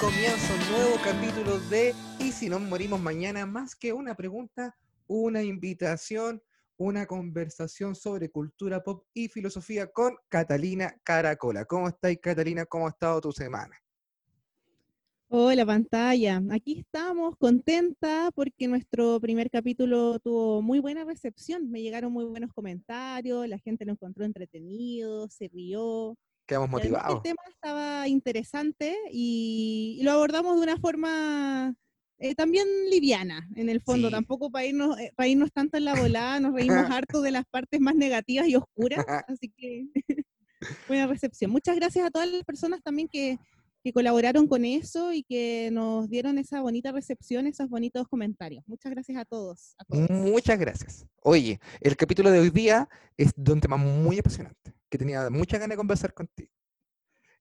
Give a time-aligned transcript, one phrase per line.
[0.00, 4.76] Comienza un nuevo capítulo de Y si nos morimos mañana, más que una pregunta,
[5.08, 6.40] una invitación,
[6.76, 11.64] una conversación sobre cultura pop y filosofía con Catalina Caracola.
[11.64, 12.64] ¿Cómo estáis, Catalina?
[12.64, 13.76] ¿Cómo ha estado tu semana?
[15.26, 22.12] Hola pantalla, aquí estamos contenta porque nuestro primer capítulo tuvo muy buena recepción, me llegaron
[22.12, 26.16] muy buenos comentarios, la gente lo encontró entretenido, se rió.
[26.48, 27.16] Quedamos motivados.
[27.16, 31.74] El tema estaba interesante y, lo abordamos de una forma
[32.18, 35.94] eh, también liviana, en el fondo, tampoco para irnos, eh, para irnos tanto en la
[36.16, 39.88] volada, nos reímos harto de las partes más negativas y oscuras, así que
[40.88, 41.50] buena recepción.
[41.50, 43.38] Muchas gracias a todas las personas también que
[43.82, 48.64] que colaboraron con eso y que nos dieron esa bonita recepción, esos bonitos comentarios.
[48.66, 49.76] Muchas gracias a todos.
[49.88, 51.06] Muchas gracias.
[51.22, 55.58] Oye, el capítulo de hoy día es de un tema muy apasionante, que tenía mucha
[55.58, 56.52] ganas de conversar contigo.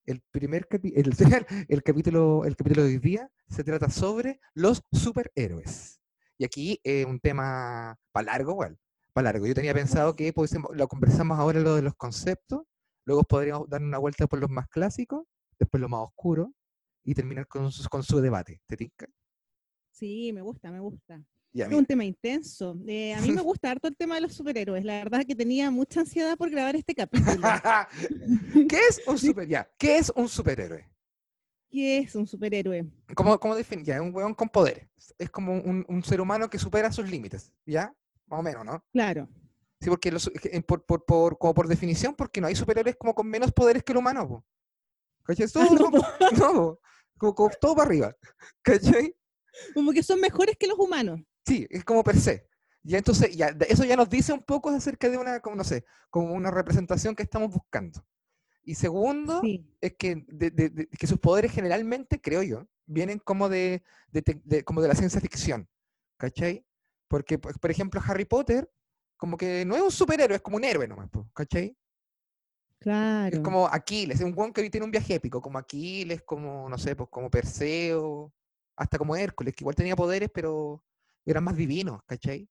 [0.05, 1.13] El primer el,
[1.67, 5.99] el, capítulo, el capítulo de hoy día se trata sobre los superhéroes.
[6.37, 8.77] Y aquí es un tema para largo, igual,
[9.13, 9.47] para largo.
[9.47, 12.61] Yo tenía pensado que pues, lo conversamos ahora lo de los conceptos,
[13.05, 15.25] luego podríamos dar una vuelta por los más clásicos
[15.59, 16.53] después lo más oscuro
[17.03, 18.61] y terminar con su, con su debate.
[18.65, 19.07] ¿Te tinca?
[19.91, 21.23] Sí, me gusta, me gusta.
[21.65, 22.77] Es un tema intenso.
[22.87, 24.83] Eh, a mí me gusta harto el tema de los superhéroes.
[24.83, 27.41] La verdad es que tenía mucha ansiedad por grabar este capítulo.
[28.69, 30.89] ¿Qué es un super, ya, ¿qué es un superhéroe?
[31.69, 32.85] ¿Qué es un superhéroe?
[33.15, 33.99] ¿Cómo, cómo definir?
[33.99, 34.87] Un weón con poderes.
[35.17, 37.93] Es como un, un, ser humano que supera sus límites, ¿ya?
[38.27, 38.83] Más o menos, ¿no?
[38.93, 39.27] Claro.
[39.81, 40.31] Sí, porque los,
[40.65, 43.91] por, por, por, como por definición, porque no hay superhéroes como con menos poderes que
[43.91, 44.45] el humano.
[45.23, 45.47] ¿Cachai?
[45.47, 46.79] Todo, no,
[47.17, 48.15] como, todo para arriba.
[48.61, 49.13] ¿Cachai?
[49.73, 51.19] Como que son mejores que los humanos.
[51.47, 52.45] Sí, es como per se.
[52.83, 55.85] Y entonces, ya, eso ya nos dice un poco acerca de una, como no sé,
[56.09, 58.05] como una representación que estamos buscando.
[58.63, 59.41] Y segundo,
[59.79, 60.25] es que,
[60.99, 63.81] que sus poderes generalmente, creo yo, vienen como de,
[64.65, 65.69] como de la ciencia ficción.
[66.17, 66.65] ¿Cachai?
[67.07, 68.69] Porque, por ejemplo, Harry Potter,
[69.15, 71.77] como que no es un superhéroe, es como un héroe nomás, ¿cachai?
[72.79, 73.35] Claro.
[73.35, 76.77] Es como Aquiles, es un buen que tiene un viaje épico, como Aquiles, como, no
[76.77, 78.33] sé, pues como Perseo,
[78.75, 80.83] hasta como Hércules, que igual tenía poderes, pero
[81.31, 82.47] eran más divinos, ¿cachai?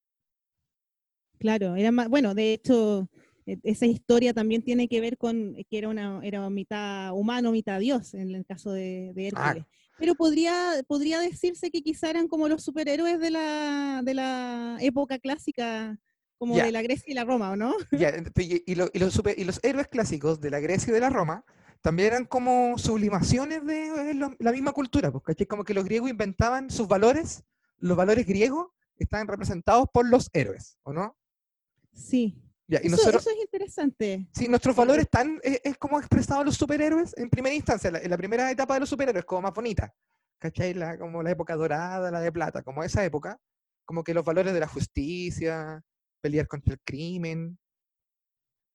[1.39, 3.09] Claro, era más, bueno, de hecho,
[3.47, 7.79] e, esa historia también tiene que ver con que era una era mitad humano, mitad
[7.79, 9.65] dios, en el caso de, de Hércules.
[9.99, 15.19] Pero podría, podría decirse que quizá eran como los superhéroes de la, de la época
[15.19, 15.99] clásica
[16.39, 17.75] como de la Grecia y la Roma, ¿o no?
[18.37, 18.91] y, los
[19.37, 21.45] y, los héroes clásicos de la Grecia y de la Roma
[21.81, 26.69] también eran como sublimaciones de eh, la misma cultura, porque como que los griegos inventaban
[26.69, 27.45] sus valores,
[27.79, 31.17] los valores griegos estaban representados por los héroes, ¿o no?
[31.93, 32.43] Sí.
[32.69, 34.29] Ya, y eso, eso, es interesante.
[34.33, 38.51] Sí, nuestros valores están, es, como expresados los superhéroes en primera instancia, en la primera
[38.51, 39.95] etapa de los superhéroes, como más bonita.
[40.39, 40.75] ¿Cachai?
[40.75, 43.41] La, como la época dorada, la de plata, como esa época,
[43.85, 45.83] como que los valores de la justicia,
[46.21, 47.59] pelear contra el crimen,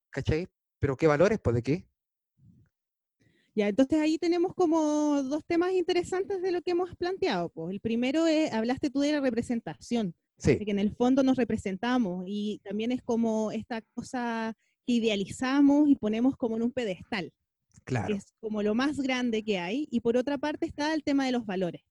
[0.09, 0.48] ¿cachai?
[0.80, 1.39] Pero ¿qué valores?
[1.39, 1.90] Pues de qué?
[3.53, 7.50] Ya, entonces ahí tenemos como dos temas interesantes de lo que hemos planteado.
[7.50, 7.74] Pues.
[7.74, 10.56] El primero es, hablaste tú de la representación, sí.
[10.56, 14.53] de que en el fondo nos representamos y también es como esta cosa
[14.86, 17.31] que idealizamos y ponemos como en un pedestal.
[17.83, 18.15] Claro.
[18.15, 19.88] es como lo más grande que hay.
[19.92, 21.81] Y por otra parte está el tema de los valores.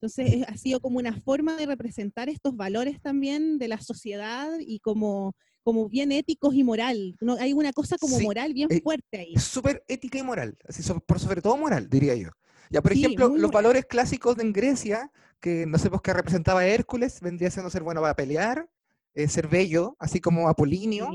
[0.00, 4.80] Entonces ha sido como una forma de representar estos valores también de la sociedad y
[4.80, 5.34] como,
[5.64, 7.16] como bien éticos y moral.
[7.20, 7.34] ¿no?
[7.34, 9.36] Hay una cosa como moral bien eh, fuerte ahí.
[9.36, 12.30] Súper ética y moral, así, por sobre todo moral, diría yo.
[12.70, 17.20] Ya, por ejemplo, los valores clásicos de Grecia, que no sé por qué representaba Hércules,
[17.20, 18.68] vendría siendo ser bueno para pelear,
[19.14, 21.08] eh, ser bello, así como Apolinio,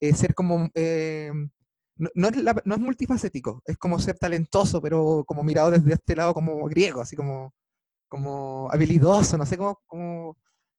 [0.00, 0.70] eh, ser como...
[1.96, 6.16] no, no, es no, es multifacético, es como ser talentoso, pero como mirado desde este
[6.16, 7.54] lado como griego, así como
[8.08, 10.36] como habilidoso, no sé cómo, cómo,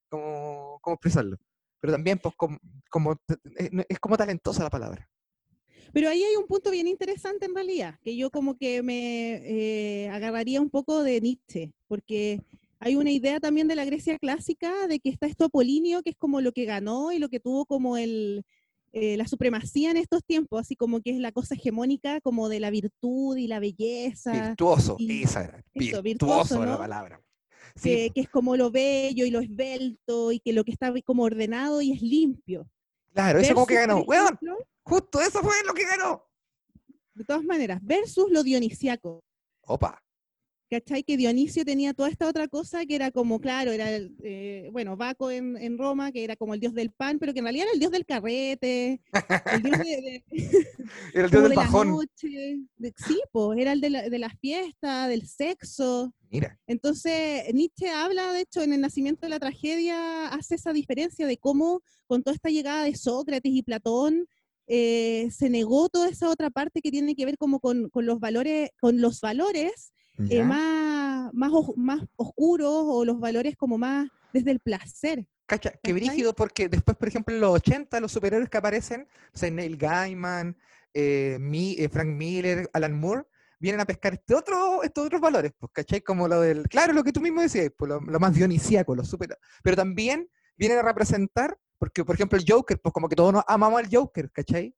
[0.08, 1.36] cómo, cómo expresarlo.
[1.80, 2.58] Pero también, pues, como,
[2.90, 3.12] como,
[3.58, 5.08] eh, es como talentosa la palabra.
[5.92, 10.08] Pero ahí hay un punto bien interesante en realidad, que yo como que me eh,
[10.10, 12.42] agarraría un poco de Nietzsche, porque
[12.78, 16.16] hay una idea también de la Grecia clásica de que está esto Apolinio, que es
[16.16, 18.44] como lo que ganó y lo que tuvo como el,
[18.92, 22.60] eh, la supremacía en estos tiempos, así como que es la cosa hegemónica como de
[22.60, 24.32] la virtud y la belleza.
[24.32, 25.64] Virtuoso, esa era.
[26.02, 27.20] virtuoso, la palabra.
[27.82, 31.80] Que, es como lo bello y lo esbelto y que lo que está como ordenado
[31.80, 32.68] y es limpio.
[33.12, 34.04] Claro, eso como que ganó.
[34.82, 36.24] justo eso fue lo que ganó.
[37.14, 39.24] De todas maneras, versus lo dionisiaco.
[39.62, 40.02] Opa.
[40.68, 41.02] ¿Cachai?
[41.02, 44.96] Que Dionisio tenía toda esta otra cosa que era como, claro, era, el, eh, bueno,
[44.96, 47.66] Baco en, en, Roma, que era como el dios del pan, pero que en realidad
[47.66, 49.00] era el dios del carrete,
[49.52, 50.24] el dios de,
[51.14, 52.08] era el dios del bajón.
[52.18, 56.12] sí, pues, era el de la, de la fiesta, del sexo.
[56.30, 56.58] Mira.
[56.66, 61.38] Entonces, Nietzsche habla, de hecho, en el nacimiento de la tragedia, hace esa diferencia de
[61.38, 64.26] cómo con toda esta llegada de Sócrates y Platón,
[64.66, 68.20] eh, se negó toda esa otra parte que tiene que ver como con, con los
[68.20, 69.94] valores, con los valores
[70.30, 75.26] eh, más, más, más oscuros o los valores como más desde el placer.
[75.46, 79.38] Cacha, qué brígido, porque después, por ejemplo, en los 80, los superhéroes que aparecen, o
[79.38, 80.56] sea, Neil Gaiman,
[80.92, 83.24] eh, eh, Frank Miller, Alan Moore,
[83.58, 86.02] vienen a pescar este otro, estos otros valores, pues, ¿cachai?
[86.02, 89.38] Como lo del, claro, lo que tú mismo decías, pues, lo, más dionisíaco, lo super,
[89.62, 93.44] pero también vienen a representar, porque, por ejemplo, el Joker, pues como que todos nos
[93.46, 94.74] amamos al Joker, ¿cachai?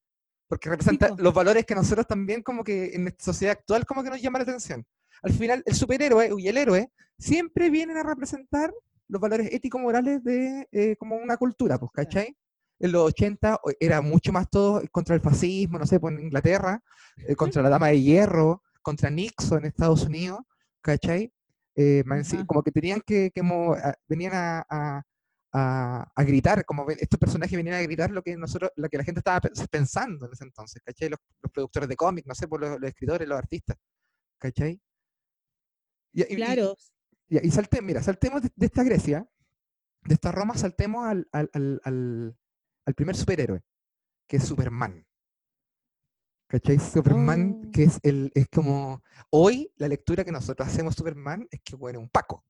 [0.46, 4.10] Porque representa los valores que nosotros también como que en esta sociedad actual como que
[4.10, 4.84] nos llama la atención
[5.22, 8.72] al final el superhéroe y el héroe siempre vienen a representar
[9.08, 12.36] los valores ético-morales de eh, como una cultura, pues, ¿cachai?
[12.78, 16.82] En los 80 era mucho más todo contra el fascismo, no sé, pues en Inglaterra,
[17.16, 20.40] eh, contra la Dama de Hierro, contra Nixon en Estados Unidos,
[20.80, 21.32] ¿cachai?
[21.74, 22.04] Eh,
[22.46, 23.76] como que tenían que, como,
[24.08, 25.04] venían a,
[26.16, 29.40] gritar, como estos personajes venían a gritar lo que nosotros, lo que la gente estaba
[29.70, 31.10] pensando en ese entonces, ¿cachai?
[31.10, 31.18] Los,
[31.52, 33.76] productores de cómics, no sé, por pues, los, los, escritores, los artistas,
[34.38, 34.80] ¿cachai?
[36.12, 36.76] Y, claro.
[37.28, 39.28] Y, y, salte, mira, saltemos de, esta Grecia,
[40.04, 41.80] de esta Roma, saltemos al, al, al,
[42.84, 43.62] al, primer superhéroe,
[44.26, 45.06] que es Superman.
[46.48, 46.80] ¿Cachai?
[46.80, 47.70] Superman, oh.
[47.70, 52.00] que es el, es como, hoy la lectura que nosotros hacemos Superman es que, bueno,
[52.00, 52.44] un Paco.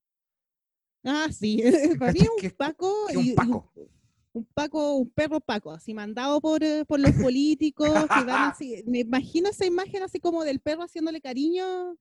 [1.05, 1.63] Ah, sí,
[1.99, 3.07] para mí un Paco.
[3.15, 3.73] un Paco.
[4.33, 8.83] un Paco, un perro Paco, así mandado por, eh, por los políticos, que van así,
[8.87, 11.99] me imagino esa imagen así como del perro haciéndole cariño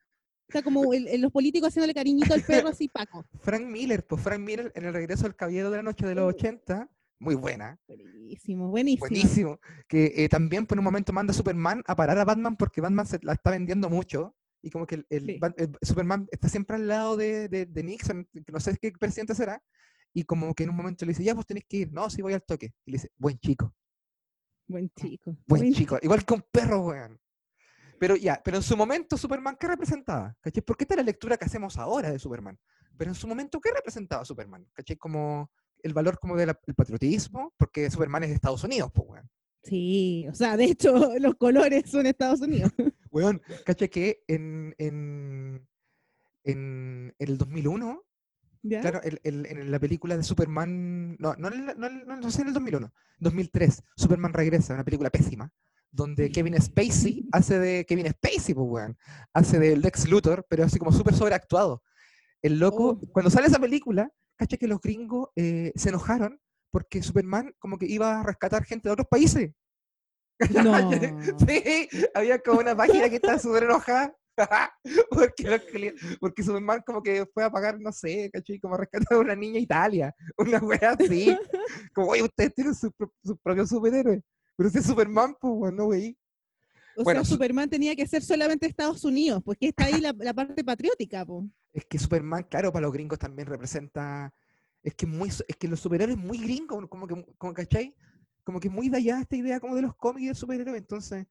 [0.49, 3.23] Está como los políticos haciéndole cariñito al perro así, Paco.
[3.41, 6.33] Frank Miller, pues Frank Miller en el regreso al Caballero de la Noche de los
[6.33, 7.79] 80, muy buena.
[7.87, 9.07] Buenísimo, buenísimo.
[9.07, 9.59] Buenísimo.
[9.87, 13.05] Que eh, también por un momento manda a Superman a parar a Batman porque Batman
[13.05, 14.35] se la está vendiendo mucho.
[14.63, 15.39] Y como que el,
[15.83, 19.61] Superman está siempre al lado de, de, Nixon, que no sé qué presidente será.
[20.15, 21.93] Y como que en un momento le dice, ya, pues tenés que ir.
[21.93, 22.73] No, sí voy al toque.
[22.85, 23.71] Y le dice, buen chico.
[24.67, 25.37] Buen chico.
[25.45, 25.99] Buen, chico.
[26.01, 27.19] Igual que un perro, weón.
[27.99, 30.35] Pero ya, pero en su momento Superman, ¿qué representaba?
[30.41, 30.63] ¿Cachai?
[30.63, 32.57] Porque esta es la lectura que hacemos ahora de Superman.
[32.97, 34.65] Pero en su momento, ¿qué representaba Superman?
[34.73, 34.97] ¿Cachai?
[34.97, 35.51] Como
[35.83, 39.29] el valor como del patriotismo, porque Superman es de Estados Unidos, pues, weón.
[39.63, 42.71] Sí, o sea, de hecho, los colores son Estados Unidos.
[43.11, 43.89] weón, ¿cachai?
[43.89, 45.67] Que en, en,
[46.43, 48.05] en, el 2001,
[48.61, 52.93] Claro, en la película de Superman, no, no, no, no, no sé en el 2001,
[53.19, 55.49] 2003, Superman regresa, una película pésima,
[55.91, 58.97] donde Kevin Spacey hace de Kevin Spacey, pues, weón.
[59.33, 61.83] Hace del Lex Luthor, pero así como súper sobreactuado.
[62.41, 63.11] El loco, oh.
[63.11, 66.39] cuando sale esa película, cacha que los gringos eh, se enojaron
[66.71, 69.51] porque Superman como que iba a rescatar gente de otros países.
[70.63, 70.89] No.
[71.45, 74.15] sí, había como una página que estaba súper enojada.
[75.11, 79.19] porque, porque Superman como que fue a pagar, no sé, caché, como a rescatar a
[79.19, 81.37] una niña Italia, una wea así.
[81.93, 82.89] como, oye, ustedes tienen su,
[83.21, 84.21] su propio superhéroe.
[84.59, 86.17] Pero ese es Superman, pues, no, güey.
[86.97, 90.65] O sea, Superman tenía que ser solamente Estados Unidos, pues que está ahí la, parte
[90.65, 91.45] patriótica, pues.
[91.71, 94.33] Es que Superman, claro, para los gringos también representa.
[94.83, 97.95] Es que muy, es que los superhéroes muy gringos, como que, como, ¿cachai?
[98.43, 101.25] Como que muy de allá esta idea como de los cómics de superhéroes, entonces.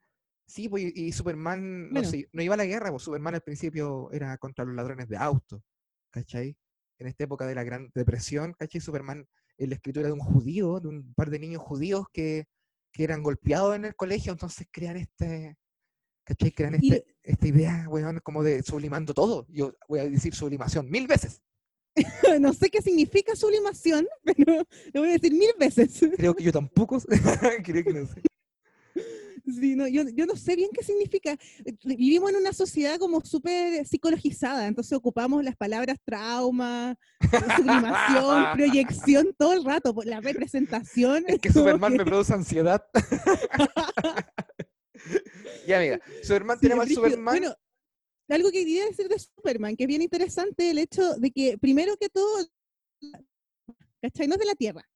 [0.46, 2.00] Sí, pues, y Superman no,
[2.32, 5.60] no iba a la guerra, pues Superman al principio era contra los ladrones de autos,
[6.08, 6.56] ¿cachai?
[6.98, 8.80] En esta época de la Gran Depresión, ¿cachai?
[8.80, 12.46] Superman, en la escritura de un judío, de un par de niños judíos que
[12.98, 15.56] que eran golpeados en el colegio, entonces crean este,
[16.24, 16.50] ¿cachai?
[16.50, 19.46] Crean este, esta idea, weón, como de sublimando todo.
[19.50, 21.40] Yo voy a decir sublimación mil veces.
[22.40, 25.96] no sé qué significa sublimación, pero lo voy a decir mil veces.
[26.16, 26.98] Creo que yo tampoco,
[27.62, 28.20] creo que no sé.
[29.54, 31.36] Sí, no, yo, yo, no sé bien qué significa.
[31.84, 36.96] Vivimos en una sociedad como súper psicologizada, entonces ocupamos las palabras trauma,
[37.56, 41.24] sublimación, proyección todo el rato, la representación.
[41.26, 42.84] Es que Superman me produce ansiedad.
[45.66, 47.38] ya, mira, Superman tiene más Superman.
[47.38, 47.54] Bueno,
[48.28, 51.96] algo que quería decir de Superman, que es bien interesante el hecho de que, primero
[51.96, 52.46] que todo,
[54.02, 54.28] ¿cachai?
[54.28, 54.88] No es de la Tierra.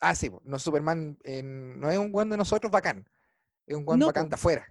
[0.00, 3.06] ah, sí, no Superman, no es un buen de nosotros bacán.
[3.72, 4.66] Es un guan bacán de afuera.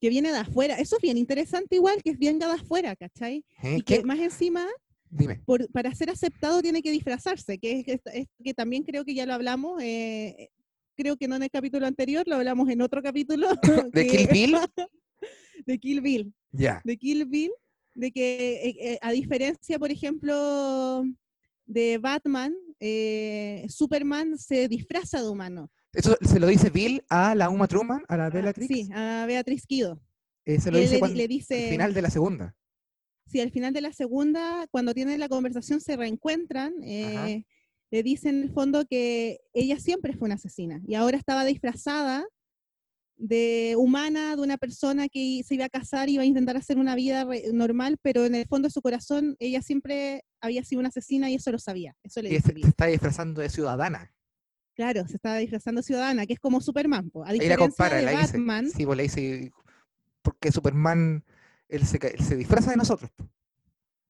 [0.00, 0.78] Que viene de afuera.
[0.78, 3.44] Eso es bien interesante igual, que es bien de afuera, ¿cachai?
[3.62, 3.76] ¿Eh?
[3.78, 4.66] Y que más encima,
[5.72, 9.82] para ser aceptado tiene que disfrazarse, que es, que también creo que ya lo hablamos,
[9.82, 10.50] eh,
[10.96, 13.48] creo que no en el capítulo anterior, lo hablamos en otro capítulo.
[13.92, 14.56] ¿De Kill Bill?
[15.66, 16.34] de Kill Bill.
[16.52, 16.80] Ya.
[16.84, 17.52] De Kill Bill,
[17.94, 21.04] de que eh, eh, a diferencia, por ejemplo,
[21.66, 25.70] de Batman, eh, Superman se disfraza de humano.
[25.92, 28.68] Eso se lo dice Bill a la Uma Truman, a la ah, Beatrix.
[28.68, 30.00] Sí, a Beatriz Kido.
[30.44, 32.54] se lo dice, le, dice al final de la segunda.
[33.26, 36.74] Sí, al final de la segunda, cuando tienen la conversación, se reencuentran.
[36.80, 42.26] le dicen en el fondo que ella siempre fue una asesina y ahora estaba disfrazada
[43.16, 46.78] de humana, de una persona que se iba a casar y iba a intentar hacer
[46.78, 50.88] una vida normal, pero en el fondo de su corazón ella siempre había sido una
[50.88, 51.94] asesina y eso lo sabía.
[52.02, 54.12] Eso le y se, está disfrazando de ciudadana.
[54.76, 57.10] Claro, se estaba disfrazando ciudadana, que es como Superman.
[57.24, 58.70] A diferencia de Batman.
[58.70, 59.50] sí, pues le dice,
[60.20, 61.24] porque Superman,
[61.68, 63.10] él se, él se disfraza de nosotros.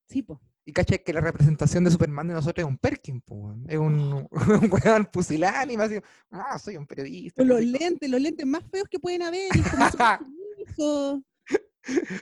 [0.08, 0.40] Sí, pues.
[0.64, 3.23] Y caché que la representación de Superman de nosotros es un Perkin,
[3.68, 6.00] es un, un weón pusilánime, así,
[6.32, 7.44] ah, soy un periodista.
[7.44, 9.49] Los lentes, los lentes más feos que pueden haber.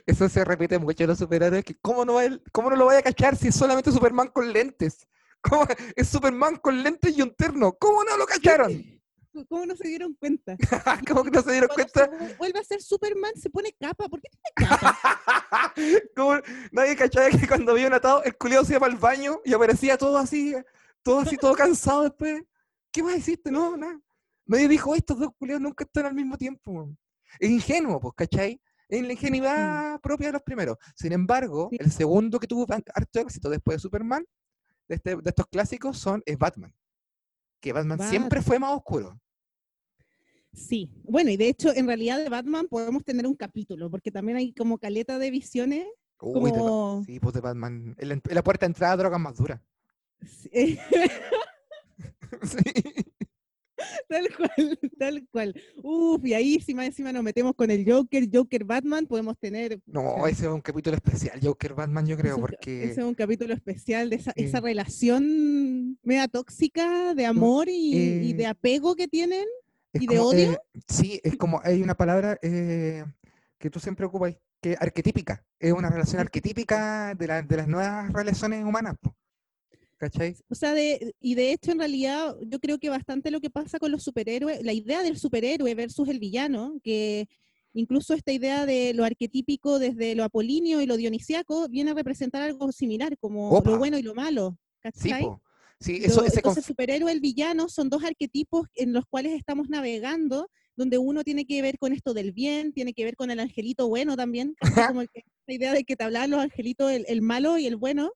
[0.05, 2.19] Eso se repite mucho en los superhéroes, que ¿cómo no,
[2.51, 5.07] cómo no lo vaya a cachar si es solamente Superman con lentes?
[5.49, 5.65] ¿Cómo?
[5.95, 8.95] Es Superman con lentes y un terno, ¿cómo no lo cacharon?
[9.49, 10.55] ¿Cómo no se dieron cuenta?
[11.07, 12.09] ¿Cómo que no se dieron cuenta?
[12.37, 14.07] vuelve a ser Superman, se pone capa.
[14.07, 15.73] ¿Por qué tiene capa?
[16.15, 16.39] ¿Cómo?
[16.71, 19.97] Nadie cachaba que cuando había un atado, el culiado se iba el baño y aparecía
[19.97, 20.55] todo así,
[21.03, 22.43] todo así, todo cansado después.
[22.91, 23.51] ¿Qué más hiciste?
[23.51, 23.99] No, nada.
[24.45, 26.89] Nadie dijo, estos dos culiados nunca están al mismo tiempo.
[27.39, 28.61] Es ingenuo, pues, ¿cachai?
[28.87, 30.77] Es la ingenuidad propia de los primeros.
[30.95, 34.23] Sin embargo, el segundo que tuvo harto éxito después de Superman,
[34.87, 36.73] de, este, de estos clásicos, son, es Batman.
[37.59, 39.19] Que Batman siempre fue más oscuro.
[40.53, 44.37] Sí, bueno, y de hecho, en realidad de Batman podemos tener un capítulo, porque también
[44.37, 45.85] hay como caleta de visiones.
[46.17, 47.03] como...
[47.05, 47.95] sí, pues de Batman.
[47.99, 49.61] La, puerta de entrada drogas más dura.
[50.25, 50.79] Sí.
[54.09, 55.61] Tal cual, tal cual.
[55.83, 59.79] Uf, y ahí encima, encima nos metemos con el Joker, Joker Batman, podemos tener...
[59.85, 62.83] No, ese es un capítulo especial, Joker Batman yo creo, porque...
[62.83, 68.43] Ese es un capítulo especial de esa, esa relación media tóxica de amor y, de
[68.43, 69.45] eh, apego que tienen.
[69.93, 70.51] ¿Y de odio?
[70.51, 73.03] Eh, sí, es como hay una palabra eh,
[73.57, 75.43] que tú siempre ocupas, que es arquetípica.
[75.59, 78.95] Es una relación arquetípica de, de las nuevas relaciones humanas.
[79.97, 80.35] ¿Cachai?
[80.49, 83.79] O sea, de, y de hecho, en realidad, yo creo que bastante lo que pasa
[83.79, 87.27] con los superhéroes, la idea del superhéroe versus el villano, que
[87.73, 92.41] incluso esta idea de lo arquetípico desde lo apolíneo y lo dionisiaco viene a representar
[92.41, 94.57] algo similar, como lo bueno y lo malo.
[94.81, 95.27] ¿Cachai?
[95.79, 99.69] Sí, eso, ese Entonces, superhéroe y el villano son dos arquetipos en los cuales estamos
[99.69, 103.39] navegando, donde uno tiene que ver con esto del bien, tiene que ver con el
[103.39, 104.55] angelito bueno también,
[104.97, 108.11] como la idea de que te hablaban los angelitos, el, malo y el bueno.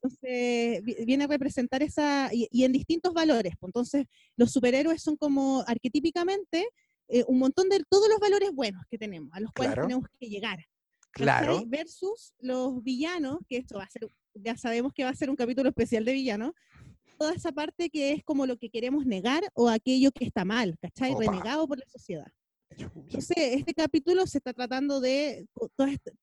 [0.00, 3.54] Entonces, viene a representar esa, y, en distintos valores.
[3.58, 6.68] Pues, entonces, los superhéroes son como arquetípicamente
[7.08, 10.28] eh, un montón de todos los valores buenos que tenemos, a los cuales tenemos que
[10.28, 10.64] llegar.
[11.10, 11.64] Claro.
[11.66, 15.36] Versus los villanos, que esto va a ser, ya sabemos que va a ser un
[15.36, 16.52] capítulo especial de villanos,
[17.18, 20.76] toda esa parte que es como lo que queremos negar o aquello que está mal,
[20.80, 21.14] ¿cachai?
[21.18, 22.30] Renegado por la sociedad.
[22.84, 25.46] Entonces, este capítulo se está tratando de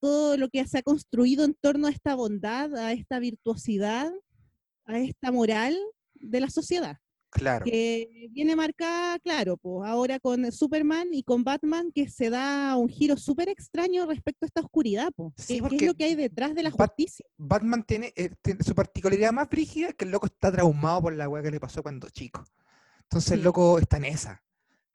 [0.00, 4.12] todo, lo que se ha construido en torno a esta bondad, a esta virtuosidad,
[4.84, 5.76] a esta moral
[6.14, 6.98] de la sociedad.
[7.30, 7.66] Claro.
[7.66, 12.88] Que viene marcada, claro, pues ahora con Superman y con Batman, que se da un
[12.88, 15.34] giro súper extraño respecto a esta oscuridad, pues.
[15.46, 17.26] ¿Qué, es lo que hay detrás de la justicia?
[17.36, 21.28] Batman tiene, eh, tiene, su particularidad más brígida que el loco está traumado por la
[21.28, 22.42] weá que le pasó cuando chico.
[23.02, 24.42] Entonces el loco está en esa.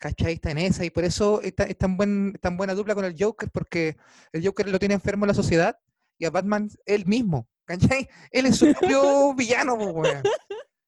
[0.02, 0.34] ¿Cachai?
[0.34, 3.52] Está en esa y por eso es tan, buen, tan buena dupla con el Joker,
[3.52, 3.98] porque
[4.32, 5.78] el Joker lo tiene enfermo en la sociedad
[6.18, 7.48] y a Batman él mismo.
[7.66, 8.10] ¿Cachai?
[8.32, 10.24] Él es su propio villano, weón.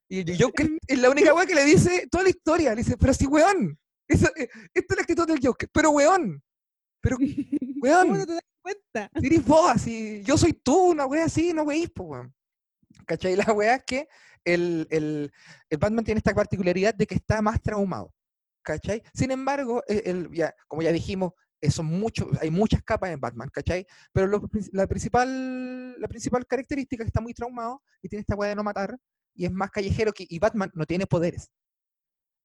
[0.08, 2.70] Y Joker es la única weá que le dice toda la historia.
[2.70, 3.78] Le dice, pero sí, weón.
[4.08, 5.68] Esa, eh, esta es la actitud del Joker.
[5.72, 6.42] Pero weón.
[7.00, 7.16] Pero,
[7.80, 8.08] weón.
[8.08, 9.10] ¿Cómo no te das cuenta?
[9.14, 10.22] Eres vos, así.
[10.24, 12.34] Yo soy tú, una weá así, no weís, pues, weón.
[13.06, 13.36] ¿Cachai?
[13.36, 14.08] La weá es que
[14.44, 15.32] el, el,
[15.70, 18.12] el, Batman tiene esta particularidad de que está más traumado.
[18.64, 19.02] ¿Cachai?
[19.12, 23.20] Sin embargo, e, el, ya, como ya dijimos, eh, son muchos, hay muchas capas en
[23.20, 23.86] Batman, ¿cachai?
[24.12, 28.34] Pero lo, la, principal, la principal característica es que está muy traumado y tiene esta
[28.34, 28.98] weá de no matar,
[29.34, 30.26] y es más callejero que.
[30.28, 31.50] Y Batman no tiene poderes.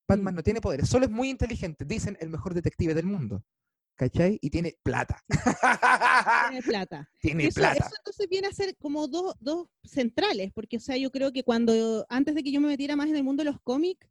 [0.08, 0.38] Batman mm.
[0.38, 1.86] no tiene poderes, solo es muy inteligente.
[1.86, 3.44] Dicen el mejor detective del mundo.
[3.96, 4.40] ¿Cachai?
[4.42, 5.22] Y tiene plata.
[5.28, 7.10] Tiene plata.
[7.20, 7.86] tiene plata.
[7.86, 11.44] Eso entonces viene a ser como dos, dos centrales, porque, o sea, yo creo que
[11.44, 14.08] cuando, antes de que yo me metiera más en el mundo de los cómics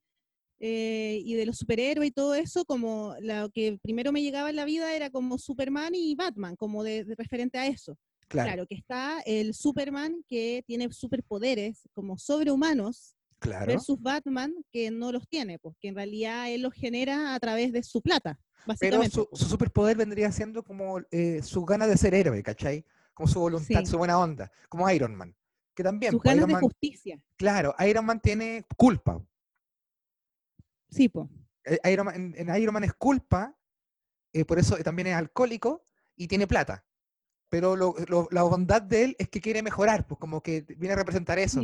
[0.61, 4.57] eh, y de los superhéroes y todo eso, como lo que primero me llegaba en
[4.57, 7.97] la vida era como Superman y Batman, como de referente a eso.
[8.29, 8.67] Claro.
[8.67, 15.59] que está el Superman que tiene superpoderes como sobrehumanos versus Batman que no los tiene,
[15.59, 18.39] porque pues, en realidad él los genera a través de su plata.
[18.81, 22.85] Pero su, superpoder vendría siendo como eh, su gana de ser héroe, ¿cachai?
[23.19, 25.35] como su voluntad, su buena onda, como Iron Man,
[25.75, 26.13] que también...
[26.13, 27.21] Sus pues, ganas de justicia.
[27.37, 29.21] Claro, Iron Man tiene culpa.
[30.91, 31.29] Sí, po.
[31.65, 33.57] Eh, Iron en, Iron Man es culpa,
[34.33, 36.85] eh, por eso también es alcohólico y tiene plata.
[37.51, 41.39] Pero la bondad de él es que quiere mejorar, pues como que viene a representar
[41.39, 41.63] eso.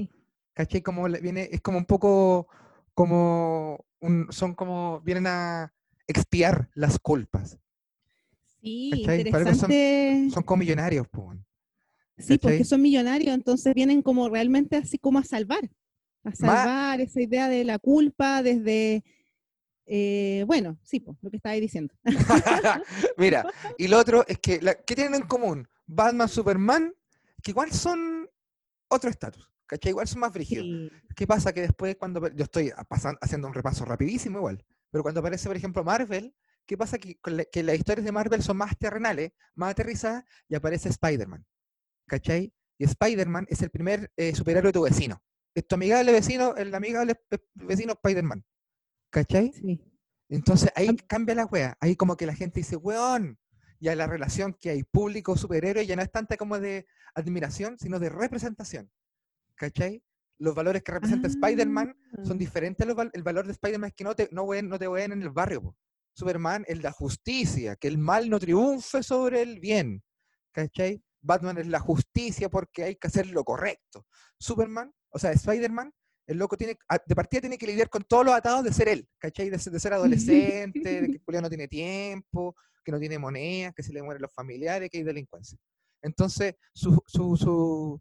[0.54, 0.80] ¿Cachai?
[0.80, 2.48] Como viene, es como un poco
[2.94, 5.74] como un, son como, vienen a
[6.06, 7.58] expiar las culpas.
[8.60, 10.28] Sí, interesante.
[10.32, 11.38] Son, como millonarios, pues.
[12.16, 15.68] Sí, porque son millonarios, entonces vienen como realmente así como a salvar,
[16.22, 19.04] a salvar esa idea de la culpa desde,
[19.86, 21.94] eh, bueno, sí, pues, lo que estaba diciendo.
[23.16, 23.46] Mira,
[23.78, 25.68] y lo otro es que, ¿qué tienen en común?
[25.86, 26.94] Batman, Superman,
[27.42, 28.28] que igual son
[28.88, 29.50] otro estatus.
[29.66, 29.90] ¿Cachai?
[29.90, 30.92] Igual son más frígidos.
[31.16, 31.52] ¿Qué pasa?
[31.52, 32.70] Que después cuando yo estoy
[33.20, 36.34] haciendo un repaso rapidísimo igual, pero cuando aparece, por ejemplo, Marvel,
[36.66, 36.98] ¿qué pasa?
[36.98, 37.18] Que,
[37.50, 41.46] que las historias de Marvel son más terrenales, más aterrizadas, y aparece Spider-Man.
[42.06, 42.52] ¿Cachai?
[42.78, 45.22] Y Spider-Man es el primer eh, superhéroe de tu vecino.
[45.54, 47.18] Es tu amigable vecino, el amigable
[47.54, 48.44] vecino Spider-Man.
[49.14, 49.52] ¿Cachai?
[49.52, 49.80] Sí.
[50.28, 51.76] Entonces ahí cambia la wea.
[51.80, 53.38] Ahí como que la gente dice, weón,
[53.78, 58.08] ya la relación que hay público-superhéroe ya no es tanta como de admiración, sino de
[58.08, 58.90] representación.
[59.54, 60.02] ¿cachai?
[60.38, 62.38] Los valores que representa Spider-Man son ah.
[62.38, 62.84] diferentes.
[63.12, 65.76] el valor de Spider-Man es que no te, no, no te en el barrio.
[66.12, 70.02] Superman es la justicia, que el mal no triunfe sobre el bien.
[70.50, 71.00] ¿Cachai?
[71.20, 74.06] Batman es la justicia porque hay que hacer lo correcto.
[74.38, 75.92] Superman, o sea, Spider-Man,
[76.26, 79.08] el loco tiene, de partida tiene que lidiar con todos los atados de ser él,
[79.18, 79.50] ¿cachai?
[79.50, 83.92] De, ser adolescente, de que Julián no tiene tiempo, que no tiene moneda, que se
[83.92, 85.58] le mueren los familiares, que hay delincuencia.
[86.02, 88.00] Entonces, su, su, sus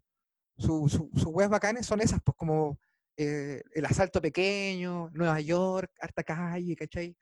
[0.58, 2.80] su, su bacanes son esas, pues como
[3.18, 7.16] eh, el asalto pequeño, Nueva York, harta calle, ¿cachai?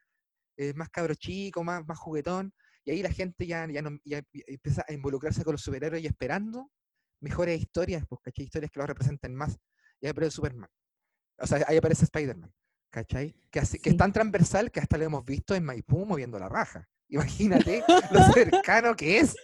[0.58, 2.54] Eh, más cabro chico, más, más juguetón.
[2.84, 6.08] Y ahí la gente ya, ya, no, ya, empieza a involucrarse con los superhéroes y
[6.08, 6.72] esperando
[7.22, 8.46] mejores historias, pues, ¿cachai?
[8.46, 9.58] Historias que lo representen más.
[10.00, 10.70] Y ahí aparece Superman.
[11.42, 12.52] O sea, ahí aparece Spider-Man,
[12.90, 13.36] ¿cachai?
[13.50, 16.50] Que, así, que es tan transversal que hasta lo hemos visto en Maipú moviendo la
[16.50, 16.88] raja.
[17.10, 19.36] Imagínate lo cercano que es.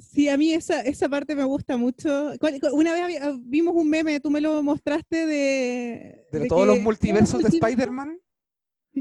[0.00, 2.32] Sí, a mí esa, esa parte me gusta mucho.
[2.72, 6.26] Una vez vimos un meme, tú me lo mostraste de...
[6.30, 8.18] De, todos los multiversos de Spider-Man.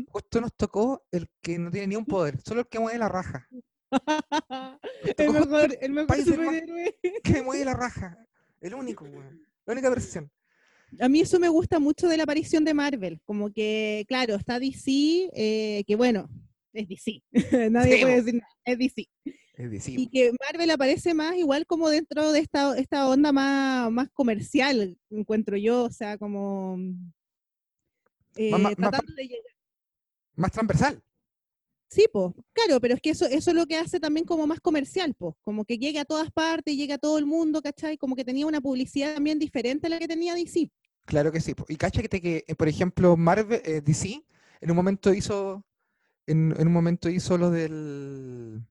[0.09, 3.09] Justo nos tocó el que no tiene ni un poder, solo el que mueve la
[3.09, 3.47] raja.
[5.17, 6.95] el mejor, el mejor superhéroe.
[7.23, 8.17] Que mueve la raja.
[8.61, 9.05] El único,
[9.65, 10.31] La única versión.
[10.99, 13.19] A mí eso me gusta mucho de la aparición de Marvel.
[13.25, 16.29] Como que, claro, está DC, eh, que bueno,
[16.73, 17.21] es DC.
[17.71, 19.09] Nadie puede decir nada, es DC.
[19.87, 24.97] Y que Marvel aparece más igual como dentro de esta, esta onda más, más comercial,
[25.09, 26.77] encuentro yo, o sea, como
[28.35, 29.51] eh, tratando de llegar.
[30.35, 31.01] Más transversal.
[31.89, 34.59] Sí, pues, claro, pero es que eso, eso es lo que hace también como más
[34.59, 37.97] comercial, pues, como que llegue a todas partes, llegue a todo el mundo, ¿cachai?
[37.97, 40.69] Como que tenía una publicidad también diferente a la que tenía DC.
[41.05, 44.21] Claro que sí, y cacha que, eh, por ejemplo, Marvel, eh, DC,
[44.59, 45.63] en un momento hizo,
[46.25, 48.61] en, un momento hizo lo del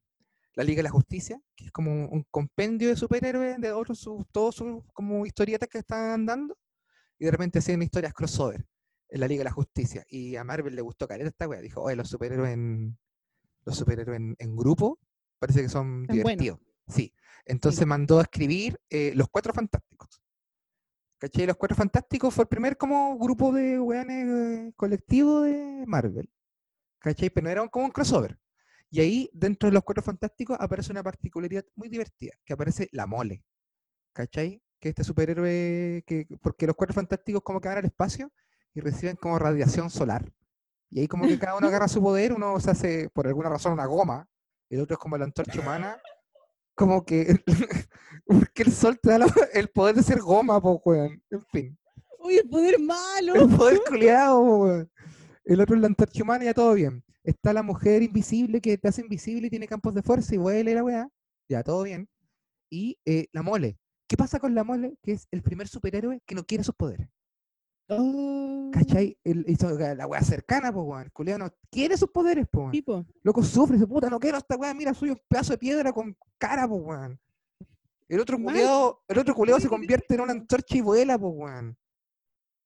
[0.54, 4.54] la Liga de la Justicia, que es como un compendio de superhéroes de otros, todos
[4.54, 6.58] sus como historietas que están dando,
[7.18, 8.66] y de repente hacían historias crossover
[9.08, 10.04] en la Liga de la Justicia.
[10.08, 12.98] Y a Marvel le gustó caer esta wea, dijo, oye, los superhéroes en,
[13.66, 14.98] los superhéroes en, grupo
[15.38, 16.58] parece que son divertidos.
[16.88, 17.12] Sí.
[17.44, 20.22] Entonces mandó a escribir eh, Los Cuatro Fantásticos.
[21.18, 21.46] ¿Cachai?
[21.46, 26.30] Los Cuatro Fantásticos fue el primer como grupo de weones eh, colectivo de Marvel.
[26.98, 27.30] ¿Cachai?
[27.30, 28.38] Pero no era como un crossover.
[28.90, 33.06] Y ahí, dentro de los Cuatro Fantásticos, aparece una particularidad muy divertida, que aparece la
[33.06, 33.44] mole.
[34.12, 34.62] ¿Cachai?
[34.78, 38.32] Que este superhéroe, que, porque los Cuatro Fantásticos como que van al espacio
[38.74, 40.32] y reciben como radiación solar.
[40.90, 43.72] Y ahí como que cada uno agarra su poder, uno se hace por alguna razón
[43.72, 44.28] una goma,
[44.70, 46.00] el otro es como la antorcha humana,
[46.74, 47.42] como que
[48.26, 51.22] porque el sol te da el poder de ser goma, po, weón.
[51.30, 51.78] En fin.
[52.18, 53.34] Uy, el poder malo.
[53.34, 54.90] El poder culiado, weón.
[55.44, 57.04] El otro es la antorcha humana y ya todo bien.
[57.22, 60.74] Está la mujer invisible que te hace invisible y tiene campos de fuerza y huele
[60.74, 61.08] la weá.
[61.48, 62.08] Ya, todo bien.
[62.70, 63.78] Y eh, la mole.
[64.08, 64.96] ¿Qué pasa con la mole?
[65.02, 67.08] Que es el primer superhéroe que no quiere sus poderes.
[67.88, 68.70] Oh.
[68.72, 69.16] ¿Cachai?
[69.22, 69.44] El,
[69.96, 71.12] la weá cercana, pues, weón.
[71.30, 72.82] El no quiere sus poderes, pues.
[73.22, 76.16] Loco sufre, dice, puta, no quiero esta weá, mira, soy un pedazo de piedra con
[76.38, 77.20] cara, pues, weón.
[78.08, 81.78] El otro culiao, el otro culiao se convierte en una antorcha y vuela, pues, weón.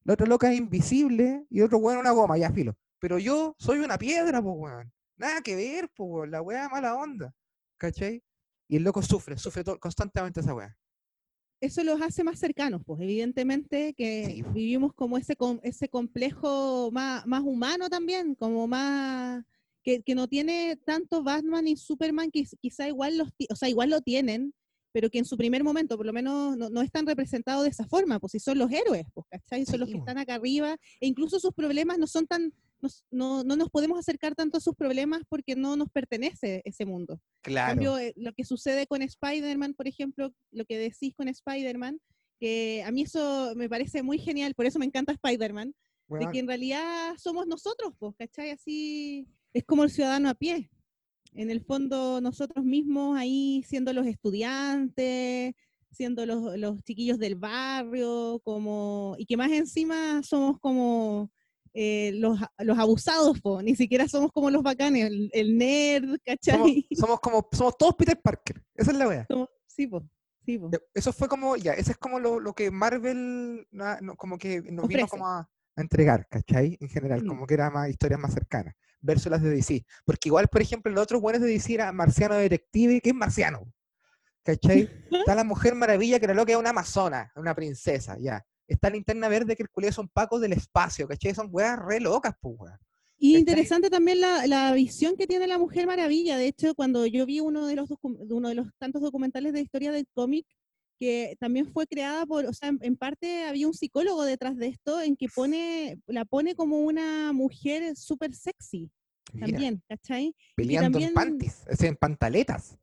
[0.05, 2.77] La otra loca es invisible y el otro weón una goma, ya filo.
[2.99, 4.93] Pero yo soy una piedra, pues, weón.
[5.17, 7.35] Nada que ver, pues, la weá mala onda.
[7.79, 8.23] ¿Cachai?
[8.69, 10.77] Y el loco sufre, sufre constantemente esa weá.
[11.61, 17.43] Eso los hace más cercanos, pues evidentemente que vivimos como ese, ese complejo más, más
[17.43, 19.45] humano también, como más
[19.83, 23.91] que, que, no tiene tanto Batman y Superman, que quizá igual los, o sea, igual
[23.91, 24.55] lo tienen,
[24.93, 28.19] pero que en su primer momento por lo menos no, están representados de esa forma,
[28.19, 29.65] pues si son los héroes, pues, ¿cachai?
[29.67, 32.53] Son los que están acá arriba, e incluso sus problemas no son tan,
[33.11, 37.21] no, no, nos podemos acercar tanto a sus problemas porque no nos pertenece ese mundo.
[37.43, 37.73] Claro.
[37.73, 42.01] En cambio, eh, lo que sucede con Spider-Man, por ejemplo, lo que decís con Spider-Man,
[42.39, 45.75] que a mí eso me parece muy genial, por eso me encanta Spider-Man,
[46.09, 48.51] de que en realidad somos nosotros, pues, ¿cachai?
[48.51, 50.69] Así es como el ciudadano a pie
[51.35, 55.55] en el fondo nosotros mismos ahí siendo los estudiantes,
[55.91, 61.31] siendo los, chiquillos del barrio, como, y que más encima somos como
[61.73, 62.39] eh, los,
[62.79, 66.87] abusados, ni siquiera somos como los bacanes, el, nerd, ¿cachai?
[66.97, 69.27] Somos, como, somos todos Peter Parker, esa es la wea.
[69.67, 70.03] sí, pues.
[70.47, 70.59] Sí,
[70.95, 73.69] Eso fue como, ya, ese es como lo, que Marvel,
[74.17, 76.79] como que nos vino como a, entregar, ¿cachai?
[76.81, 77.27] En general, mm.
[77.27, 79.85] como que era más historias más cercanas versus las de DC.
[80.05, 83.73] Porque igual, por ejemplo, los otros buenos de DC era Marciano Detective, que es marciano.
[84.43, 84.89] ¿Cachai?
[85.11, 88.45] Está la Mujer Maravilla, que era lo que es una amazona, una princesa, ya.
[88.71, 91.35] Está la Linterna Verde, que el culé son pacos del espacio, ¿cachai?
[91.35, 92.81] Son weas re locas, pues, weas.
[93.19, 96.39] Y interesante también la, la, visión que tiene la Mujer Maravilla.
[96.39, 99.93] De hecho, cuando yo vi uno de los, uno de los tantos documentales de historia
[99.93, 100.47] del cómic,
[100.99, 105.01] que también fue creada por, o sea, en, parte había un psicólogo detrás de esto
[105.01, 108.91] en que pone, la pone como una mujer súper sexy
[109.39, 110.35] también, ¿cachai?
[110.57, 112.79] Peleando en panties, en pantaletas.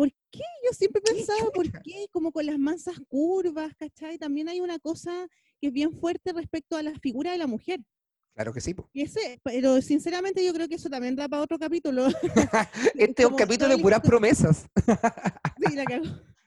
[0.00, 0.40] ¿Por qué?
[0.64, 2.06] Yo siempre he pensado, ¿por qué?
[2.10, 4.16] Como con las mansas curvas, ¿cachai?
[4.16, 5.28] También hay una cosa
[5.60, 7.80] que es bien fuerte respecto a la figura de la mujer.
[8.32, 8.74] Claro que sí.
[8.94, 12.06] Y ese, pero sinceramente yo creo que eso también da para otro capítulo.
[12.94, 14.64] este es un capítulo de puras promesas.
[15.68, 16.06] sí, la cago.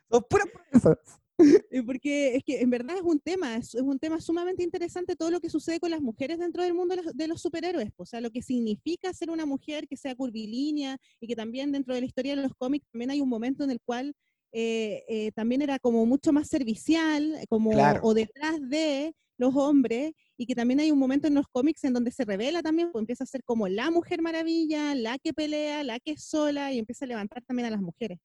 [1.85, 5.39] Porque es que en verdad es un tema, es, un tema sumamente interesante todo lo
[5.39, 8.41] que sucede con las mujeres dentro del mundo de los, superhéroes, o sea, lo que
[8.41, 12.43] significa ser una mujer que sea curvilínea y que también dentro de la historia de
[12.43, 14.13] los cómics también hay un momento en el cual
[14.51, 17.71] eh, eh, también era como mucho más servicial, como
[18.03, 21.93] o detrás de los hombres, y que también hay un momento en los cómics en
[21.93, 25.83] donde se revela también, pues empieza a ser como la mujer maravilla, la que pelea,
[25.83, 28.19] la que es sola, y empieza a levantar también a las mujeres.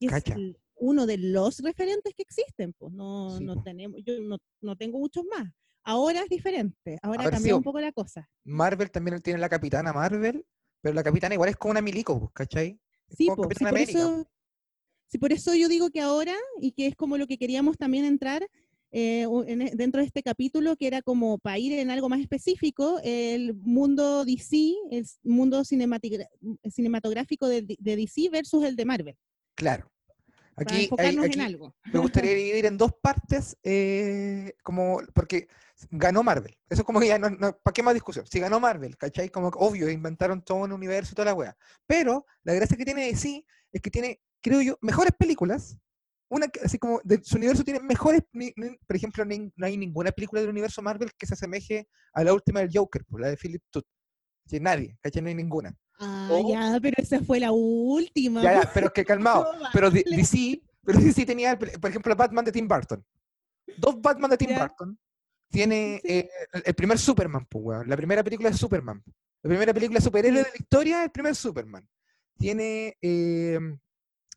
[0.00, 0.24] Y es
[0.78, 5.24] uno de los referentes que existen, pues no, no tenemos, yo no, no, tengo muchos
[5.24, 5.48] más.
[5.84, 8.28] Ahora es diferente, ahora cambió un poco la cosa.
[8.44, 10.44] Marvel también tiene la capitana Marvel,
[10.80, 12.78] pero la capitana igual es como una milico, pues, ¿cachai?
[13.10, 14.26] sí, por eso,
[15.06, 18.04] sí, por eso yo digo que ahora, y que es como lo que queríamos también
[18.04, 18.46] entrar,
[18.90, 23.00] eh, e, dentro de este capítulo, que era como para ir en algo más específico,
[23.02, 29.16] el mundo DC, el mundo cinematográfico de, de DC versus el de Marvel.
[29.54, 29.90] Claro.
[30.60, 30.90] Aquí,
[31.92, 35.48] me gustaría dividir en dos partes, eh, como, porque
[35.90, 36.56] ganó Marvel.
[36.68, 37.30] Eso es como que ya no,
[37.62, 38.26] ¿para qué más discusión?
[38.26, 39.28] Si ganó Marvel, ¿cachai?
[39.28, 41.56] Como obvio, inventaron todo un universo y toda la wea.
[41.86, 45.78] Pero la gracia que tiene sí es que tiene, creo yo, mejores películas.
[46.30, 48.20] Una así como de su universo tiene mejores,
[48.86, 52.60] por ejemplo, no hay ninguna película del universo Marvel que se asemeje a la última
[52.60, 53.86] del Joker, pues, la de Philip Tooth.
[54.60, 55.22] nadie, ¿cachai?
[55.22, 55.74] No hay ninguna.
[55.98, 58.42] Ah, ya, pero esa fue la última.
[58.42, 59.46] Ya, ya pero que calmado.
[59.72, 63.04] pero DC, pero DC tenía, por ejemplo, Batman de Tim Burton.
[63.76, 64.98] Dos Batman de Tim Burton.
[65.50, 66.28] Tiene eh,
[66.64, 69.02] el primer Superman, pues, La primera película de Superman.
[69.42, 71.88] La primera película superhéroe de la historia, el primer Superman.
[72.36, 72.96] Tiene.
[73.00, 73.58] Eh,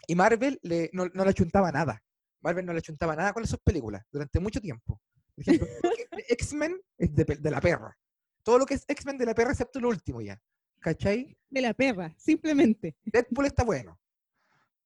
[0.07, 2.01] y Marvel le, no, no, le chuntaba nada.
[2.41, 4.99] Marvel no le chuntaba nada con esas películas durante mucho tiempo.
[6.29, 7.95] X-Men es de, de, la perra.
[8.43, 10.39] Todo lo que es X-Men de la perra, excepto el último ya.
[10.81, 11.37] ¿Cachai?
[11.49, 12.95] De la perra, simplemente.
[13.05, 13.99] Deadpool está bueno.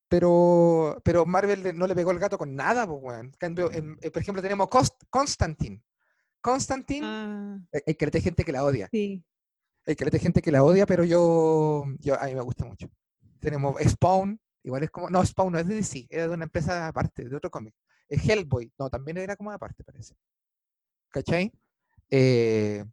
[0.08, 4.70] Pero, pero Marvel no le pegó el gato con nada, pues, eh, por ejemplo, tenemos
[5.10, 5.82] Constantine.
[6.42, 7.60] Constantine, ah.
[7.72, 8.88] eh, hay que gente que la odia.
[8.92, 9.24] Sí.
[9.88, 12.90] Hay que gente que la odia, pero yo, yo, a mí me gusta mucho.
[13.40, 16.88] Tenemos Spawn, igual es como, no, Spawn no es de DC, era de una empresa
[16.88, 17.74] aparte, de otro cómic.
[18.10, 20.16] Hellboy, no, también era como aparte, parece.
[21.10, 21.52] ¿Cachai?
[22.10, 22.84] Eh,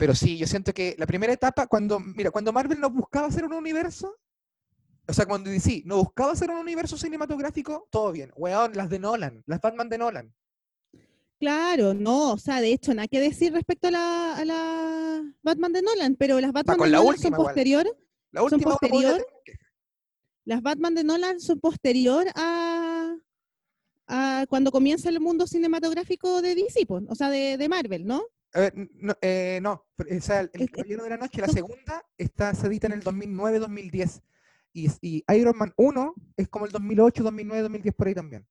[0.00, 3.44] pero sí, yo siento que la primera etapa, cuando, mira, cuando Marvel nos buscaba hacer
[3.44, 4.16] un universo,
[5.06, 8.32] o sea, cuando DC no buscaba hacer un universo cinematográfico, todo bien.
[8.34, 10.34] Weón, las de Nolan, las Batman de Nolan.
[11.38, 16.16] Claro, no, o sea, de hecho, nada que decir respecto a la, Batman de Nolan,
[16.16, 17.98] pero las Batman de Nolan son posterior.
[18.32, 19.26] La última son posterior,
[20.46, 23.16] Las Batman de Nolan son posterior a,
[24.06, 28.22] a cuando comienza el mundo cinematográfico de DC, o sea, de, de Marvel, ¿no?
[28.94, 33.02] No, eh, no el, Caballero de la Noche, la segunda, está, se edita en el
[33.02, 34.22] 2009-2010.
[34.72, 38.46] Y, y, Iron Man 1 es como el 2008, 2009, 2010 por ahí también.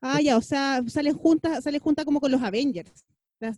[0.00, 3.04] Ah, ya, o sea, sale junta, sale junta como con los Avengers,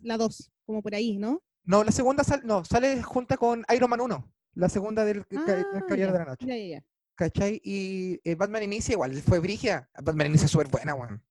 [0.01, 1.41] la 2, como por ahí, ¿no?
[1.63, 5.83] No, la segunda sale, no, sale junta con Iron Man 1, la segunda del, ah,
[5.87, 6.45] Caballero de la Noche.
[6.45, 6.85] Ya, ya, ya.
[7.15, 7.61] ¿cachai?
[7.63, 9.89] Y eh, Batman Inicia igual, fue Brigia.
[10.01, 11.21] Batman Inicia es súper buena, weón.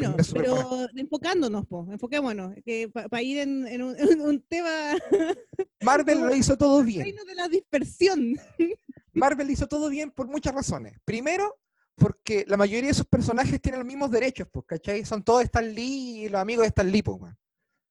[0.00, 4.70] Bueno, pero enfocándonos, po, enfoquémonos, que para ir en, un, tema...
[5.80, 7.02] Marvel lo hizo todo bien.
[7.02, 8.36] Reino de la dispersión.
[9.12, 10.98] Marvel hizo todo bien por muchas razones.
[11.04, 11.58] Primero,
[11.94, 15.04] porque la mayoría de sus personajes tienen los mismos derechos, pues, ¿cachai?
[15.04, 17.32] Son todos Stan Lee y los amigos de Stan Lee, pues,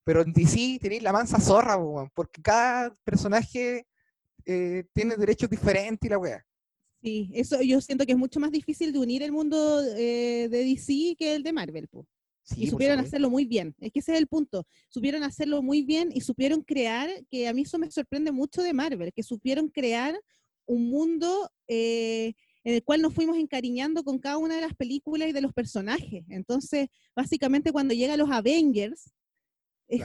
[0.03, 3.87] Pero en DC tenéis la mansa zorra, pues, porque cada personaje
[4.45, 6.45] eh, tiene derechos diferentes y la weá.
[7.05, 10.65] Sí, eso yo siento que es mucho más difícil de unir el mundo eh, de
[10.65, 12.07] DC que el de Marvel, pues.
[12.57, 13.75] y supieron hacerlo muy bien.
[13.79, 14.65] Es que ese es el punto.
[14.89, 18.73] Supieron hacerlo muy bien y supieron crear, que a mí eso me sorprende mucho de
[18.73, 20.19] Marvel, que supieron crear
[20.65, 25.29] un mundo eh, en el cual nos fuimos encariñando con cada una de las películas
[25.29, 26.25] y de los personajes.
[26.29, 29.11] Entonces, básicamente cuando llegan los Avengers,
[29.87, 30.01] es,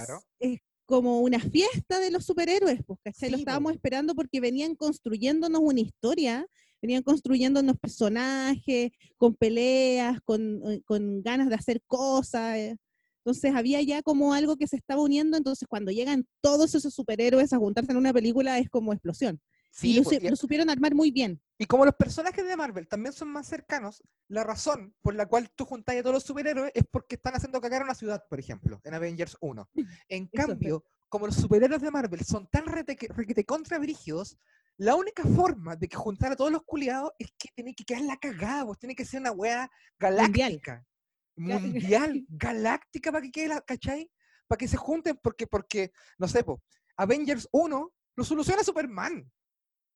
[0.85, 3.31] como una fiesta de los superhéroes, pues, ¿cachai?
[3.31, 6.47] Lo estábamos esperando porque venían construyéndonos una historia,
[6.81, 12.57] venían construyéndonos personajes, con peleas, con, eh, con ganas de hacer cosas.
[12.57, 12.77] Eh.
[13.25, 17.53] Entonces había ya como algo que se estaba uniendo, entonces cuando llegan todos esos superhéroes
[17.53, 19.40] a juntarse en una película es como explosión.
[19.73, 21.40] Sí, pues, lo, supieron armar muy bien.
[21.57, 25.49] Y como los personajes de Marvel también son más cercanos, la razón por la cual
[25.55, 28.40] tú juntas a todos los superhéroes es porque están haciendo cagar a una ciudad, por
[28.40, 29.71] ejemplo, en Avengers 1.
[30.09, 34.38] En cambio, como los superhéroes de Marvel son tan requete contra brígidos,
[34.81, 38.01] la única forma de que juntar a todos los culiados es que tiene que quedar
[38.03, 40.83] la cagada, pues tiene que ser una wea galáctica.
[41.37, 44.11] Mundial, galáctica para que quede la, ¿cachai?
[44.47, 46.61] Para que se junten, porque, porque, no sé, pues,
[46.97, 49.31] Avengers 1 lo soluciona Superman.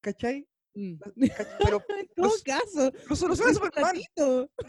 [0.03, 0.47] ¿cachai?
[0.75, 0.97] Mm.
[1.61, 3.97] Pero en todo caso, lo soluciona Superman.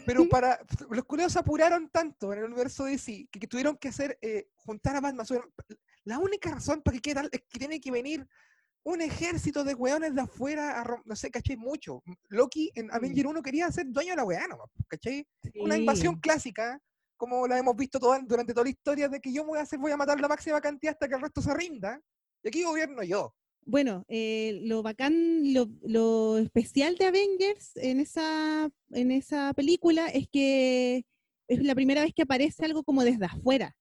[0.06, 3.88] Pero para los culeos se apuraron tanto en el universo de DC que, tuvieron que
[3.88, 5.26] hacer eh, juntar a Batman.
[6.04, 8.26] La única razón para que quede tal es que tiene que venir
[8.86, 11.56] un ejército de weones de afuera, a, no sé, ¿cachai?
[11.56, 12.04] Mucho.
[12.28, 14.58] Loki en Avenger 1 quería ser dueño de la weá, ¿no?
[14.86, 15.26] ¿cachai?
[15.56, 16.80] Una invasión clásica,
[17.16, 19.90] como la hemos visto durante toda la historia, de que yo voy a hacer, voy
[19.90, 22.00] a matar la máxima cantidad hasta que el resto se rinda.
[22.44, 23.34] Y aquí gobierno yo.
[23.62, 31.04] Bueno, eh, lo bacán, lo, especial de Avengers en esa, en esa película es que
[31.48, 33.74] es la primera vez que aparece algo como desde afuera.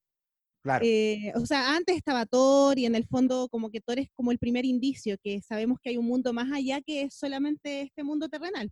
[0.66, 0.84] Claro.
[0.84, 4.32] Eh, o sea, antes estaba Thor y en el fondo como que Thor es como
[4.32, 8.04] el primer indicio, que sabemos que hay un mundo más allá que es solamente este
[8.04, 8.72] mundo terrenal.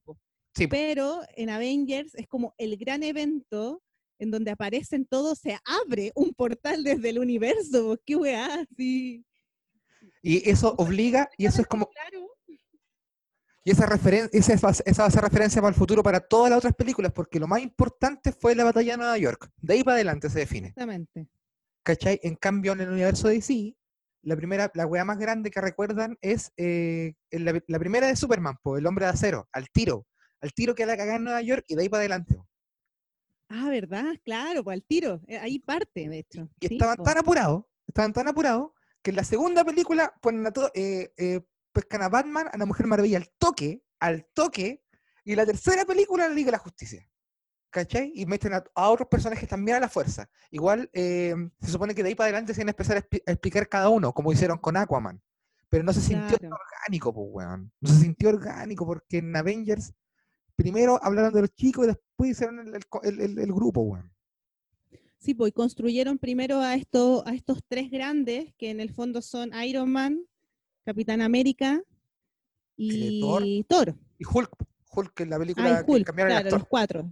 [0.56, 0.66] Sí.
[0.66, 3.84] Pero en Avengers es como el gran evento
[4.18, 7.96] en donde aparecen todos, se abre un portal desde el universo.
[8.04, 8.66] ¡Qué weá!
[8.76, 9.24] Sí.
[10.24, 11.92] Y eso obliga, y eso es como...
[13.64, 13.86] Y esa,
[14.32, 17.40] esa, esa va a ser referencia para el futuro para todas las otras películas, porque
[17.40, 19.52] lo más importante fue la batalla de Nueva York.
[19.62, 20.70] De ahí para adelante se define.
[20.70, 21.28] Exactamente.
[21.84, 22.20] ¿Cachai?
[22.24, 23.76] En cambio, en el universo de DC,
[24.22, 28.80] la primera, la wea más grande que recuerdan es eh, la, primera de Superman, pues,
[28.80, 30.08] el hombre de acero, al tiro.
[30.42, 32.42] Al tiro que la cagada en Nueva York y de ahí para adelante.
[33.50, 34.16] Ah, ¿verdad?
[34.26, 35.22] Claro, pues al tiro.
[35.28, 36.50] Eh, ahí parte, de hecho.
[36.60, 40.72] Y estaban tan apurados, estaban tan apurados que en la segunda película ponen a todo,
[40.74, 41.42] eh, eh,
[41.72, 44.84] pescan a Batman, a la Mujer Maravilla al toque, al toque,
[45.24, 47.08] y la tercera película la Liga de la Justicia.
[47.74, 48.12] ¿Cachai?
[48.14, 50.30] Y meten a, otros personajes también a la fuerza.
[50.52, 53.68] Igual eh, se supone que de ahí para adelante se van a empezar a, explicar
[53.68, 55.20] cada uno, como hicieron con Aquaman.
[55.70, 57.72] Pero no se sintió orgánico, pues, weón.
[57.82, 59.92] No se sintió orgánico porque en Avengers
[60.56, 64.14] primero hablaron de los chicos y después hicieron el, el, el grupo, weón.
[65.18, 69.52] Sí, pues construyeron primero a, esto, a estos tres grandes, que en el fondo son
[69.64, 70.20] Iron Man,
[70.86, 71.82] Capitán América
[72.76, 73.96] y Thor.
[74.20, 74.52] Y Hulk,
[74.92, 77.12] Hulk en la película ah, Hulk, claro, los cuatro.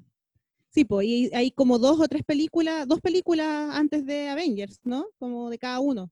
[0.72, 5.06] Sí, pues y hay como dos o tres películas, dos películas antes de Avengers, ¿no?
[5.20, 6.10] Como de cada uno.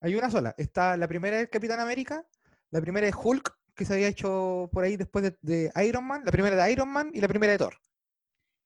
[0.00, 0.54] Hay una sola.
[0.58, 2.24] Está la primera es Capitán América,
[2.70, 6.22] la primera es Hulk, que se había hecho por ahí después de, de Iron Man,
[6.24, 7.74] la primera de Iron Man y la primera de Thor.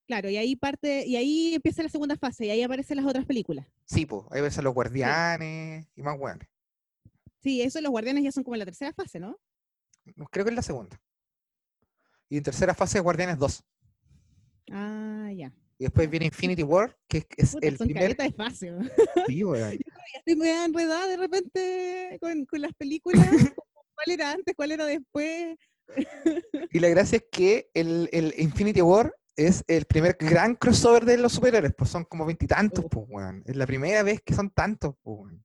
[0.07, 3.25] Claro, y ahí parte, y ahí empieza la segunda fase, y ahí aparecen las otras
[3.25, 3.67] películas.
[3.85, 6.49] Sí, pues, ahí ves a los guardianes y más guanes.
[7.43, 9.39] Sí, eso los guardianes ya son como en la tercera fase, ¿no?
[10.31, 11.01] Creo que es la segunda.
[12.29, 13.65] Y en tercera fase Guardianes 2.
[14.71, 15.53] Ah, ya.
[15.79, 18.17] Y después viene Infinity War, que es el son primer...
[18.17, 18.79] de espacio.
[19.27, 19.43] Sí.
[20.15, 23.27] Estoy muy enredada de repente con, con las películas.
[23.95, 24.55] ¿Cuál era antes?
[24.55, 25.57] ¿Cuál era después?
[26.71, 31.17] y la gracia es que el, el Infinity War es el primer gran crossover de
[31.17, 33.43] los superhéroes, pues son como veintitantos, pues, weón.
[33.47, 35.45] Es la primera vez que son tantos, pues, weón.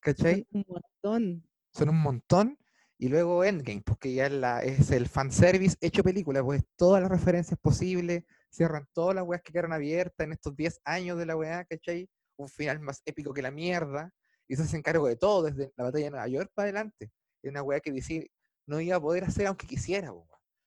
[0.00, 0.46] ¿Cachai?
[0.50, 1.48] Son un montón.
[1.72, 2.58] Son un montón.
[3.00, 7.10] Y luego Endgame, porque ya es, la, es el fanservice hecho película, pues todas las
[7.10, 11.36] referencias posibles, cierran todas las weas que quedaron abiertas en estos 10 años de la
[11.36, 12.08] wea, ¿cachai?
[12.36, 14.12] Un final más épico que la mierda.
[14.48, 17.12] Y se hace cargo de todo, desde la batalla de Nueva York para adelante.
[17.42, 18.30] Es una wea que decir,
[18.66, 20.12] no iba a poder hacer aunque quisiera.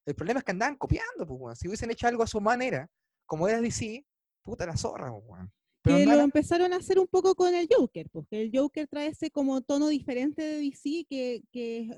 [0.05, 1.55] El problema es que andaban copiando.
[1.55, 2.87] Si hubiesen hecho algo a su manera,
[3.25, 4.05] como era DC,
[4.43, 5.11] puta la zorra.
[5.83, 9.07] Pero que lo empezaron a hacer un poco con el Joker, porque el Joker trae
[9.07, 11.43] ese como tono diferente de DC que,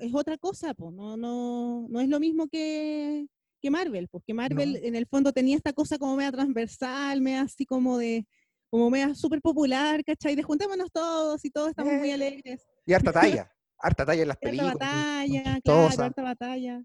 [0.00, 3.26] es otra cosa, pues no, no, no es lo mismo que,
[3.60, 7.66] que Marvel, porque Marvel en el fondo tenía esta cosa como media transversal, media así
[7.66, 8.26] como de,
[8.70, 10.34] como media súper popular, ¿cachai?
[10.34, 12.14] De juntémonos todos y todos estamos muy eh.
[12.14, 12.66] alegres.
[12.86, 14.72] Y harta talla, harta talla en las películas.
[14.72, 16.84] Harta batalla, claro, harta batalla.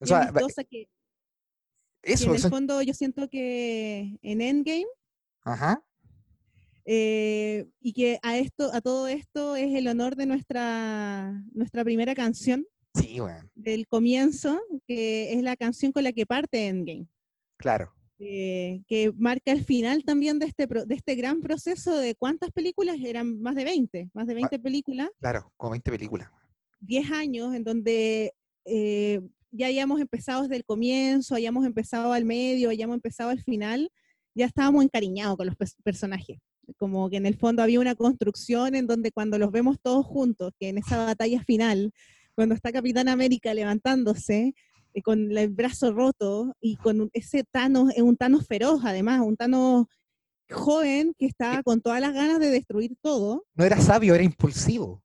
[0.00, 0.88] O sea, que,
[2.02, 4.86] eso, en el fondo yo siento que en Endgame
[5.44, 5.82] Ajá.
[6.86, 12.14] Eh, y que a esto, a todo esto es el honor de nuestra, nuestra primera
[12.14, 12.66] canción.
[12.94, 13.48] Sí, bueno.
[13.54, 17.08] Del comienzo, que es la canción con la que parte Endgame.
[17.56, 17.92] Claro.
[18.18, 22.96] Eh, que marca el final también de este, de este gran proceso de cuántas películas,
[23.02, 25.08] eran más de 20, más de 20 películas.
[25.18, 26.30] Claro, como 20 películas.
[26.80, 28.34] 10 años en donde
[28.66, 29.20] eh,
[29.50, 33.90] ya hayamos empezado desde el comienzo, hayamos empezado al medio, hayamos empezado al final,
[34.34, 36.38] ya estábamos encariñados con los personajes
[36.76, 40.52] como que en el fondo había una construcción en donde cuando los vemos todos juntos,
[40.58, 41.92] que en esa batalla final,
[42.34, 44.54] cuando está Capitán América levantándose,
[44.94, 49.36] eh, con el brazo roto y con ese Thanos, es un Thanos feroz además, un
[49.36, 49.86] Thanos
[50.50, 53.44] joven que estaba con todas las ganas de destruir todo.
[53.54, 55.02] No era sabio, era impulsivo.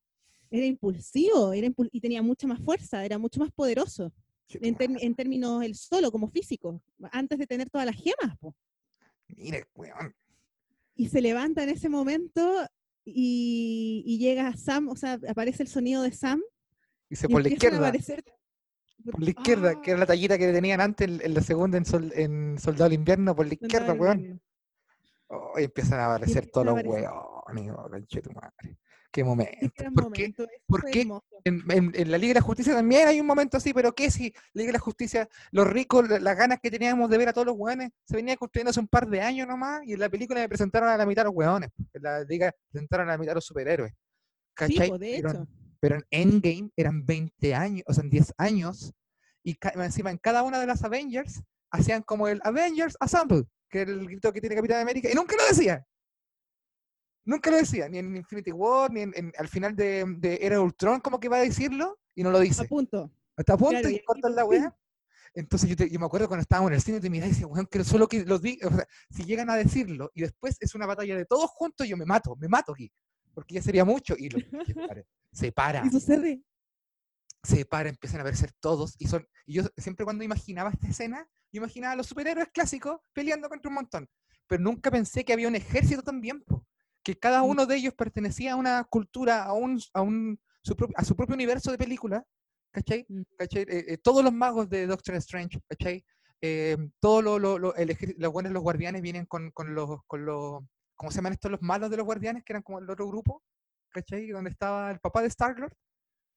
[0.51, 4.11] Era impulsivo era y tenía mucha más fuerza, era mucho más poderoso.
[4.51, 8.35] En, términos el solo, como físico, antes de tener todas las gemas.
[9.27, 10.15] Mire, weón,
[10.99, 12.67] y se levanta en ese momento
[13.05, 16.41] y, llega Sam, o sea, aparece el sonido de Sam.
[17.09, 17.93] Y se por la izquierda.
[19.09, 21.85] Por la izquierda, que era la tallita que tenían antes en, la segunda en,
[22.15, 24.41] en Soldado del Invierno, por la izquierda, weón.
[25.27, 27.45] Oh, y empiezan a aparecer todos los weones, oh,
[28.21, 28.77] tu madre.
[29.11, 30.47] Qué momento.
[30.67, 31.07] ¿Por qué?
[31.43, 34.59] En, la Liga de la Justicia también hay un momento así, pero ¿qué si la
[34.61, 37.55] Liga de la Justicia, los ricos, las ganas que teníamos de ver a todos los
[37.57, 40.47] hueones, se venía construyendo hace un par de años nomás, y en la película me
[40.47, 43.93] presentaron a la mitad los hueones, en la Liga presentaron a la mitad los superhéroes.
[44.53, 44.91] ¿Cachai?
[45.79, 48.93] pero, en Endgame eran 20 años, o sea, en 10 años,
[49.43, 51.41] y encima en cada una de las Avengers
[51.71, 55.35] hacían como el Avengers Assemble, que es el grito que tiene Capitán América, y nunca
[55.35, 55.85] lo decía.
[57.25, 60.99] Nunca lo decía, ni en Infinity War, ni en, al final de, de, Era Ultron,
[60.99, 62.63] como que va a decirlo, y no lo dice.
[62.63, 63.12] A punto.
[63.38, 64.75] Está a punto y, cortan la weá.
[65.34, 67.67] Entonces yo, me acuerdo cuando estábamos en el cine, y te miraba y decía, weón,
[67.67, 70.86] que solo que los diga, o sea, si llegan a decirlo y después es una
[70.86, 72.91] batalla de todos juntos, yo me mato, me mato aquí,
[73.34, 74.15] porque ya sería mucho.
[74.17, 74.39] Y lo,
[75.32, 75.84] se para.
[75.84, 76.41] ¿Qué sucede?
[77.43, 81.29] Se para, empiezan a aparecer todos, y son, y yo siempre cuando imaginaba esta escena,
[81.51, 84.10] yo imaginaba a los superhéroes clásicos peleando contra un montón,
[84.47, 86.65] pero nunca pensé que había un ejército también, po
[87.10, 91.03] que cada uno de ellos pertenecía a una cultura, a, un, a, un, su, a
[91.03, 92.23] su propio universo de película,
[92.71, 93.03] ¿cachai?
[93.10, 93.21] Mm.
[93.35, 93.63] ¿cachai?
[93.63, 96.05] Eh, eh, todos los magos de Doctor Strange, ¿cachai?
[96.39, 100.63] Eh, todos lo, lo, los buenos los guardianes vienen con, con, los, con los,
[100.95, 102.43] ¿cómo se llaman estos los malos de los guardianes?
[102.43, 103.43] Que eran como el otro grupo,
[103.89, 104.27] ¿cachai?
[104.27, 105.73] Donde estaba el papá de Star-Lord.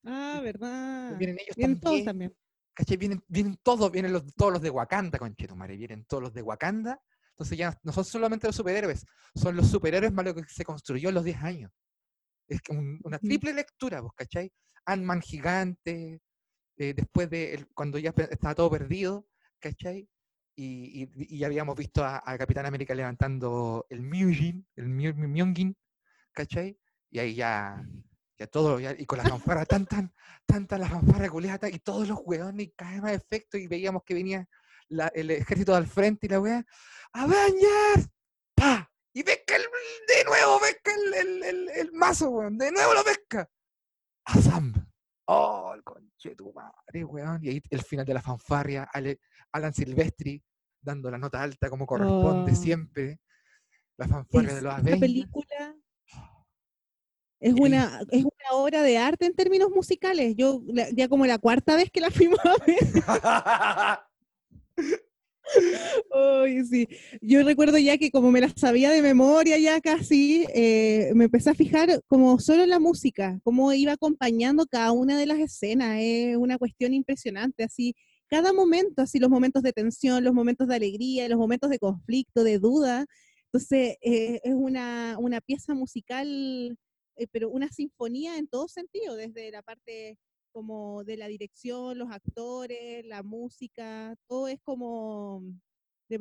[0.06, 1.18] Ah, verdad.
[1.18, 1.80] Vienen ellos vienen también.
[1.80, 2.36] Todos también.
[2.72, 2.96] ¿Cachai?
[2.96, 6.98] Vienen, vienen todos, vienen los, todos los de Wakanda, conchetumare, vienen todos los de Wakanda
[7.43, 11.09] entonces ya no son solamente los superhéroes, son los superhéroes más lo que se construyó
[11.09, 11.72] en los 10 años.
[12.47, 14.53] Es una triple lectura, ¿vos cachai?
[14.84, 16.20] Ant-Man gigante,
[16.76, 19.26] eh, después de cuando ya estaba todo perdido,
[19.59, 20.09] ¿cachai?
[20.55, 25.74] Y, ya habíamos visto a, Capitán América levantando el Mjolnir, el Mjolnir,
[26.32, 26.78] ¿cachai?
[27.11, 27.84] Y ahí ya,
[28.38, 30.14] ya todo, y con la fanfara, tan, tan,
[30.47, 34.05] tanta la fanfara culiata, y todos los hueones, y cada vez más efecto, y veíamos
[34.05, 34.49] que venía
[35.14, 36.64] el ejército al frente y la weá,
[37.12, 38.09] ¡Avengers!
[38.55, 38.90] ¡Pa!
[39.14, 43.49] Y pesca el, de nuevo, pesca el, el, el, mazo, weón, de nuevo lo pesca.
[44.24, 44.72] Azam.
[45.26, 47.45] Oh, el conche tu madre, weón.
[47.45, 48.88] Y ahí el final de la fanfarria,
[49.53, 50.43] Alan Silvestri
[50.80, 52.57] dando la nota alta como corresponde oh.
[52.57, 53.20] siempre.
[53.99, 55.01] La fanfarria de los Avengers.
[55.01, 55.76] La película
[57.43, 60.34] es una, es una obra de arte en términos musicales.
[60.36, 60.62] Yo
[60.93, 62.78] ya como la cuarta vez que la fuimos a ver.
[66.64, 66.88] sí.
[67.20, 71.50] Yo recuerdo ya que como me la sabía de memoria ya casi, eh, me empecé
[71.50, 75.98] a fijar como solo en la música, cómo iba acompañando cada una de las escenas.
[76.00, 77.94] Es una cuestión impresionante, así,
[78.28, 82.44] cada momento, así los momentos de tensión, los momentos de alegría, los momentos de conflicto,
[82.44, 83.06] de duda.
[83.46, 86.78] Entonces, eh, es una, una, pieza musical,
[87.16, 90.16] eh, pero una sinfonía en todo sentido, desde la parte
[90.53, 95.42] como de la dirección, los actores, la música, todo es como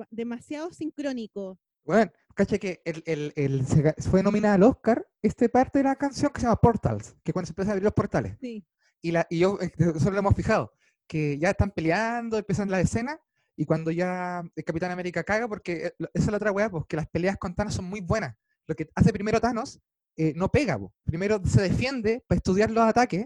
[0.09, 1.59] demasiado sincrónico.
[1.83, 3.65] Bueno, caché que el, el, el,
[4.09, 7.47] fue nominada al Oscar este parte de la canción que se llama Portals, que cuando
[7.47, 8.37] se empieza a abrir los portales.
[8.39, 8.65] Sí.
[9.01, 10.73] Y, la, y yo, eh, solo lo hemos fijado,
[11.07, 13.19] que ya están peleando, empiezan la escena,
[13.57, 16.85] y cuando ya el Capitán América caga, porque eh, esa es la otra weá, pues
[16.87, 18.35] que las peleas con Thanos son muy buenas.
[18.67, 19.79] Lo que hace primero Thanos
[20.15, 23.25] eh, no pega, primero se defiende para estudiar los ataques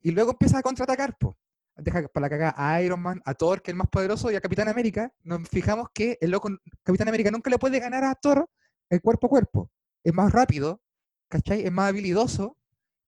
[0.00, 1.16] y luego empieza a contraatacar.
[1.18, 1.34] Pues.
[1.76, 4.36] Deja para la cagada a Iron Man, a Thor, que es el más poderoso, y
[4.36, 5.12] a Capitán América.
[5.22, 6.50] Nos fijamos que el loco,
[6.82, 8.48] Capitán América nunca le puede ganar a Thor
[8.90, 9.70] el cuerpo a cuerpo.
[10.02, 10.80] Es más rápido,
[11.28, 11.64] ¿cachai?
[11.64, 12.56] Es más habilidoso,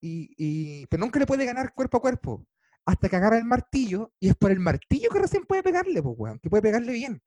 [0.01, 2.47] y, y, pero nunca le puede ganar cuerpo a cuerpo
[2.87, 6.15] hasta que agarra el martillo y es por el martillo que recién puede pegarle, pues,
[6.19, 7.23] weón, que puede pegarle bien.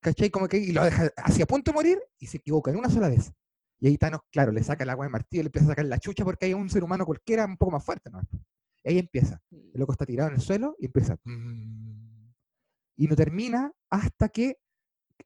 [0.00, 0.30] ¿Cachai?
[0.30, 3.08] Como que y lo deja hacia punto de morir y se equivoca en una sola
[3.08, 3.32] vez.
[3.80, 5.98] Y ahí Thanos, claro, le saca el agua de martillo, le empieza a sacar la
[5.98, 8.20] chucha porque hay un ser humano cualquiera un poco más fuerte, ¿no?
[8.86, 9.42] Y ahí empieza.
[9.50, 11.18] El loco está tirado en el suelo y empieza.
[12.96, 14.60] Y no termina hasta que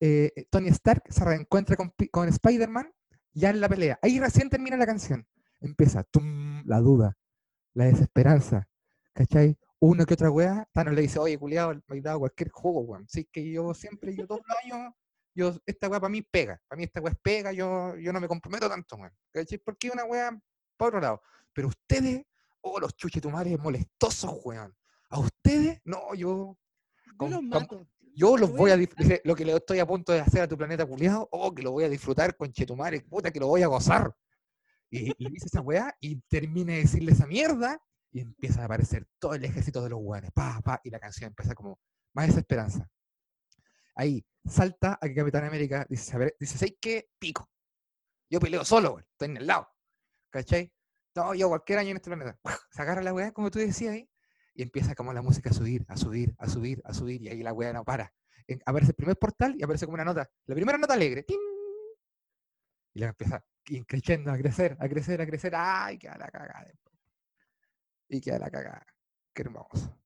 [0.00, 2.90] eh, Tony Stark se reencuentra con, con Spider-Man
[3.34, 3.98] ya en la pelea.
[4.00, 5.26] Ahí recién termina la canción.
[5.61, 6.06] Empieza
[6.64, 7.18] la duda,
[7.74, 8.66] la desesperanza,
[9.12, 9.58] ¿cachai?
[9.78, 13.04] Una que otra weá, Thanos le dice, oye, culiado, me he dado cualquier juego, weón.
[13.04, 14.94] Así que yo siempre, yo todos los años,
[15.34, 16.58] yo, esta weá para mí pega.
[16.66, 19.12] Para mí esta weá es pega, yo, yo no me comprometo tanto, weón.
[19.32, 19.58] ¿Cachai?
[19.58, 20.30] Porque una weá
[20.78, 21.22] por otro lado.
[21.52, 22.24] Pero ustedes,
[22.62, 24.74] oh, los chuchetumares molestosos, weón.
[25.11, 26.56] A ustedes, no, yo.
[27.20, 27.86] yo los mato.
[28.14, 29.20] yo los voy a disfrutar.
[29.24, 31.72] Lo que le estoy a punto de hacer a tu planeta culiado, oh, que lo
[31.72, 34.14] voy a disfrutar con chetumares, puta, que lo voy a gozar.
[34.90, 37.80] Y, y dice esa weá y termina de decirle esa mierda
[38.12, 41.28] y empieza a aparecer todo el ejército de los guanes, pa, pa, y la canción
[41.28, 41.78] empieza como
[42.12, 42.88] más desesperanza.
[43.94, 47.08] Ahí salta a que Capitán América dice, a ver, dice, ¿sabes qué?
[47.18, 47.48] Pico.
[48.28, 49.68] Yo peleo solo, güey, estoy en el lado.
[50.30, 50.72] ¿Cachai?
[51.14, 52.38] No, yo cualquier año en este planeta.
[52.70, 54.08] Se agarra la weá, como tú decías ahí,
[54.54, 57.42] y empieza como la música a subir, a subir, a subir, a subir, y ahí
[57.42, 58.12] la weá no para.
[58.66, 60.28] Aparece el primer portal y aparece como una nota.
[60.46, 61.24] La primera nota alegre.
[62.92, 63.44] Y la empieza
[63.86, 65.52] creciendo, a crecer, a crecer, a crecer.
[65.54, 66.66] ¡Ay, qué la cagada!
[68.11, 68.86] y queda la cagada.
[69.32, 69.96] Qué hermoso.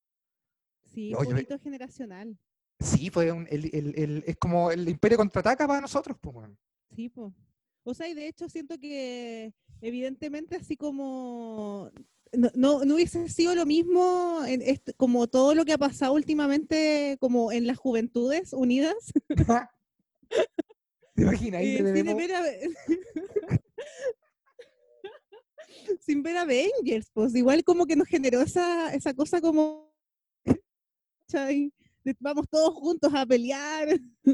[0.84, 2.38] Sí, un bonito generacional.
[2.78, 6.50] Sí, fue un, el, el, el, es como el imperio contraataca para nosotros, pues.
[6.94, 7.32] Sí, pues.
[7.82, 11.90] O sea, y de hecho siento que evidentemente así como
[12.32, 14.62] no, no, no hubiese sido lo mismo en
[14.96, 19.12] como todo lo que ha pasado últimamente como en las juventudes unidas.
[21.14, 21.62] ¿Te imaginas?
[21.62, 22.74] Eh,
[26.00, 29.92] sin ver Avengers, pues igual como que nos generó esa, esa cosa como,
[32.20, 33.88] vamos todos juntos a pelear.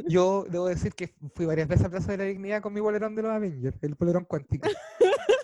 [0.08, 3.14] Yo debo decir que fui varias veces a Plaza de la Dignidad con mi bolerón
[3.14, 4.68] de los Avengers, el bolerón cuántico.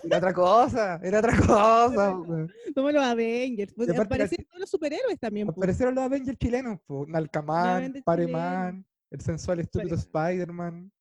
[0.03, 2.12] Era otra cosa, era otra cosa.
[2.74, 3.74] Como los Avengers.
[3.74, 5.47] Pues, aparecieron todos los superhéroes también.
[5.47, 5.57] Pues.
[5.57, 10.93] Aparecieron los Avengers chilenos, pues, Nalcamán, Pareman, el sensual estúpido Spider-Man,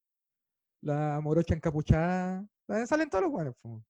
[0.82, 2.48] la morocha encapuchada.
[2.86, 3.56] Salen todos los buenos.
[3.62, 3.84] Pues.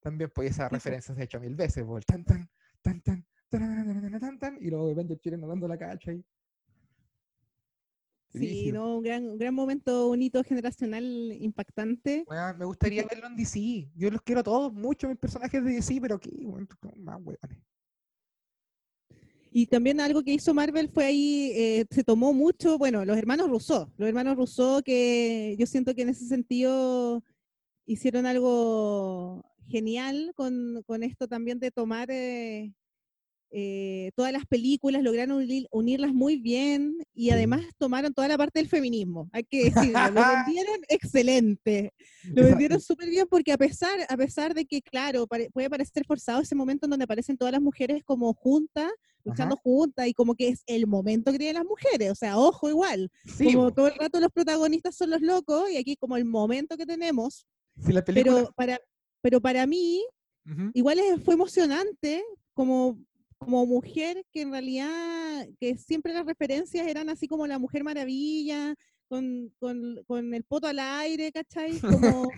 [0.00, 2.48] También, pues, esas referencias se hecho mil veces, pues, tan, tan,
[2.82, 6.24] tan, tan, tan, tan, tan, y luego Avengers chileno dando la cacha ahí.
[8.32, 11.04] Sí, no, un gran, un gran momento bonito, generacional,
[11.40, 12.24] impactante.
[12.58, 13.88] me gustaría verlo en DC.
[13.94, 16.66] Yo los quiero a todos, mucho mis personajes de DC, pero aquí, bueno,
[16.98, 17.20] más
[19.50, 23.48] Y también algo que hizo Marvel fue ahí, eh, se tomó mucho, bueno, los hermanos
[23.48, 27.22] Rousseau, los hermanos Rousseau que yo siento que en ese sentido
[27.86, 32.72] hicieron algo genial con, con, esto también de tomar eh,
[33.58, 38.68] eh, todas las películas, lograron unirlas muy bien y además tomaron toda la parte del
[38.68, 39.30] feminismo.
[39.32, 41.94] Hay que decirlo, lo vendieron excelente,
[42.34, 46.42] lo vendieron súper bien porque a pesar, a pesar de que, claro, puede parecer forzado
[46.42, 48.92] ese momento en donde aparecen todas las mujeres como juntas,
[49.24, 52.68] luchando juntas y como que es el momento que tienen las mujeres, o sea, ojo
[52.68, 53.10] igual,
[53.42, 56.84] como todo el rato los protagonistas son los locos y aquí como el momento que
[56.84, 57.46] tenemos.
[58.22, 58.78] Pero para,
[59.22, 60.04] pero para mí,
[60.74, 62.98] igual fue emocionante como,
[63.38, 68.74] como mujer que en realidad, que siempre las referencias eran así como la Mujer Maravilla,
[69.08, 71.78] con, con, el poto al aire, ¿cachai?
[71.80, 72.28] Como,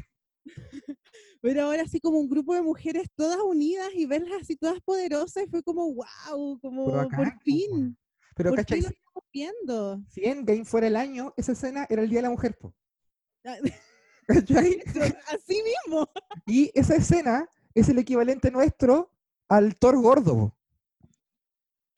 [1.40, 5.44] pero ahora así como un grupo de mujeres todas unidas y verlas así todas poderosas,
[5.44, 7.96] y fue como, wow, como por fin.
[8.34, 8.80] Pero, por ¿cachai?
[8.80, 10.03] Fin lo estamos viendo.
[10.09, 12.74] Si Game fuera el año, esa escena era el Día de la Mujer, po.
[13.44, 13.57] Ah,
[15.32, 16.07] Así mismo.
[16.46, 19.11] Y esa escena es el equivalente nuestro
[19.49, 20.57] al Thor gordo.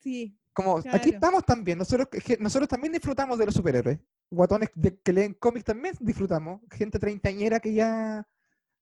[0.01, 0.37] Sí.
[0.53, 2.09] Como aquí estamos también, nosotros,
[2.41, 3.99] nosotros también disfrutamos de los superhéroes.
[4.31, 4.71] Guatones
[5.03, 6.61] que leen cómics también disfrutamos.
[6.71, 8.27] Gente treintañera que ya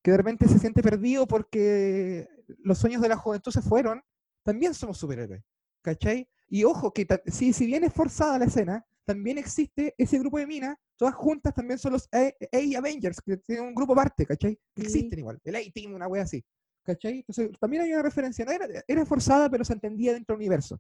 [0.02, 2.28] que de repente se siente perdido porque
[2.62, 4.02] los sueños de la juventud se fueron.
[4.42, 5.42] También somos superhéroes.
[5.82, 6.28] ¿Cachai?
[6.48, 10.46] Y ojo, que si, si bien es forzada la escena, también existe ese grupo de
[10.46, 12.30] minas, todas juntas también son los A,
[12.78, 14.58] Avengers, que tienen un grupo aparte, ¿cachai?
[14.74, 16.44] Que existen igual, el A-Team, una wea así,
[16.82, 17.20] ¿cachai?
[17.20, 20.78] Entonces, también hay una referencia, no era, era forzada, pero se entendía dentro del universo,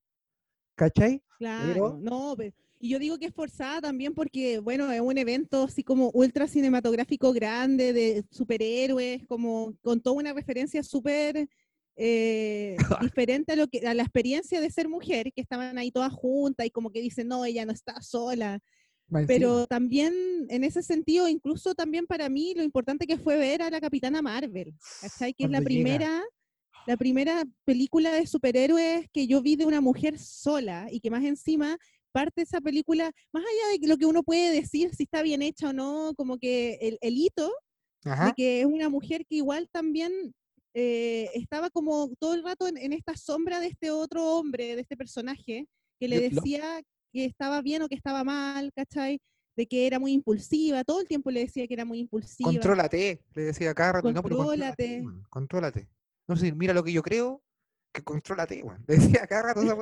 [0.78, 1.22] ¿cachai?
[1.38, 2.36] Claro, no,
[2.80, 6.46] y yo digo que es forzada también porque, bueno, es un evento así como ultra
[6.46, 11.48] cinematográfico grande de superhéroes, como con toda una referencia súper
[11.96, 12.76] eh,
[13.12, 16.66] diferente a, lo que, a la experiencia de ser mujer, que estaban ahí todas juntas
[16.66, 18.60] y como que dicen, no, ella no está sola.
[19.26, 20.12] Pero también
[20.50, 24.20] en ese sentido, incluso también para mí, lo importante que fue ver a la Capitana
[24.20, 25.32] Marvel, ¿cachai?
[25.32, 26.22] Que es la primera,
[26.88, 31.22] la primera película de superhéroes que yo vi de una mujer sola y que más
[31.22, 31.76] encima
[32.12, 35.42] parte de esa película, más allá de lo que uno puede decir si está bien
[35.42, 37.52] hecha o no, como que el, el hito
[38.02, 40.34] de que es una mujer que igual también
[40.72, 44.96] eh, estaba como todo el rato en, esta sombra de este otro hombre, de este
[44.96, 45.66] personaje,
[46.00, 46.80] que le decía
[47.12, 49.20] que estaba bien o que estaba mal, ¿cachai?
[49.58, 52.50] De que era muy impulsiva, todo el tiempo le decía que era muy impulsiva.
[52.50, 54.10] Contrólate, le decía cada rato.
[54.10, 55.02] Contrólate.
[55.02, 55.86] No, contrólate.
[56.28, 57.42] No sé, mira lo que yo creo,
[57.92, 58.84] que contrólate, weón.
[58.86, 59.76] Le decía cada rato esa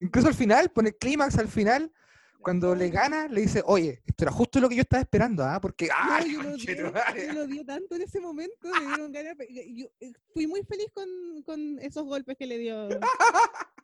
[0.00, 1.92] Incluso al final, pone clímax al final,
[2.40, 5.60] cuando le gana, le dice, oye, esto era justo lo que yo estaba esperando, ¿ah?
[5.60, 6.24] Porque, ¡ah!
[6.24, 9.36] yo, lo dio, tanto en ese momento, me dieron ganas,
[9.74, 12.88] yo, eh, fui muy feliz con, con, esos golpes que le dio.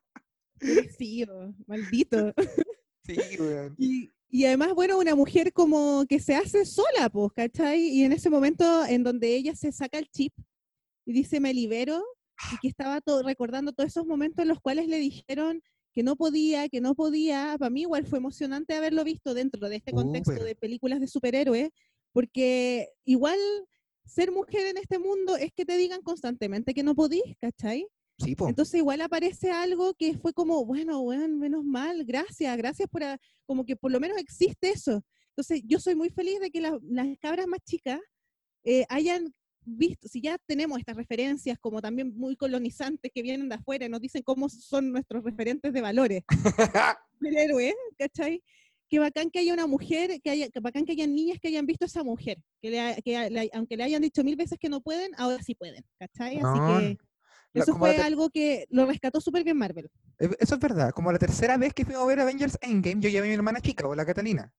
[0.97, 1.27] Sí,
[1.67, 2.33] maldito.
[3.05, 3.75] Sí, weón.
[3.77, 7.81] Y, y además, bueno, una mujer como que se hace sola, pues, ¿cachai?
[7.81, 10.33] Y en ese momento en donde ella se saca el chip
[11.07, 12.03] y dice, me libero,
[12.53, 15.63] y que estaba todo, recordando todos esos momentos en los cuales le dijeron,
[15.95, 17.57] que no podía, que no podía.
[17.59, 21.71] Para mí igual fue emocionante haberlo visto dentro de este contexto de películas de superhéroes,
[22.13, 23.39] porque igual
[24.05, 27.87] ser mujer en este mundo es que te digan constantemente que no podís, ¿cachai?
[28.19, 33.03] Sí, Entonces igual aparece algo que fue como, bueno, bueno, menos mal, gracias, gracias por,
[33.45, 35.03] como que por lo menos existe eso.
[35.31, 36.79] Entonces yo soy muy feliz de que las
[37.21, 38.01] cabras más chicas
[38.65, 39.35] eh, hayan
[39.65, 43.89] visto, si ya tenemos estas referencias como también muy colonizantes que vienen de afuera y
[43.89, 46.23] nos dicen cómo son nuestros referentes de valores,
[47.21, 48.43] héroe, ¿cachai?
[48.89, 51.67] Qué bacán que haya una mujer, que haya, que bacán que haya niñas que hayan
[51.67, 55.13] visto a esa mujer, que, que aunque le hayan dicho mil veces que no pueden,
[55.17, 56.39] ahora sí pueden, ¿cachai?
[56.39, 56.99] Así que
[57.55, 59.89] eso fue algo que lo rescató súper bien Marvel.
[60.19, 63.27] Eso es verdad, como la tercera vez que fuimos a ver Avengers Endgame, yo llevé
[63.27, 64.53] a mi hermana chica, o la Catalina.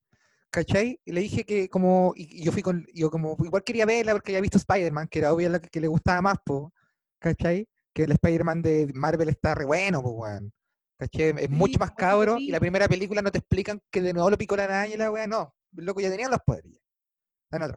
[0.56, 1.02] ¿Cachai?
[1.04, 4.32] Y le dije que como, y, yo fui con, yo como, igual quería verla porque
[4.32, 6.74] había visto Spider-Man, que era obvio la que, le gustaba más, po,
[7.20, 7.68] ¿cachai?
[7.94, 10.54] Que el Spider-Man de Marvel está re bueno, pues, weón.
[10.98, 11.34] ¿Cachai?
[11.40, 14.38] Es mucho más cabro y la primera película no te explican que de nuevo lo
[14.38, 15.54] picó la araña y la weá, no.
[15.74, 16.72] Loco, ya tenían los poderes.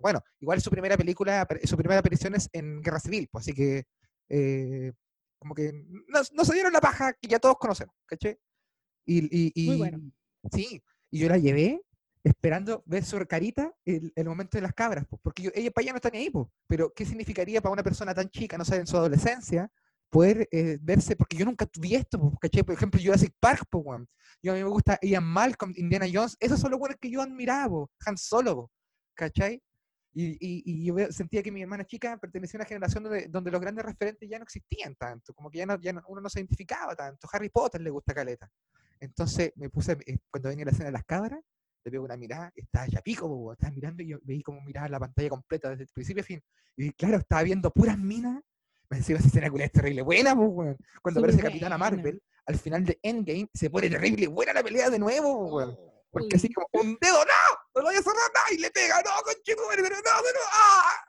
[0.01, 3.85] Bueno, igual su primera película, su primera aparición es en Guerra Civil, pues así que
[4.29, 4.93] eh,
[5.39, 8.39] como que no, no, se dieron la paja que ya todos conocemos, ¿cachai?
[9.05, 10.01] Y, y, Muy bueno.
[10.53, 11.81] Sí, y yo la llevé
[12.25, 15.97] esperando ver su carita el, el momento de las cabras, porque ella para ella no
[15.97, 16.33] está ni ahí,
[16.67, 19.71] pero ¿qué significaría para una persona tan chica, no sé, en su adolescencia,
[20.11, 22.63] poder eh, verse, porque yo nunca tuve esto, ¿cachai?
[22.63, 23.85] Por ejemplo, Jurassic Park, pues,
[24.43, 27.21] yo a mí me gusta Ian Malcolm, Indiana Jones, esos son los buenos que yo
[27.21, 28.71] admiraba, Han Solo,
[29.15, 29.63] ¿cachai?
[30.15, 33.51] Y, y, y, yo sentía que mi hermana chica pertenecía a una generación donde, donde,
[33.51, 36.41] los grandes referentes ya no existían tanto, como que ya, no, ya uno no se
[36.41, 37.29] identificaba tanto.
[37.31, 38.51] Harry Potter le gusta Caleta.
[39.01, 41.41] Entonces me puse, eh, cuando venía la escena de las cabras,
[41.85, 45.01] le pego una mirada, estaba ya pico, estaba mirando y yo veí como miraba la
[45.01, 46.43] pantalla completa desde el principio a fin.
[46.77, 48.41] Y claro, estaba viendo puras minas.
[48.91, 52.99] Me decía, esa escena es terrible buena, pues, Cuando aparece Capitana Marvel, al final de
[53.03, 55.79] Endgame, se pone terrible buena la pelea de nuevo, weón.
[56.11, 59.03] Porque así como, un dedo, no, no lo voy a cerrar, no, y le pega,
[59.05, 61.05] no, conchico, pero no, pero, ah.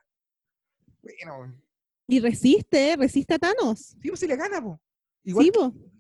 [1.02, 1.58] Bueno,
[2.08, 3.96] Y resiste, resiste a Thanos.
[4.02, 4.78] Sí, pues si le gana, pues.
[5.24, 5.52] Igual, sí,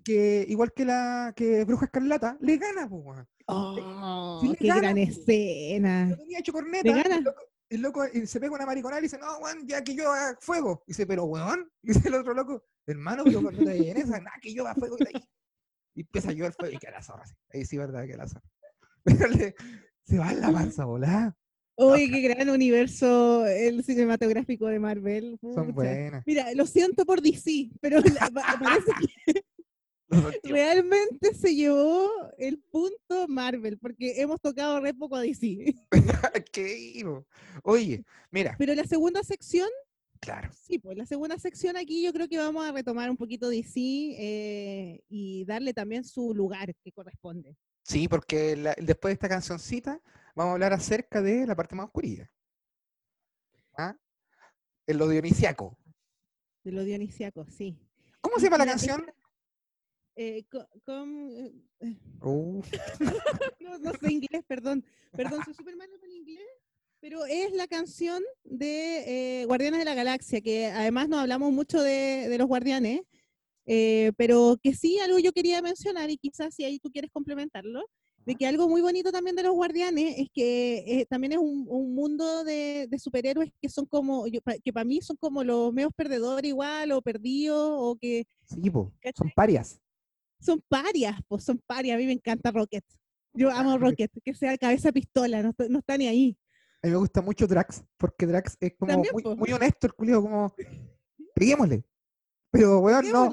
[0.04, 6.16] que, igual que la que Bruja Escarlata, le gana, pues, Oh, qué gran escena.
[6.18, 7.20] tenía hecho corneta.
[7.70, 10.84] El loco, se pega una mariconal y dice, no, weón, ya que yo haga fuego.
[10.88, 14.54] Y dice, pero weón, dice el otro loco, hermano, yo te en esa, nada, que
[14.54, 14.98] yo haga fuego.
[15.94, 17.26] Y, empieza a llover fuego y que la zorra.
[17.54, 18.44] Ahí sí, verdad, que la zorra.
[20.04, 21.36] se va en la panza volada.
[21.76, 25.38] Uy, qué gran universo el cinematográfico de Marvel.
[25.54, 26.24] Son buenas.
[26.26, 29.44] Mira, lo siento por DC, pero parece que
[30.44, 35.76] Realmente se llevó el punto Marvel, porque hemos tocado re poco a DC.
[36.52, 37.04] ¿Qué
[37.64, 38.56] Oye, mira.
[38.58, 39.70] Pero la segunda sección.
[40.20, 40.50] Claro.
[40.54, 43.80] Sí, pues la segunda sección aquí yo creo que vamos a retomar un poquito DC
[43.80, 47.56] eh, y darle también su lugar que corresponde.
[47.84, 50.02] Sí, porque después de esta cancioncita
[50.36, 52.30] vamos a hablar acerca de la parte más oscura.
[53.78, 53.96] ¿Ah?
[54.86, 55.78] El lo dionisiaco.
[56.64, 57.80] De lo dionisiaco, sí.
[58.20, 59.06] ¿Cómo se llama la canción?
[60.16, 60.44] Eh,
[60.84, 61.98] con, eh, eh.
[62.22, 62.62] uh.
[63.82, 64.84] no, sé inglés, perdón.
[65.12, 66.46] Perdón, soy súper malo con inglés.
[67.02, 72.36] Pero es la canción de Guardianes de la Galaxia, que además no hablamos mucho de,
[72.38, 73.02] los guardianes.
[73.72, 77.86] Eh, pero que sí, algo yo quería mencionar y quizás si ahí tú quieres complementarlo,
[78.26, 81.94] de que algo muy bonito también de los guardianes es que eh, también es un,
[81.94, 86.92] mundo de, superhéroes que son como, que para mí son como los medios perdedores igual
[86.92, 88.26] o perdidos o que...
[88.46, 88.72] Sí,
[89.16, 89.80] son parias.
[90.40, 91.96] Son parias, pues son parias.
[91.96, 92.84] A mí me encanta Rocket.
[93.34, 96.38] Yo amo Rocket, que sea cabeza pistola, no, no está ni ahí.
[96.82, 99.04] A mí me gusta mucho Drax, porque Drax es como
[99.38, 100.56] muy, honesto, el culio, como,
[101.36, 101.84] peguémosle.
[102.52, 103.30] Pero, bueno, no,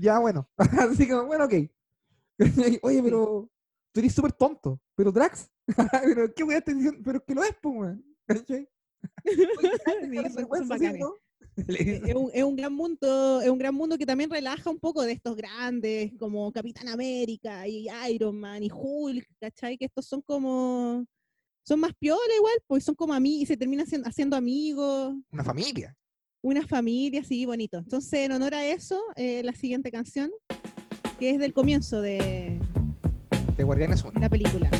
[0.00, 0.50] ya bueno.
[0.56, 1.54] Así que, bueno, ok.
[2.82, 3.50] Oye, pero
[3.92, 5.50] tú eres súper tonto, pero Drax,
[6.04, 8.04] pero qué voy a estar diciendo, pero que lo es, pues, weón.
[11.68, 15.02] es, un, es, un, gran mundo, es un gran mundo que también relaja un poco
[15.02, 19.78] de estos grandes, como Capitán América y Iron Man y Hulk, ¿cachai?
[19.78, 21.06] Que estos son como
[21.66, 25.14] son más piola igual, pues son como a mí y se terminan haciendo, amigos.
[25.32, 25.96] Una familia.
[26.42, 27.78] Una familia, sí, bonito.
[27.78, 30.30] Entonces, en honor a eso, eh, la siguiente canción,
[31.18, 32.60] que es del comienzo de,
[33.56, 34.20] de Guardianes 1.
[34.20, 34.70] La película.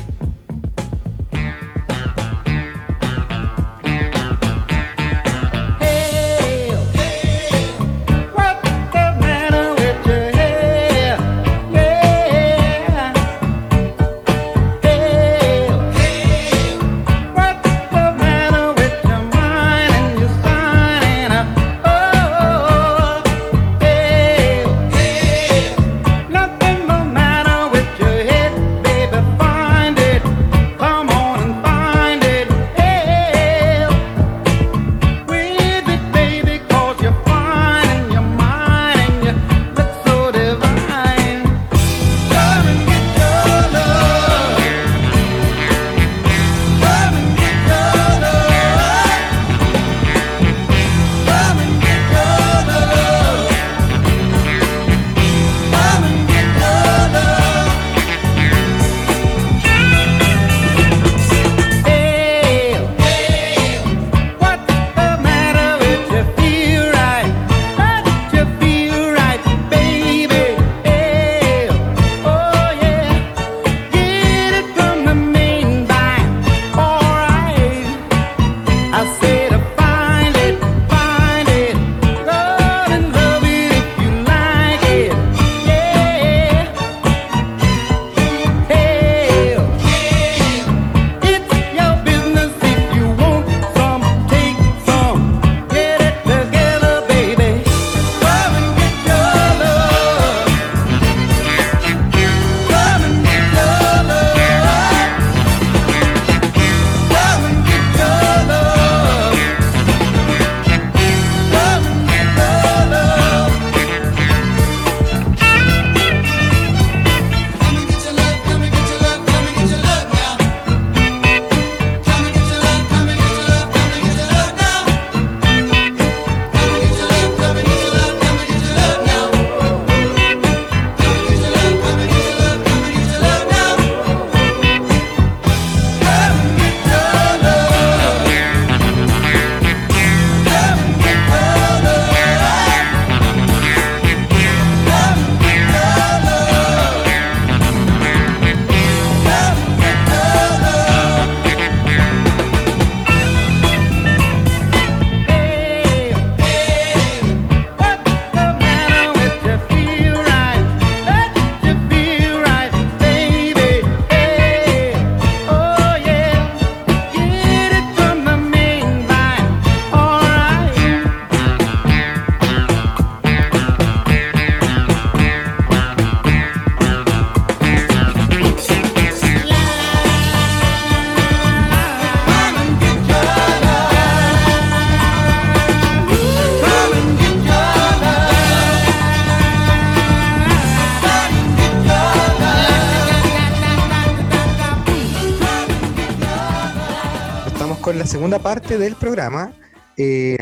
[198.17, 199.53] Segunda parte del programa.
[199.95, 200.39] Eh,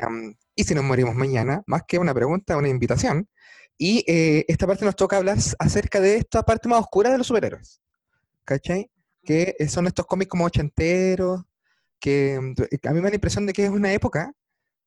[0.55, 3.27] y si nos morimos mañana, más que una pregunta, una invitación.
[3.77, 7.27] Y eh, esta parte nos toca hablar acerca de esta parte más oscura de los
[7.27, 7.81] superhéroes.
[8.45, 8.89] ¿Cachai?
[9.25, 11.43] Que son estos cómics como ochenteros,
[11.99, 14.31] que a mí me da la impresión de que es una época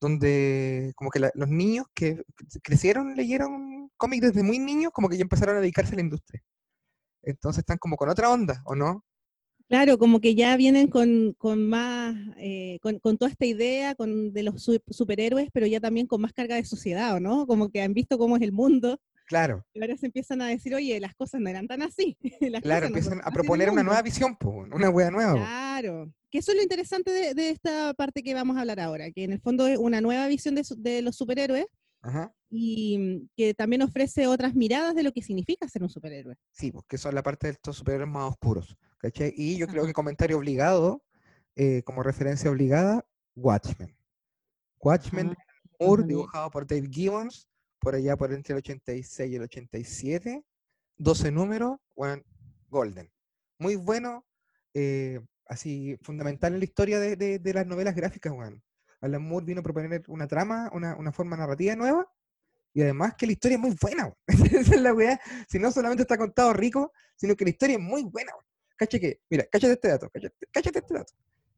[0.00, 2.22] donde como que los niños que
[2.62, 6.42] crecieron, leyeron cómics desde muy niños, como que ya empezaron a dedicarse a la industria.
[7.22, 9.04] Entonces están como con otra onda, ¿o no?
[9.68, 11.34] Claro, como que ya vienen con,
[11.68, 16.32] más, eh, con, toda esta idea con, de los superhéroes, pero ya también con más
[16.32, 17.46] carga de sociedad, ¿no?
[17.46, 18.98] Como que han visto cómo es el mundo
[19.28, 19.62] Claro.
[19.74, 22.16] Y ahora se empiezan a decir, oye, las cosas no eran tan así.
[22.62, 24.36] claro, empiezan a proponer una nueva visión,
[24.72, 25.34] una wea nueva.
[25.34, 26.12] Claro.
[26.30, 29.32] Que eso es lo interesante de, esta parte que vamos a hablar ahora, que en
[29.32, 31.66] el fondo es una nueva visión de, de los superhéroes
[32.50, 36.36] y mm, que también ofrece otras miradas de lo que significa ser un superhéroe.
[36.50, 38.76] Sí, porque son la parte de estos superhéroes más oscuros.
[38.98, 39.32] ¿cachai?
[39.36, 41.02] Y yo creo que comentario obligado,
[41.56, 43.96] eh, como referencia obligada, Watchmen.
[44.80, 45.36] Watchmen,
[45.80, 47.48] Moore, dibujado por Dave Gibbons,
[47.80, 50.44] por allá por entre el 86 y el 87.
[50.96, 51.78] 12 números,
[52.68, 53.10] Golden.
[53.58, 54.24] Muy bueno,
[54.74, 58.62] eh, así fundamental en la historia de, de, las novelas gráficas, Juan.
[59.00, 62.10] Alan Moore vino a proponer una trama, una, una, forma narrativa nueva,
[62.78, 65.20] y además que la historia es muy buena, Esa es la weá.
[65.48, 68.30] Si no solamente está contado rico, sino que la historia es muy buena,
[68.76, 70.08] Cacha que, mira, cáchate este dato,
[70.52, 71.12] cáchate, este dato.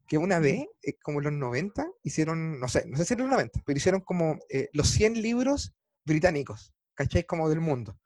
[0.07, 3.19] Que una vez, eh, como en los 90, hicieron, no sé, no sé si en
[3.19, 7.23] los 90, pero hicieron como eh, los 100 libros británicos, ¿cachai?
[7.23, 7.99] Como del mundo.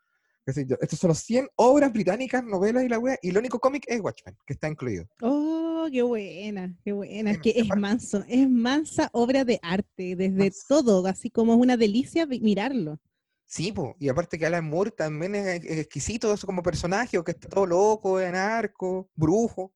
[0.46, 4.02] Estos son los 100 obras británicas, novelas y la wea, y el único cómic es
[4.02, 5.08] Watchmen, que está incluido.
[5.22, 7.32] Oh, qué buena, qué buena.
[7.32, 11.78] Es que es manso, es mansa obra de arte, desde todo, así como es una
[11.78, 13.00] delicia mirarlo.
[13.46, 17.48] Sí, y aparte que Alan Moore también es, exquisito eso como personaje, o que está
[17.48, 19.72] todo loco, es anarco, brujo.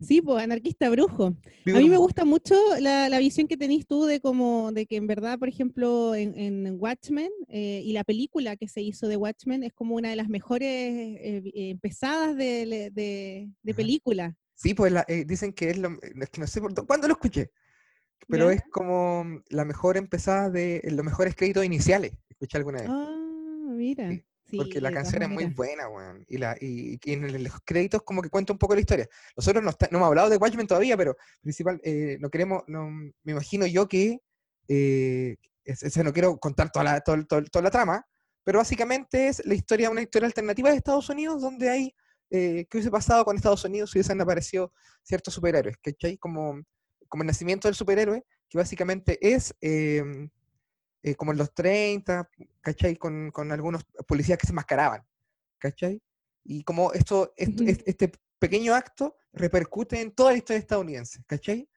[0.00, 1.26] Sí, pues anarquista brujo.
[1.26, 5.06] a mí me gusta mucho la, visión que tenés tú de como de que en
[5.06, 9.72] verdad, por ejemplo, en, Watchmen eh, y la película que se hizo de Watchmen es
[9.72, 14.36] como una de las mejores eh, eh, empezadas de, película.
[14.54, 14.92] Sí, pues
[15.26, 17.50] dicen que es lo, es que no sé por cuándo lo escuché,
[18.28, 22.12] pero es como la mejor empezada de los mejores créditos iniciales.
[22.28, 22.88] Escuché alguna vez.
[22.90, 24.10] Ah, mira
[24.56, 26.24] porque la canción es muy buena, weón.
[26.28, 29.08] Y, la, y, en los créditos como que cuenta un poco la historia.
[29.36, 33.32] Nosotros no, no hemos hablado de Watchmen todavía, pero principal, eh, no queremos, no, me
[33.32, 34.20] imagino yo que,
[34.68, 35.36] eh,
[36.02, 38.06] no quiero contar toda la, toda, la trama,
[38.42, 41.94] pero básicamente es la historia, una historia alternativa de Estados Unidos donde hay,
[42.36, 44.72] eh, ¿qué hubiese pasado con Estados Unidos si hubiesen aparecido
[45.04, 45.76] ciertos superhéroes?
[45.78, 46.18] ¿Cachai?
[46.18, 46.60] Como,
[47.06, 49.54] como el nacimiento del superhéroe, que básicamente es...
[49.60, 50.02] Eh,
[51.06, 52.30] eh, como en los 30,
[52.62, 52.96] ¿cachai?
[52.96, 55.06] Con, con, algunos policías que se mascaraban,
[55.58, 56.00] ¿cachai?
[56.44, 61.68] Y como esto, este pequeño acto repercute en toda la historia estadounidense, ¿cachai?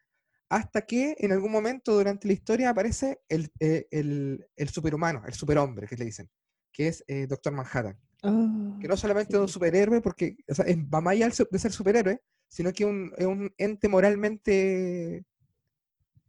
[0.48, 5.34] Hasta que en algún momento durante la historia aparece el, eh, el, el superhumano, el
[5.34, 6.30] superhombre, que le dicen,
[6.72, 8.00] que es Doctor Manhattan.
[8.24, 11.72] Ah, que no solamente es un superhéroe, porque o sea, va más allá de ser
[11.72, 15.26] superhéroe, sino que un, es un ente moralmente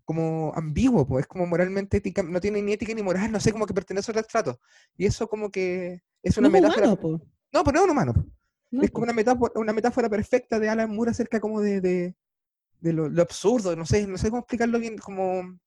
[0.05, 3.53] como ambiguo, pues es como moralmente ética, no tiene ni ética ni moral, no sé,
[3.53, 4.59] como que pertenece al estrato.
[4.97, 6.87] Y eso como que es una metáfora.
[6.87, 7.19] no, pues
[7.53, 8.15] no es un humano.
[8.71, 12.15] es como una metáfora, una metáfora perfecta de Alan Moore acerca como de, de,
[12.81, 15.59] de lo, absurdo, no sé, no sé cómo explicarlo bien, como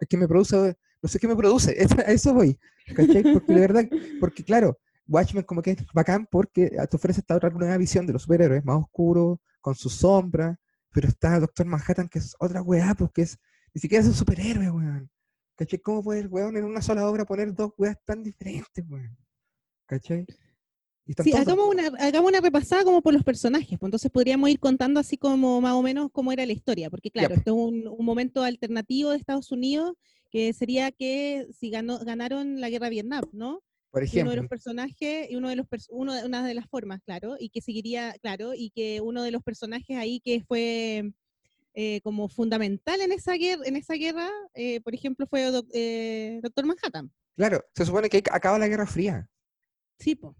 [0.00, 2.58] es que me produce, no sé qué me produce, a eso voy,
[2.96, 3.22] ¿cachai?
[3.32, 3.88] Porque de verdad,
[4.18, 8.12] porque claro, Watchmen como que es bacán porque te ofrece esta otra nueva visión de
[8.12, 10.58] los superhéroes, más oscuro, con su sombra,
[10.92, 13.38] pero está Doctor Manhattan que es otra weá, porque es
[13.74, 15.10] ni siquiera es un superhéroe, weón.
[15.56, 15.80] ¿Cachai?
[15.80, 19.16] ¿Cómo puede el weón en una sola obra poner dos weas tan diferentes, weón?
[19.86, 20.24] ¿Cachai?
[21.24, 25.00] Sí, hagamos una, hagamos una repasada como por los personajes, pues entonces podríamos ir contando
[25.00, 28.04] así como más o menos cómo era la historia, porque claro, esto es un, un,
[28.04, 29.94] momento alternativo de Estados Unidos
[30.30, 33.62] que sería que si ganó, ganaron la guerra de Vietnam, ¿no?
[33.90, 34.24] Por ejemplo.
[34.24, 37.36] uno de los personajes y uno de los uno de, una de las formas, claro,
[37.38, 41.10] y que seguiría, claro, y que uno de los personajes ahí que fue
[41.74, 46.66] eh, como fundamental en esa guerra, en esa guerra eh, por ejemplo, fue eh, Doctor
[46.66, 47.10] Manhattan.
[47.36, 49.28] Claro, se supone que acaba la Guerra Fría.
[49.98, 50.34] Sí, pues.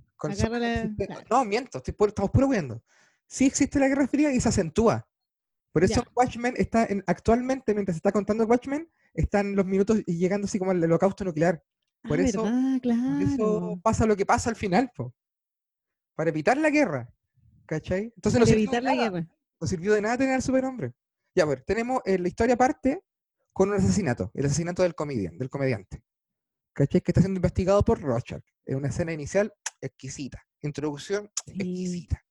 [1.30, 2.82] No, miento, estamos puro viendo.
[3.26, 5.08] Sí existe la Guerra Fría y se acentúa.
[5.72, 10.16] Por eso Watchmen está en, actualmente, mientras se está contando Watchmen, están los minutos y
[10.16, 11.62] llegando así como al holocausto nuclear.
[12.08, 12.42] Por, ah, eso,
[12.80, 13.20] claro.
[13.20, 15.14] eso pasa lo que pasa al final, po.
[16.14, 17.12] para evitar la guerra.
[17.66, 18.12] ¿Cachai?
[18.16, 19.28] Entonces para no evitar la guerra.
[19.60, 20.94] No sirvió de nada tener al superhombre.
[21.34, 23.04] Ya, a ver, tenemos eh, la historia parte
[23.52, 26.02] con un asesinato, el asesinato del comedian, del comediante.
[26.72, 27.00] ¿Cachai?
[27.00, 28.42] Que está siendo investigado por Rochard.
[28.64, 30.42] Es una escena inicial exquisita.
[30.62, 32.24] Introducción exquisita.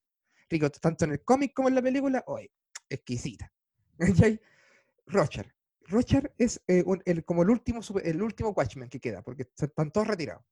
[0.50, 2.50] Rico, tanto en el cómic como en la película, hoy,
[2.90, 3.52] exquisita.
[4.00, 4.40] ¿Cachai?
[5.06, 5.48] Rochard.
[5.88, 10.08] Rochard es eh, el, como el último, el último Watchman que queda, porque están todos
[10.08, 10.44] retirados.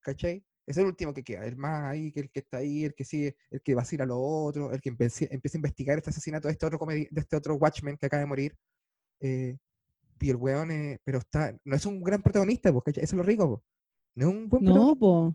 [0.00, 0.44] ¿Cachai?
[0.66, 3.36] Es el último que queda, el más ahí, el que está ahí, el que sigue,
[3.50, 6.52] el que vacila a lo otro, el que empieza, empieza a investigar este asesinato de
[6.52, 8.56] este otro de este otro Watchman que acaba de morir.
[9.20, 9.56] Eh,
[10.20, 10.68] y el weón,
[11.04, 13.62] pero está, no es un gran protagonista, porque eso es lo rico,
[14.14, 15.34] no es un buen No, po.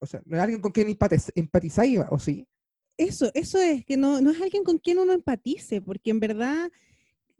[0.00, 0.96] O sea, no es alguien con quien
[1.34, 2.46] empatizáis, ¿o sí?
[2.96, 6.70] Eso, eso es, que no, no es alguien con quien uno empatice, porque en verdad,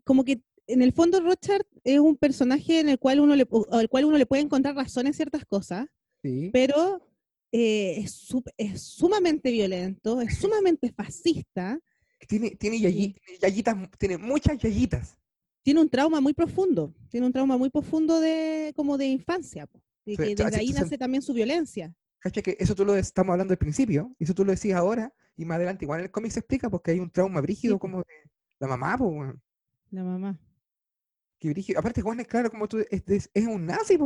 [0.05, 3.89] como que en el fondo Rochard es un personaje en el cual uno le, al
[3.89, 5.87] cual uno le puede encontrar razón en ciertas cosas,
[6.23, 6.51] sí.
[6.53, 7.07] pero
[7.53, 11.79] eh, es, es, sumamente violento, es sumamente fascista.
[12.27, 15.19] Tiene, tiene yayitas, tiene muchas yayitas.
[15.63, 19.69] Tiene un trauma muy profundo, tiene un trauma muy profundo de como de infancia,
[20.05, 21.95] y que desde ahí nace también su violencia.
[22.19, 25.15] ¿Cacha que eso tú lo estamos hablando al principio, y eso tú lo decías ahora,
[25.37, 27.99] y más adelante igual en el cómic se explica porque hay un trauma brígido como
[27.99, 28.29] de
[28.61, 29.35] la mamá, pues,
[29.91, 30.39] La mamá.
[31.45, 31.79] Qué brígido.
[31.79, 33.99] Aparte, Juan es claro, como tú, es, es, un nazi,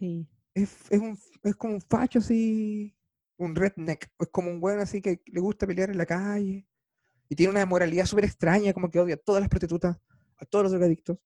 [0.00, 0.26] Sí.
[0.54, 2.96] Es, es, un, es como un facho así,
[3.36, 6.66] un redneck, es como un weón así que le gusta pelear en la calle,
[7.28, 9.98] y tiene una moralidad súper extraña, como que odia a todas las prostitutas,
[10.38, 11.18] a todos los drogadictos,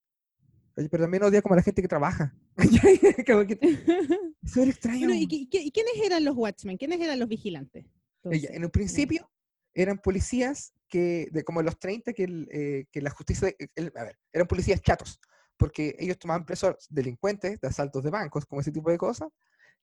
[0.75, 2.35] pero también odia como a la gente que trabaja.
[4.43, 5.07] súper extraño.
[5.13, 6.75] ¿y, quiénes eran los Watchmen?
[6.75, 7.85] ¿Quiénes eran los vigilantes?
[8.25, 9.31] en un principio
[9.73, 14.47] eran policías que, de como los 30, que, eh, que la justicia, a ver, eran
[14.47, 15.19] policías chatos,
[15.57, 19.29] porque ellos tomaban presos delincuentes de asaltos de bancos, como ese tipo de cosas,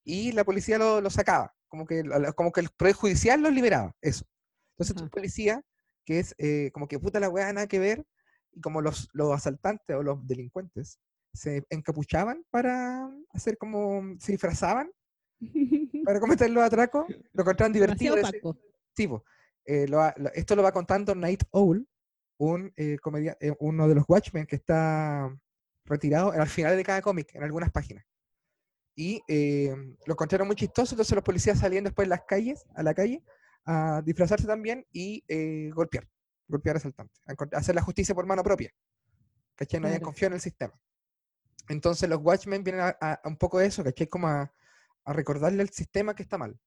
[0.03, 2.03] y la policía los lo sacaba, como que,
[2.37, 4.25] como que el Poder Judicial los liberaba, eso.
[4.77, 5.63] Entonces, tu policía,
[6.05, 8.05] que es eh, como que puta la weá, nada que ver,
[8.53, 10.99] y como los, los asaltantes o los delincuentes
[11.33, 14.91] se encapuchaban para hacer como, se disfrazaban
[16.05, 18.17] para cometer los atracos, lo encontraban divertido.
[18.97, 19.09] Sí,
[19.67, 19.87] eh,
[20.35, 21.87] esto lo va contando Night Owl,
[22.39, 22.97] un, eh,
[23.41, 25.35] eh, uno de los Watchmen que está
[25.85, 28.05] retirado al final de cada cómic, en algunas páginas.
[28.97, 29.21] Y
[30.07, 33.25] lo encontraron muy chistoso, entonces los policías salían después en las calles, a la calle,
[33.65, 35.25] a disfrazarse también y
[35.71, 36.09] golpear,
[36.47, 38.73] golpear asaltantes, a hacer la justicia por mano propia.
[39.57, 39.81] ¿Cachai?
[39.81, 40.81] No habían confiado en el sistema.
[41.69, 44.07] Entonces los Watchmen vienen a, a un poco eso, ¿cachai?
[44.07, 44.53] Como a,
[45.05, 46.59] a recordarle al sistema que está mal.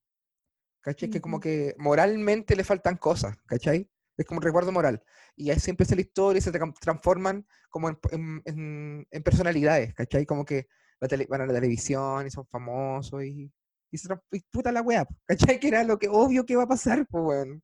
[0.82, 1.09] ¿Cachai?
[1.09, 3.89] Que como que moralmente le faltan cosas, ¿cachai?
[4.17, 5.03] Es como un recuerdo moral.
[5.36, 10.25] Y ahí siempre es la historia y se transforman como en, personalidades, ¿cachai?
[10.25, 10.67] Como que
[10.99, 13.51] van a la televisión y son famosos y,
[13.91, 14.09] y se
[14.51, 15.59] puta la weá, ¿cachai?
[15.59, 17.61] Que era lo que obvio que va a pasar, pues, bueno.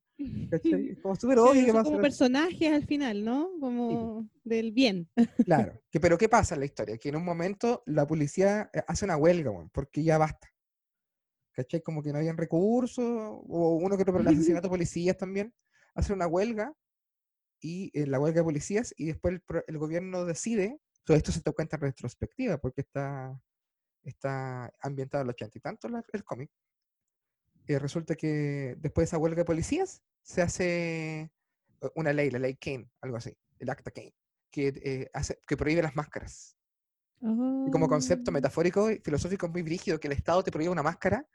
[0.50, 0.96] ¿cachai?
[1.02, 3.50] Como súper obvio que va a Como personajes al final, ¿no?
[3.60, 5.08] Como del bien.
[5.44, 5.72] Claro.
[5.90, 6.98] Que, pero ¿qué pasa en la historia?
[6.98, 10.48] Que en un momento la policía eh, hace una huelga, bueno, porque ya basta.
[11.54, 11.80] ¿Cachai?
[11.80, 14.28] Como que no habían recursos, o uno que otro por el
[14.58, 15.54] asesinato de policías también,
[15.94, 16.74] hace una huelga,
[17.60, 21.76] y eh, la huelga de policías, y después el, gobierno decide, todo esto se cuenta
[21.76, 23.40] en retrospectiva, porque está,
[24.02, 26.50] está ambientado en los ochenta y tanto el cómic,
[27.66, 31.30] y resulta que después de esa huelga de policías, se hace eh,
[31.94, 34.14] una ley, la ley Kane, algo así, el acta Kane,
[34.50, 36.56] que, eh, hace, que prohíbe las máscaras.
[37.20, 38.34] Y como concepto oh.
[38.34, 41.26] metafórico y filosófico muy brígido, que el Estado te prohíbe una máscara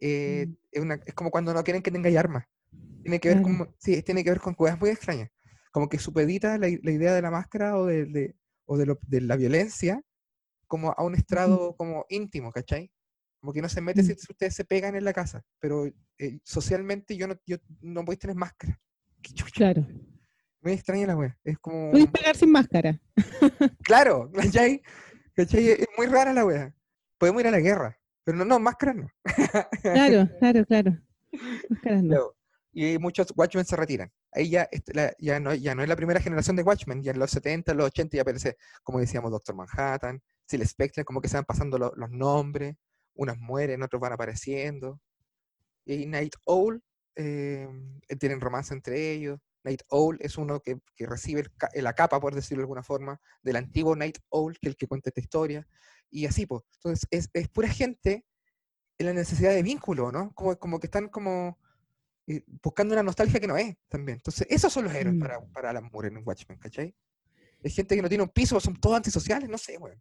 [0.00, 0.56] eh, mm.
[0.72, 2.44] es, una, es, como cuando no quieren que tengáis armas.
[3.02, 5.30] Tiene que ver con, sí, tiene que ver con cosas muy extrañas.
[5.72, 8.36] Como que supedita la, la idea de la máscara o de, de
[8.66, 10.02] o de, lo, de, la violencia
[10.66, 12.90] como a un estrado como íntimo, ¿cachai?
[13.40, 14.06] Como que no se mete mm.
[14.06, 15.86] si ustedes se pegan en la casa, pero
[16.18, 18.78] eh, socialmente yo no, yo no voy a tener máscara.
[19.54, 19.86] Claro.
[20.60, 21.38] Muy extraña la wea.
[21.44, 21.90] Es como.
[21.90, 23.00] Puedes pegar sin máscara.
[23.82, 24.82] claro, ¿cachai?
[25.34, 25.68] ¿cachai?
[25.70, 26.74] Es muy rara la wea.
[27.16, 27.98] Podemos ir a la guerra.
[28.28, 29.10] Pero no, no, máscaras no.
[29.80, 30.98] Claro, claro, claro.
[31.70, 32.34] Máscaras no.
[32.74, 34.12] Y muchos Watchmen se retiran.
[34.32, 34.68] Ahí ya,
[35.18, 37.86] ya, no, ya no es la primera generación de Watchmen, ya en los 70, los
[37.86, 42.10] 80 ya aparece, como decíamos, Doctor Manhattan, Sil Spectre, como que se van pasando los
[42.10, 42.76] nombres,
[43.14, 45.00] unos mueren, otros van apareciendo.
[45.86, 46.82] Y Night Owl,
[47.16, 47.66] eh,
[48.20, 49.40] tienen romance entre ellos.
[49.64, 51.44] Night Owl es uno que, que recibe
[51.76, 54.86] la capa, por decirlo de alguna forma, del antiguo Night Owl, que es el que
[54.86, 55.66] cuenta esta historia
[56.10, 56.62] y así, pues.
[56.76, 58.24] Entonces, es, es, pura gente
[58.98, 60.32] en la necesidad de vínculo, ¿no?
[60.34, 61.58] Como, como que están como
[62.26, 64.18] eh, buscando una nostalgia que no es también.
[64.18, 65.20] Entonces, esos son los héroes mm.
[65.20, 66.94] para, para Alan Moore en Watchmen, ¿cachai?
[67.62, 69.94] Es gente que no tiene un piso, son todos antisociales, no sé, güey.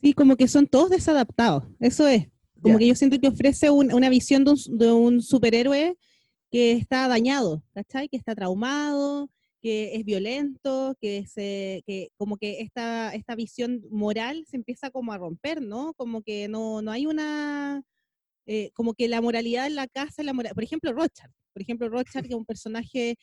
[0.00, 2.28] Sí, como que son todos desadaptados, eso es.
[2.60, 5.96] Como que yo siento que ofrece una visión de un, de un superhéroe
[6.48, 8.08] que está dañado, ¿cachai?
[8.08, 9.30] Que está traumado,
[9.62, 15.12] que es violento, que, se, que como que esta, esta visión moral se empieza como
[15.12, 15.94] a romper, ¿no?
[15.94, 17.82] Como que no, no hay una,
[18.46, 22.24] eh, como que la moralidad en la casa, la por ejemplo, Rochard, por ejemplo, Rochard,
[22.24, 23.16] que es un personaje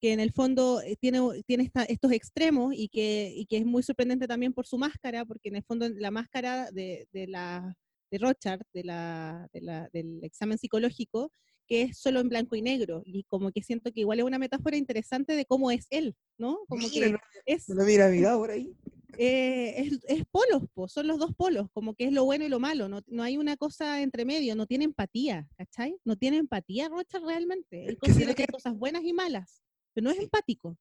[0.00, 3.82] que en el fondo eh, tiene, tiene estos extremos y que, y que es muy
[3.82, 7.74] sorprendente también por su máscara, porque en el fondo la máscara de, de la
[8.10, 11.32] de Rochard, de la, de la, del examen psicológico,
[11.70, 14.40] que es solo en blanco y negro, y como que siento que igual es una
[14.40, 16.58] metáfora interesante de cómo es él, ¿no?
[16.66, 17.16] Como que
[17.46, 17.68] es...
[17.68, 18.74] No mira, mira por ahí.
[19.16, 22.58] Eh, es, es, polos, son los dos polos, como que es lo bueno y lo
[22.58, 25.96] malo, no, no, hay una cosa entre medio, no tiene empatía, ¿cachai?
[26.04, 29.62] No tiene empatía Rocha realmente, él considera que hay cosas buenas y malas,
[29.94, 30.76] pero no es empático.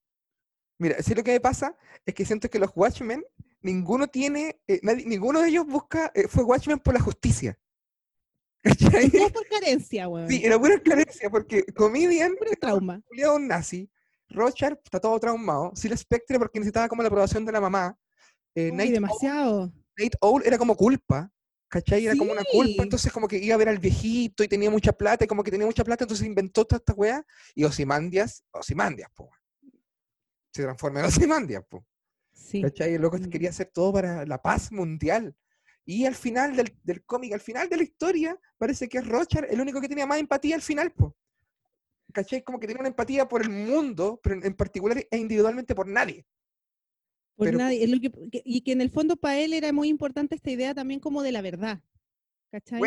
[0.80, 3.24] Mira, sí lo que me pasa es que siento que los Watchmen,
[3.62, 7.60] ninguno tiene, eh, ninguno de ellos busca, eh, fue Watchmen por la justicia.
[8.62, 9.10] ¿Cachai?
[9.10, 10.30] Por carencia, weón.
[10.30, 12.36] Sí, era pura carencia, porque Comedian.
[12.36, 13.02] Puro trauma.
[13.36, 13.90] Un nazi.
[14.30, 15.72] Rochard está todo traumado.
[15.76, 17.98] Sil Spectre porque necesitaba como la aprobación de la mamá.
[18.56, 19.72] Eh, demasiado.
[19.98, 21.32] Nate Owl era como culpa.
[21.70, 22.08] ¿Cachai?
[22.08, 24.92] Era como una culpa, entonces como que iba a ver al viejito y tenía mucha
[24.92, 29.08] plata, y como que tenía mucha plata, entonces inventó toda esta weá, y Osimandias, Osimandias,
[29.14, 29.30] po.
[30.52, 31.86] Se transforma en Osimandias, po.
[32.34, 32.64] Sí.
[32.64, 32.96] ¿Cachai?
[32.96, 35.36] El loco quería hacer todo para la paz mundial.
[35.90, 39.52] Y al final del, del cómic, al final de la historia, parece que es Rochard
[39.52, 41.18] el único que tenía más empatía al final, po.
[42.14, 42.44] ¿Cachai?
[42.44, 46.28] Como que tenía una empatía por el mundo, pero en particular e individualmente por nadie.
[47.36, 47.84] Por nadie.
[47.84, 50.76] Es lo que, y que en el fondo para él era muy importante esta idea
[50.76, 51.82] también como de la verdad.
[52.52, 52.80] ¿Cachai?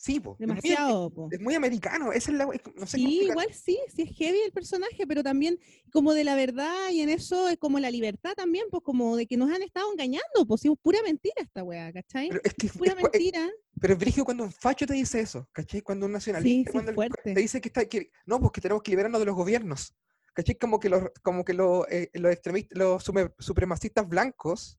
[0.00, 0.34] Sí, po.
[0.38, 2.10] Demasiado, es muy, es muy americano.
[2.10, 5.58] es no sé sí, igual sí, sí es heavy el personaje, pero también
[5.92, 9.26] como de la verdad y en eso es como la libertad también, pues como de
[9.26, 12.30] que nos han estado engañando, pues es pura mentira esta weá, ¿cachai?
[12.30, 13.50] Pero es que pura mentira.
[13.78, 15.82] pero es brígido cuando un facho te dice eso, ¿cachai?
[15.82, 19.20] Cuando un nacionalista cuando te dice que está, que, no, pues que tenemos que liberarnos
[19.20, 19.94] de los gobiernos.
[20.32, 20.54] ¿Cachai?
[20.54, 23.04] Como que los, como que los, eh, los extremistas, los
[23.38, 24.78] supremacistas blancos,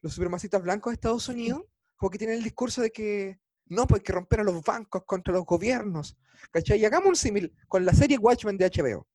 [0.00, 1.64] los supremacistas blancos de Estados Unidos,
[1.96, 5.04] como que tienen el discurso de que no, pues hay que romper a los bancos
[5.04, 6.16] contra los gobiernos.
[6.50, 6.80] ¿Cachai?
[6.80, 9.06] Y hagamos un símil con la serie Watchmen de HBO.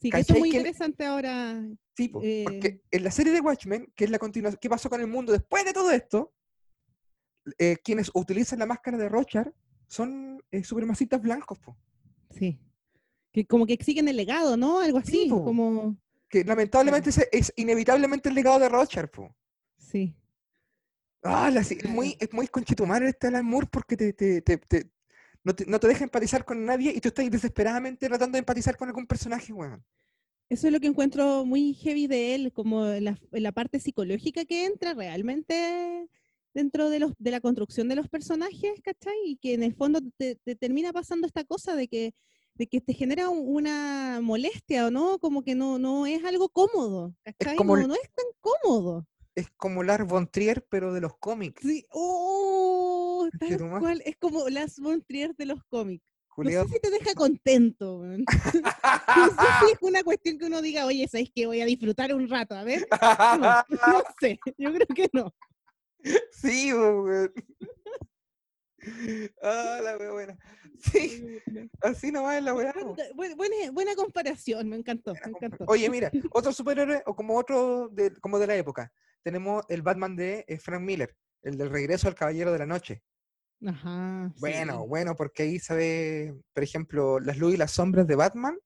[0.00, 1.62] Sí, que eso es muy interesante ahora.
[1.96, 5.00] Sí, porque eh, en la serie de Watchmen, que es la continuación, ¿qué pasó con
[5.00, 6.32] el mundo después de todo esto?
[7.58, 9.52] Eh, quienes utilizan la máscara de Rochard
[9.86, 11.76] son eh, supremacistas blancos, po.
[12.30, 12.58] Sí.
[13.32, 14.80] Que como que siguen el legado, ¿no?
[14.80, 15.96] Algo así, como...
[16.28, 19.34] Que lamentablemente es, inevitablemente el legado de Rochard, po.
[19.78, 20.16] Sí.
[21.26, 24.90] Ah, es muy, es muy conchetumar este Alan Moore porque te, te, te,
[25.42, 28.76] no, te, no te deja empatizar con nadie y tú estás desesperadamente tratando de empatizar
[28.76, 29.82] con algún personaje, weón.
[30.50, 34.66] Eso es lo que encuentro muy heavy de él, como la, la parte psicológica que
[34.66, 36.10] entra realmente
[36.52, 39.16] dentro de, los, de la construcción de los personajes, ¿cachai?
[39.24, 42.12] Y que en el fondo te, termina pasando esta cosa de que,
[42.54, 45.18] de que te genera una molestia, ¿o no?
[45.18, 47.56] Como que no, no es algo cómodo, ¿cachai?
[47.56, 51.62] no, no es tan cómodo es como Lars von Trier, pero de los cómics.
[51.62, 56.04] Sí, oh, tal cual, es como Lars von Trier de los cómics.
[56.36, 58.02] No sé si te deja contento.
[58.04, 62.12] no sé si es una cuestión que uno diga, oye, ¿sabes que voy a disfrutar
[62.14, 62.54] un rato?
[62.54, 62.86] A ver.
[63.86, 65.34] No, sé, yo creo que no.
[66.32, 67.28] Sí, güey.
[69.42, 70.36] Ah, la buena.
[70.92, 71.38] Sí,
[71.80, 72.74] así nomás es la weá.
[73.14, 75.64] Buena, buena, comparación, me encantó, me encantó.
[75.68, 80.16] Oye, mira, otro superhéroe, o como otro de, como de la época, tenemos el Batman
[80.16, 83.02] de eh, Frank Miller, el del regreso al Caballero de la Noche.
[83.64, 84.32] Ajá.
[84.40, 88.58] Bueno, bueno, porque ahí se ve, por ejemplo, las luces y las sombras de Batman.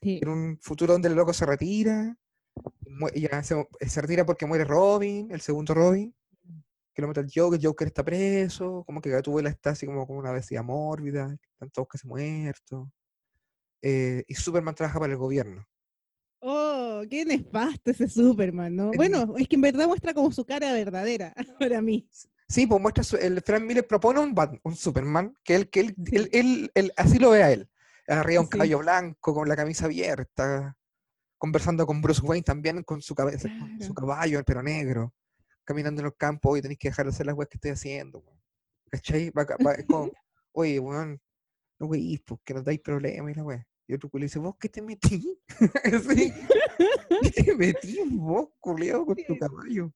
[0.00, 2.16] En un futuro donde el loco se retira.
[3.14, 6.14] Ya se, se, retira porque muere Robin, el segundo Robin.
[6.98, 8.82] Que lo mata el Joker, Joker está preso.
[8.84, 11.32] Como que Gatúbela está así como, como una bestia mórbida.
[11.52, 12.88] Están todos casi muertos.
[13.80, 15.64] Eh, y Superman trabaja para el gobierno.
[16.40, 18.90] Oh, qué nefasto ese Superman, ¿no?
[18.96, 22.08] Bueno, es que en verdad muestra como su cara verdadera para mí.
[22.48, 24.34] Sí, pues muestra, el Frank Miller propone un,
[24.64, 25.94] un Superman, que él, que
[26.32, 27.70] él, él, así lo ve a él.
[28.08, 30.76] Arriba un caballo blanco, con la camisa abierta,
[31.36, 35.14] conversando con Bruce Wayne también con su cabeza, su caballo, el pelo negro,
[35.68, 38.24] caminando en los campos, y tenéis que dejar de hacer las weas que estoy haciendo.
[38.90, 39.26] ¿Cachai?
[39.26, 40.10] es como,
[40.52, 41.20] oye, weón,
[41.78, 43.66] no weís, porque nos dais problemas y la wea.
[43.86, 45.38] Y otro culo dice, ¿vos qué te metí?
[47.22, 49.92] ¿Qué te metí vos, culiado, con tu caballo?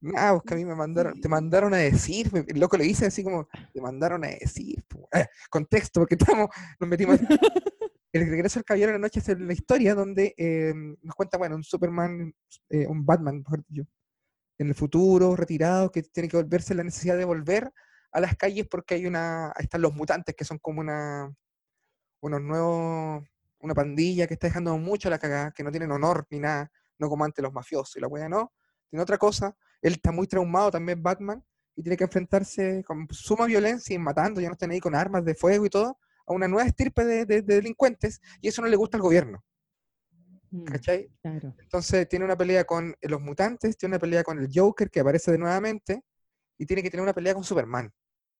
[0.00, 3.04] Nada, pues que a mí me mandaron, te mandaron a decir, el loco le dice
[3.04, 4.82] así como, te mandaron a decir.
[5.12, 6.48] Eh, contexto, porque estamos,
[6.80, 7.20] nos metimos.
[8.10, 11.56] El regreso al caballero de la noche es la historia donde em, nos cuenta, bueno,
[11.56, 12.34] un Superman,
[12.70, 13.86] eh, un Batman, mejor dicho,
[14.58, 17.72] en el futuro, retirado, que tiene que volverse la necesidad de volver
[18.12, 21.32] a las calles porque hay una, están los mutantes que son como una,
[22.20, 23.24] unos nuevos,
[23.60, 27.08] una pandilla que está dejando mucho la cagada, que no tienen honor ni nada, no
[27.08, 28.52] como antes los mafiosos y la weá no,
[28.88, 31.44] tiene otra cosa, él está muy traumado también Batman
[31.76, 35.24] y tiene que enfrentarse con suma violencia y matando, ya no están ahí con armas
[35.24, 38.96] de fuego y todo, a una nueva estirpe de, delincuentes y eso no le gusta
[38.96, 39.44] al gobierno.
[40.54, 41.10] Mm, ¿Cachai?
[41.58, 45.32] Entonces tiene una pelea con los mutantes, tiene una pelea con el Joker que aparece
[45.32, 46.04] de nuevamente
[46.56, 47.92] y tiene que tener una pelea con Superman.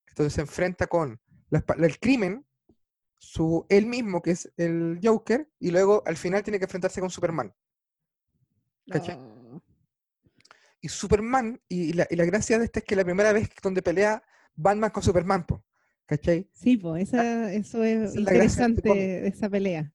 [0.07, 2.47] Entonces se enfrenta con el crimen
[3.19, 7.11] su, él mismo, que es el Joker, y luego al final tiene que enfrentarse con
[7.11, 7.53] Superman.
[8.89, 9.19] ¿Cachai?
[10.81, 14.23] Y Superman, y la, gracia de esta es que la primera vez donde pelea
[14.55, 15.45] Batman con Superman,
[16.07, 16.49] ¿cachai?
[16.53, 19.93] Sí, pues, eso es interesante de esa pelea.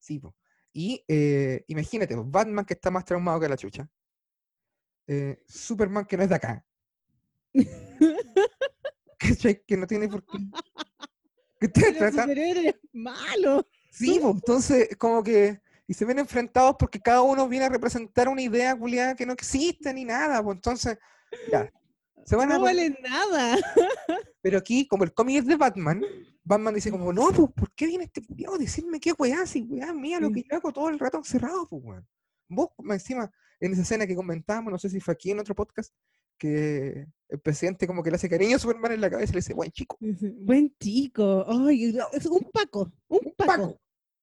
[0.00, 0.34] Sí, pues.
[0.76, 3.88] Y eh, imagínate, Batman que está más traumado que la chucha.
[5.06, 6.66] Eh, Superman que no es de acá.
[9.66, 10.38] Que no tiene por qué.
[11.60, 13.66] Que te malo.
[13.90, 15.62] Sí, pues, entonces, como que.
[15.86, 19.32] Y se ven enfrentados porque cada uno viene a representar una idea culiada que no
[19.32, 20.42] existe ni nada.
[20.42, 20.98] Pues entonces,
[21.50, 21.72] ya.
[22.24, 23.56] Se van no vale nada.
[24.42, 26.02] Pero aquí, como el cómic es de Batman,
[26.42, 29.46] Batman dice como, no, pues, ¿por qué viene este culiado a decirme qué weá?
[29.46, 32.06] Si weá mía, lo que yo hago todo el rato encerrado, pues, weón.
[32.48, 35.94] Vos, encima, en esa escena que comentábamos, no sé si fue aquí en otro podcast,
[36.38, 39.40] que el presidente como que le hace cariño a Superman en la cabeza y le
[39.40, 39.96] dice, buen chico.
[40.00, 41.44] Buen chico.
[41.48, 42.92] Ay, es un Paco.
[43.08, 43.80] Un Paco.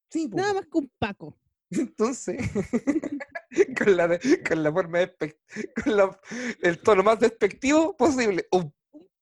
[0.08, 1.36] Sí, Nada más que un Paco.
[1.72, 2.38] Entonces,
[3.78, 4.18] con, la
[4.48, 5.36] con la forma de
[5.84, 6.16] con
[6.62, 8.72] el tono más despectivo posible, un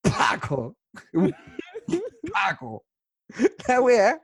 [0.03, 0.77] Paco.
[1.13, 1.35] Un
[2.33, 2.85] Paco.
[3.69, 4.23] La wea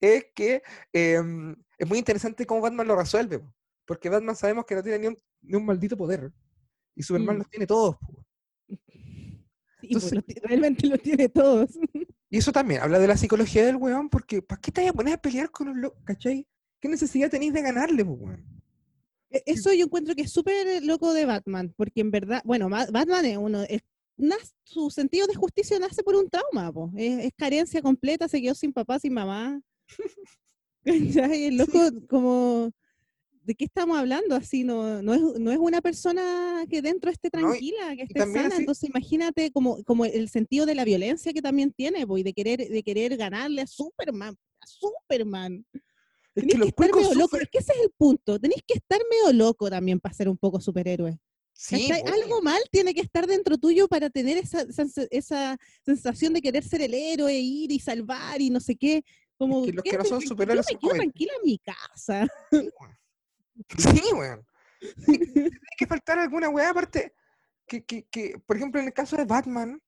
[0.00, 3.42] es que em, es muy interesante cómo Batman lo resuelve,
[3.86, 6.32] porque Batman sabemos que no tiene ni un, ni un maldito poder.
[6.94, 7.38] Y Superman mm.
[7.38, 7.96] los tiene todos.
[9.90, 10.10] Pues,
[10.42, 11.78] realmente los tiene todos.
[12.28, 14.94] Y eso también habla de la psicología del weón, porque ¿para qué te vas a
[14.94, 15.96] poner a pelear con un loco?
[16.04, 16.46] ¿Cachai?
[16.80, 18.44] ¿Qué necesidad tenéis de ganarle, pues, weón?
[19.30, 23.36] Eso yo encuentro que es súper loco de Batman, porque en verdad, bueno, Batman es
[23.36, 23.82] uno, es,
[24.62, 26.92] su sentido de justicia nace por un trauma, pues.
[26.96, 29.60] es, carencia completa, se quedó sin papá, sin mamá.
[30.84, 32.70] El loco como
[33.46, 34.34] ¿de qué estamos hablando?
[34.34, 38.56] Así no, no, es, no es una persona que dentro esté tranquila, que esté sana.
[38.56, 42.68] Entonces imagínate como, como el sentido de la violencia que también tiene, voy, de querer,
[42.68, 45.64] de querer ganarle a Superman, a Superman.
[46.36, 48.38] Es que, estar medio loco, es que ese es el punto.
[48.38, 51.18] Tenéis que estar medio loco también para ser un poco superhéroe.
[51.54, 54.66] Sí, Algo mal tiene que estar dentro tuyo para tener esa,
[55.10, 59.02] esa, sensación de querer ser el héroe, ir y salvar y no sé qué.
[59.38, 60.66] Como, los que no son superhéroes.
[60.68, 62.26] Yo me quedo tranquila en mi casa.
[63.78, 64.46] Sí, weón.
[65.06, 67.14] Tiene que faltar alguna weá aparte.
[67.66, 69.80] Que, que, que, por ejemplo, en el caso de Batman,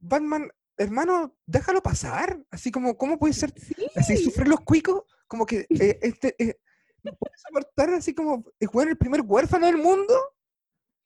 [0.00, 2.44] Batman, hermano, déjalo pasar.
[2.50, 3.54] Así como, ¿cómo puede ser?
[3.94, 6.56] Así sufrir los cuicos, como que eh, este, eh,
[7.02, 10.14] no puede soportar así como, es bueno, el primer huérfano del mundo.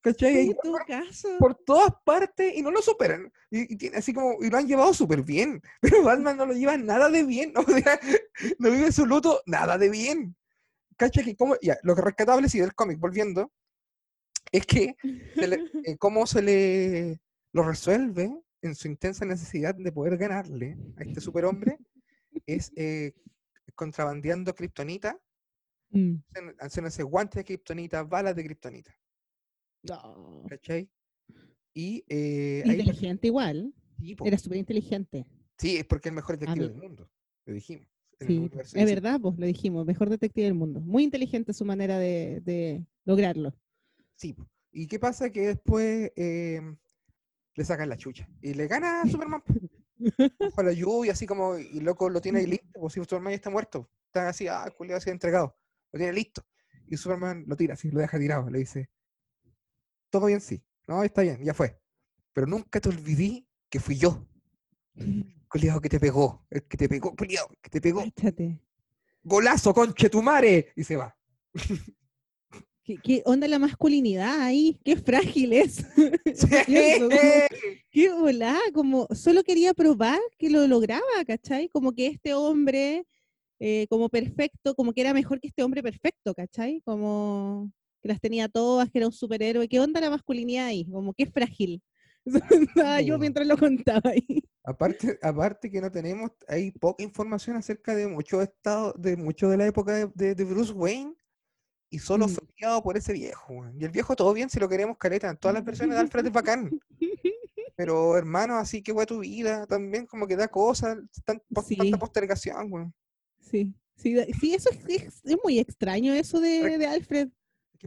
[0.03, 0.57] ¿Cachai?
[1.41, 3.33] por, todas partes y no lo superan.
[3.51, 5.63] Y, y, tiene así como, y lo han llevado súper bien.
[5.81, 7.53] Pero Batman no lo lleva nada de bien.
[7.57, 8.01] O sea,
[8.59, 10.37] no vive su luto nada de bien
[10.97, 13.53] cacha que como, ya, lo que rescatable sí del cómic, volviendo,
[14.51, 14.97] es que
[15.85, 17.21] eh, cómo se le
[17.53, 21.79] lo resuelve en su intensa necesidad de poder ganarle a este superhombre
[22.47, 23.13] es eh,
[23.75, 25.21] contrabandeando kriptonita,
[25.91, 26.15] mm.
[26.61, 28.95] haciéndose guantes de kriptonita, balas de kriptonita.
[30.49, 30.91] ¿Cachai?
[31.75, 33.73] Y, eh, inteligente igual.
[34.25, 35.27] Era súper inteligente.
[35.59, 37.11] Sí, es porque es el mejor detective del mundo,
[37.47, 37.87] lo dijimos.
[38.21, 40.81] Sí, es verdad, pues lo dijimos, mejor detective del mundo.
[40.81, 43.55] Muy inteligente su manera de, lograrlo.
[44.15, 44.35] Sí,
[44.73, 45.31] ¿y qué pasa?
[45.31, 46.77] Que después em,
[47.55, 49.43] le sacan la chucha y le gana a Superman.
[50.39, 53.37] Bajo la lluvia, así como, y loco lo tiene ahí listo, pues si Superman ya
[53.37, 55.57] está muerto, está así, ah, culiado, ha entregado,
[55.93, 56.43] lo tiene listo.
[56.87, 58.91] Y Superman lo tira, así, lo deja tirado, le dice,
[60.11, 61.81] todo bien, sí, no, está bien, ya fue.
[62.33, 64.27] Pero nunca te olvidé que fui yo.
[65.49, 68.05] Culiado que te pegó, el que te pegó, culiado, que te pegó.
[69.23, 70.73] Golazo, conche tu madre.
[70.75, 71.17] Y se va.
[73.03, 74.79] ¿Qué, onda la masculinidad ahí?
[74.85, 75.85] Qué frágil es.
[77.91, 81.69] qué volá, como solo quería probar que lo lograba, ¿cachai?
[81.69, 83.05] Como que este hombre,
[83.59, 86.81] eh, como perfecto, como que era mejor que este hombre perfecto, ¿cachai?
[86.85, 89.69] Como que las tenía todas, que era un superhéroe.
[89.69, 90.85] ¿Qué onda la masculinidad ahí?
[90.85, 91.83] Como qué frágil.
[93.05, 94.43] yo mientras lo contaba ahí.
[94.65, 99.57] Aparte, aparte que no tenemos, hay poca información acerca de muchos estados, de mucho de
[99.57, 101.15] la época de, Bruce Wayne,
[101.91, 102.31] y solo mm.
[102.31, 103.65] fue criado por ese viejo.
[103.79, 106.27] Y el viejo todo bien si lo queremos caleta, en todas las versiones de Alfred
[106.27, 106.81] es bacán.
[107.77, 112.87] Pero hermano, así que fue tu vida, también como que da cosas, tanta postergación, güey.
[113.41, 117.29] Sí, sí, sí, eso es, muy extraño eso de, de Alfred.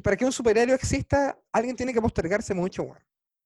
[0.04, 3.00] para que un superhéroe exista, alguien tiene que postergarse mucho, güey.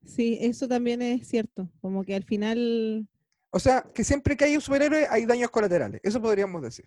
[0.05, 1.71] Sí, eso también es cierto.
[1.79, 3.07] Como que al final
[3.55, 6.01] o sea, que siempre que hay un superhéroe hay daños colaterales.
[6.03, 6.85] Eso podríamos decir.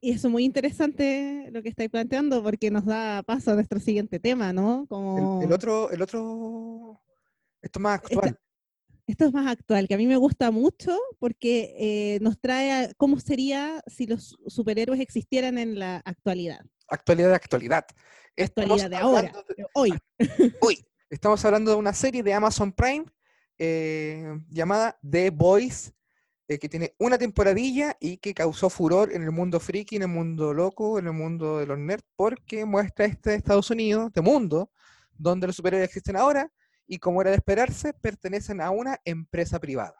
[0.00, 3.80] Y eso es muy interesante lo que estáis planteando porque nos da paso a nuestro
[3.80, 4.86] siguiente tema, ¿no?
[4.88, 5.42] Como...
[5.42, 7.00] El, otro, el otro,
[7.60, 8.38] esto es más actual.
[9.06, 12.94] Esto, es más actual, que a mí me gusta mucho porque eh, nos trae a
[12.94, 16.60] cómo sería si los superhéroes existieran en la actualidad.
[16.88, 17.84] Actualidad de actualidad.
[18.36, 19.32] Actualidad de ahora,
[19.74, 19.92] hoy.
[20.60, 20.84] Hoy.
[21.10, 23.04] Estamos hablando de una serie de Amazon Prime
[23.58, 25.92] eh, llamada The Boys,
[26.48, 30.08] eh, que tiene una temporadilla y que causó furor en el mundo friki, en el
[30.08, 34.70] mundo loco, en el mundo de los nerds, porque muestra este Estados Unidos, de mundo,
[35.16, 36.52] donde los superhéroes existen ahora
[36.86, 39.96] y como era de esperarse, pertenecen a una empresa privada.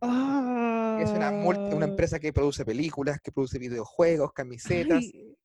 [0.00, 1.88] Es una, una, Ah.
[1.88, 5.36] empresa que produce películas, que produce videojuegos, camisetas, Ay,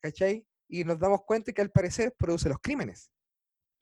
[0.00, 0.46] ¿cachai?
[0.68, 3.10] Y nos damos cuenta que al parecer produce los crímenes.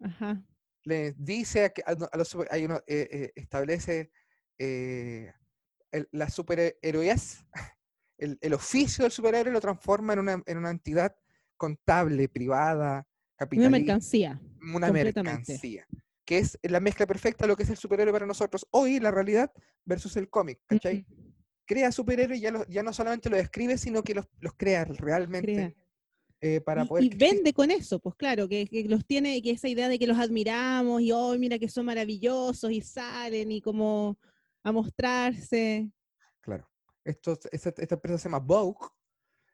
[0.00, 0.40] Ajá.
[0.84, 4.12] Le dice a, que- a a los hay uno, eh, eh, establece
[4.58, 5.32] eh,
[5.92, 7.44] el- la superhéroes,
[8.18, 11.14] el, el oficio del superhéroe lo transforma en una, en una entidad
[11.56, 13.06] contable, privada, Una
[13.36, 14.40] capitalista, mercancía.
[14.60, 15.86] una mercancía,
[16.24, 19.10] que es la mezcla perfecta de lo que es el superhéroe para nosotros hoy, la
[19.10, 19.52] realidad,
[19.84, 21.06] versus el cómic, ¿cachai?
[21.64, 24.84] Crea superhéroes y ya, lo- ya no solamente los describe, sino que los, los crea
[24.84, 25.74] realmente Crea.
[26.40, 27.04] eh, para y, poder...
[27.04, 30.06] y vende con eso, pues claro, que, que los tiene, que esa idea de que
[30.06, 34.18] los admiramos y hoy mira que son maravillosos y salen y como
[34.66, 35.88] a mostrarse.
[36.40, 36.68] Claro.
[37.04, 38.88] Esto, esta, esta empresa se llama Vogue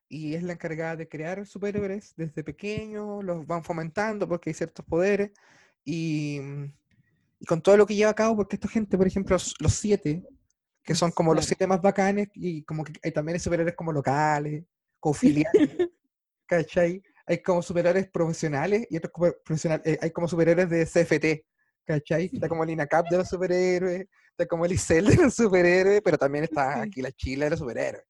[0.09, 4.87] y es la encargada de crear superhéroes desde pequeños, los van fomentando porque hay ciertos
[4.87, 5.31] poderes
[5.85, 6.73] y, mm,
[7.41, 9.75] y con todo lo que lleva a cabo, porque esta gente, por ejemplo, los, los
[9.75, 10.27] siete,
[10.83, 13.93] que son como los siete más bacanes y como que hay también hay superhéroes como
[13.93, 14.65] locales,
[14.99, 15.13] como
[15.53, 15.91] filiales,
[16.47, 17.03] ¿cachai?
[17.27, 21.45] Hay como superhéroes profesionales y otros como profesionales, eh, hay como superhéroes de CFT,
[21.85, 22.31] ¿cachai?
[22.33, 26.19] Está como el INACAP de los superhéroes, está como el ICEL de los superhéroes, pero
[26.19, 28.05] también está aquí la Chile de los superhéroes.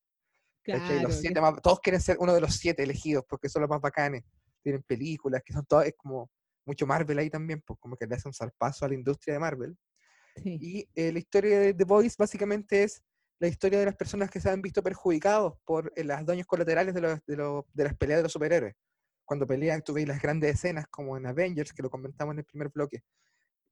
[0.63, 3.69] Claro, Los siete más- todos quieren ser uno de los siete elegidos porque son los
[3.71, 4.23] más bacanes.
[4.63, 6.31] Tienen películas que son todas, es como
[6.65, 9.41] mucho Marvel ahí también, pues como que le hace un zarpazo a la industria de
[9.41, 9.77] Marvel.
[10.37, 10.59] sí.
[10.61, 13.03] Y eh, la historia de The Voice básicamente es
[13.41, 16.95] la historia de las personas que se han visto perjudicados por eh, los daños colaterales
[16.95, 18.75] de, los- de, los- de las peleas de los superhéroes.
[19.25, 22.45] Cuando pelean, tú veis las grandes escenas como en Avengers, que lo comentamos en el
[22.45, 23.03] primer bloque.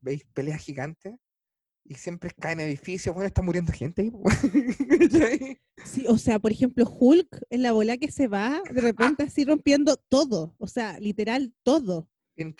[0.01, 1.14] Veis peleas gigantes
[1.85, 3.14] y siempre caen edificios.
[3.14, 4.12] Bueno, está muriendo gente ahí.
[5.85, 9.47] Sí, o sea, por ejemplo, Hulk en la bola que se va, de repente así
[9.47, 12.06] rompiendo todo, o sea, literal todo.
[12.36, 12.55] en.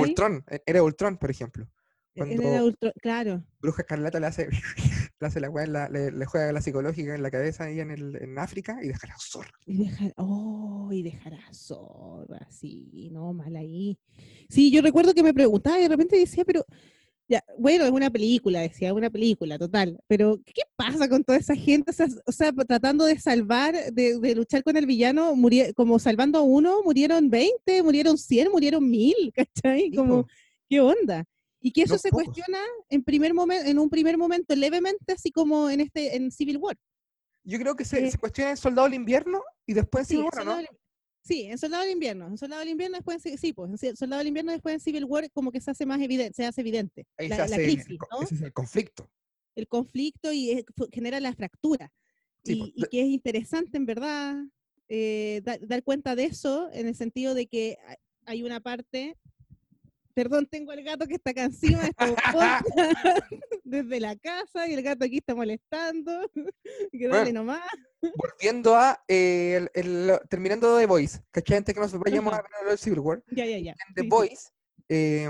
[0.00, 1.68] Ultron, en- era Ultron, por ejemplo.
[2.16, 3.44] Cuando Ultron- claro.
[3.60, 4.48] Bruja Escarlata le hace,
[5.26, 8.16] hace la, weá la- le, le juega la psicológica en la cabeza ahí en, el,
[8.22, 9.50] en África y deja la zorra.
[9.66, 13.98] Y dejar, oh, y dejar a zorra, sí, no, mal ahí.
[14.48, 16.64] Sí, yo recuerdo que me preguntaba y de repente decía, pero,
[17.28, 21.54] ya, bueno, es una película, decía, una película, total, pero ¿qué pasa con toda esa
[21.54, 21.90] gente?
[21.90, 25.34] O sea, o sea, tratando de salvar, de, de luchar con el villano,
[25.74, 29.90] como salvando a uno, murieron 20, murieron 100, murieron 1000, ¿cachai?
[29.92, 30.26] Como.
[30.68, 31.24] ¿qué onda?
[31.64, 32.24] Y que eso No se pocos.
[32.26, 32.58] cuestiona
[32.88, 36.76] en, primer momen- en un primer momento levemente, así como en, este, en Civil War.
[37.44, 40.24] Yo creo que se, Eh, se cuestiona en Soldado del Invierno y después en Civil
[40.32, 40.56] War, ¿no?
[40.56, 40.68] Del-
[41.24, 42.26] sí, en Soldado del Invierno.
[42.26, 45.04] En Soldado del Invierno después, en sí, pues, en Soldado del Invierno después en Civil
[45.04, 47.06] War como que se hace más evidente, se hace evidente.
[47.16, 48.22] Ahí la, se hace el- crisis, co- ¿no?
[48.22, 49.08] ese es el conflicto.
[49.54, 51.92] El conflicto y es- genera la fractura.
[52.44, 54.36] Sí, y, pues, y que es interesante, en verdad,
[54.88, 57.78] eh, da- dar cuenta de eso, en el sentido de que
[58.26, 59.16] hay una parte.
[60.14, 61.80] Perdón, tengo el gato que está acá encima,
[63.64, 66.30] desde la casa y el gato aquí está molestando.
[66.92, 67.62] que dale Bueno, nomás.
[68.16, 71.58] Volviendo a, eh, el- el- terminando The Voice, ¿cachai?
[71.58, 73.72] Antes que nos vayamos a ver el Civil War, Ya, ya, ya.
[73.72, 74.08] en The Sí, sí.
[74.08, 74.48] Voice,
[74.88, 75.28] eh,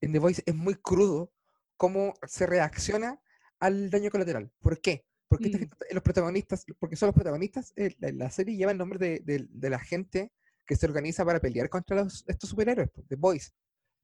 [0.00, 1.32] en The Voice es muy crudo
[1.76, 3.20] cómo se reacciona
[3.60, 4.50] al daño colateral.
[4.60, 5.06] ¿Por qué?
[5.28, 5.52] Porque Mm.
[5.52, 9.20] gente- los protagonistas, porque son los protagonistas, eh, la, la serie lleva el nombre de,
[9.20, 10.32] de- de la gente
[10.66, 13.50] que se organiza para pelear contra los, estos superhéroes, po, The Voice.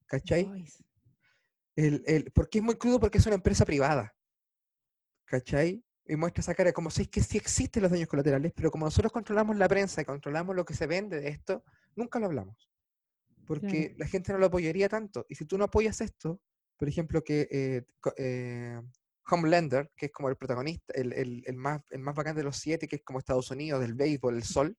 [0.08, 0.44] ¿Cachai?
[1.76, 2.98] El, el, ¿Por qué es muy crudo?
[2.98, 4.14] Porque es una empresa privada.
[5.26, 5.84] ¿Cachai?
[6.06, 8.86] Y muestra esa cara como si es que sí existen los daños colaterales, pero como
[8.86, 11.62] nosotros controlamos la prensa y controlamos lo que se vende de esto,
[11.94, 12.70] nunca lo hablamos.
[13.46, 15.26] Porque la gente no lo apoyaría tanto.
[15.28, 16.40] Y si tú no apoyas esto,
[16.78, 17.84] por ejemplo, que eh,
[18.16, 18.80] eh,
[19.30, 22.56] Homelander, que es como el protagonista, el, el- el más, el más bacán de los
[22.56, 24.76] siete, que es como Estados Unidos, del béisbol, el sol.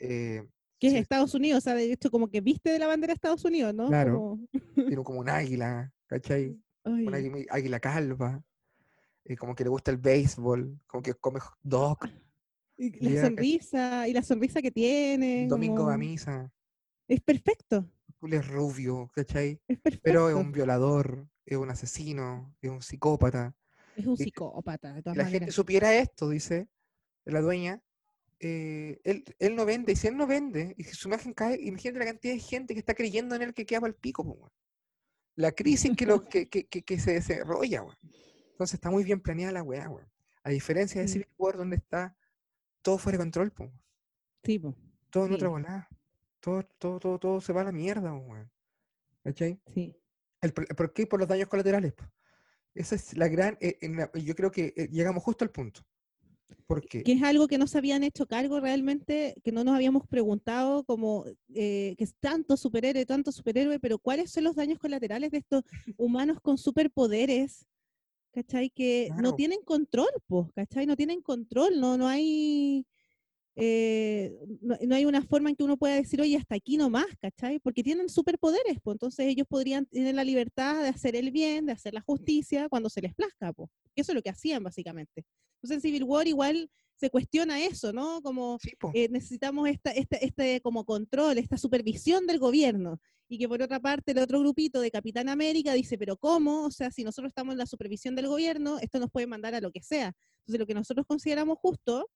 [0.00, 0.42] eh,
[0.78, 3.14] que es Estados Unidos, o sea, de hecho como que viste de la bandera de
[3.16, 3.88] Estados Unidos, ¿no?
[3.88, 4.18] Claro.
[4.18, 6.58] Como- tiene como un águila, ¿cachai?
[6.84, 8.44] ay, un águila, águila calva,
[9.24, 11.98] eh, como que le gusta el béisbol, como que come dog,
[12.76, 15.46] y y la sonrisa, y la sonrisa que tiene.
[15.48, 16.52] domingo va a como- misa,
[17.08, 17.88] Es perfecto,
[18.22, 19.60] él es rubio, ¿cachai?
[19.68, 20.02] es perfecto.
[20.04, 23.54] Pero es un violador, es un asesino, es un psicópata.
[23.96, 26.68] Es un y- psicópata, de todas la gente supiera esto, dice
[27.24, 27.82] la dueña,
[28.40, 31.58] eh, él, él no vende, y si él no vende, y si su imagen cae,
[31.60, 34.22] imagínate la cantidad de gente que está creyendo en él que queda para el pico,
[34.22, 34.50] weón.
[35.36, 37.96] La crisis que, lo, que, que, que- que se desarrolla, weón.
[38.52, 40.08] Entonces está muy bien planeada la weá, weón.
[40.42, 41.14] A diferencia de Sí.
[41.14, 42.16] Civil War, donde está
[42.82, 43.72] todo fuera de control, weón.
[44.44, 44.74] Sí, po,
[45.10, 45.50] todo en otra Sí.
[45.52, 45.88] volada.
[46.40, 48.50] Todo, todo, todo, todo se va a la mierda, weón.
[49.24, 49.60] ¿Cachai?
[49.74, 49.94] sí.
[50.40, 51.06] El, ¿Por qué?
[51.06, 51.92] Por los daños colaterales.
[51.94, 52.04] po.
[52.74, 53.56] Esa es la gran.
[53.60, 55.80] eh, la- yo creo que eh, llegamos justo al punto.
[56.66, 57.02] ¿Por qué?
[57.02, 60.84] Que es algo que no se habían hecho cargo realmente, que no nos habíamos preguntado
[60.84, 61.24] como
[61.54, 65.62] eh, que es tanto superhéroe, tanto superhéroe, pero ¿cuáles son los daños colaterales de estos
[65.96, 67.66] humanos con superpoderes?
[68.32, 68.68] ¿Cachai?
[68.70, 70.86] Que no tienen control, pues, ¿cachai?
[70.86, 72.84] No tienen control, no, no hay
[73.58, 77.58] eh, no, hay una forma en que uno pueda decir, oye, hasta aquí nomás, ¿cachai?
[77.58, 81.72] Porque tienen superpoderes, pues entonces ellos podrían tener la libertad de hacer el bien, de
[81.72, 83.70] hacer la justicia cuando se les plazca, pues.
[83.94, 85.24] Eso es lo que hacían básicamente.
[85.56, 88.20] Entonces en Civil War igual se cuestiona eso, ¿no?
[88.20, 88.58] Como
[88.92, 93.00] eh, necesitamos esta, esta, este como control, esta supervisión del gobierno.
[93.28, 96.66] Y que por otra parte el otro grupito de Capitán América dice, pero ¿cómo?
[96.66, 99.60] O sea, si nosotros estamos en la supervisión del gobierno, esto nos puede mandar a
[99.60, 100.12] lo que sea.
[100.40, 102.08] Entonces lo que nosotros consideramos justo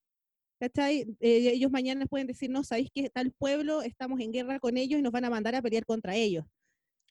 [0.61, 1.16] ¿cachai?
[1.20, 5.01] Eh, ellos mañana pueden decir, no, sabéis que tal pueblo, estamos en guerra con ellos
[5.01, 6.45] y nos van a mandar a pelear contra ellos.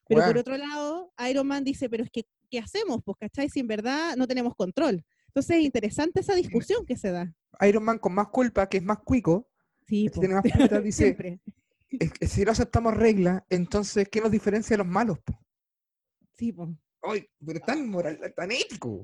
[0.07, 3.01] Pero por otro lado, Iron Man dice, pero es que, ¿qué hacemos?
[3.03, 3.49] Pues, ¿cachai?
[3.49, 5.03] Si en verdad no tenemos control.
[5.27, 7.31] Entonces es interesante esa discusión que se da.
[7.67, 9.47] Iron Man con más culpa, que es más cuico,
[9.87, 11.39] sí, tiene más culpa, dice,
[12.21, 15.19] si no aceptamos reglas, entonces, ¿qué nos diferencia de los malos?
[16.37, 16.69] Sí, pues.
[17.01, 19.01] Ay, pero tan moral, tan ético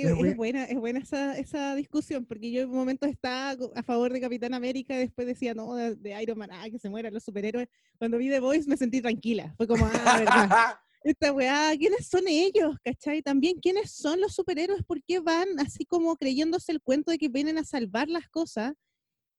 [0.00, 4.12] es, buena, es buena esa, esa discusión, porque yo en un momento estaba a favor
[4.12, 7.68] de Capitán América, después decía, no, de, Iron Man, ah, que se mueran los superhéroes.
[7.98, 9.54] Cuando vi The Voice me sentí tranquila.
[9.56, 10.74] Fue como, ah, verdad.
[11.04, 12.76] Esta weá, ¿quiénes son ellos?
[12.84, 13.22] ¿Cachai?
[13.22, 14.84] También, ¿quiénes son los superhéroes?
[14.84, 18.74] ¿Por qué van así como creyéndose el cuento de que vienen a salvar las cosas?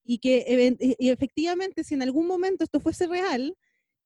[0.04, 3.56] Y que y efectivamente, si en algún momento esto fuese real,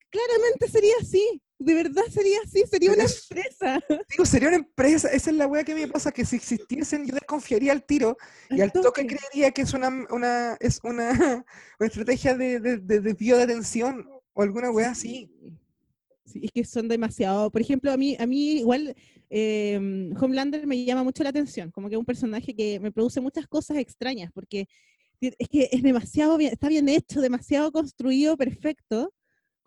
[0.09, 1.41] claramente sería así.
[1.59, 3.79] De verdad sería así, sería una empresa.
[4.09, 5.07] Digo, sería una empresa.
[5.09, 8.15] Esa es la weá que me pasa, que si existiesen yo desconfiaría al tiro
[8.49, 11.45] y al toque, creería que es una, una es una, una
[11.87, 15.31] estrategia de, de, de desvío de atención o alguna weá así.
[16.25, 17.49] Sí, es que son demasiado.
[17.49, 18.95] Por ejemplo, a mí, a mí igual
[19.29, 23.19] em, Homelander me llama mucho la atención, como que es un personaje que me produce
[23.19, 24.67] muchas cosas extrañas, porque
[25.19, 29.11] es que es demasiado bien, está bien hecho, demasiado construido, perfecto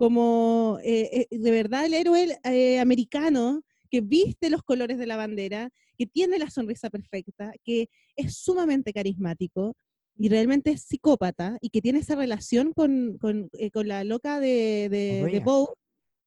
[0.01, 5.18] como eh, eh, de verdad el héroe eh, americano que viste los colores de la
[5.18, 5.68] bandera,
[5.98, 9.77] que tiene la sonrisa perfecta, que es sumamente carismático
[10.16, 13.51] y realmente es psicópata y que tiene esa relación con, con,
[13.86, 15.43] la loca de, de,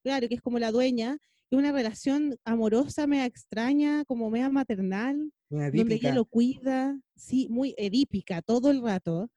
[0.04, 1.18] claro, que es como la dueña,
[1.50, 7.74] que una relación amorosa, mea extraña, como mea maternal, donde ella lo cuida, sí, muy
[7.80, 9.32] edípica todo el rato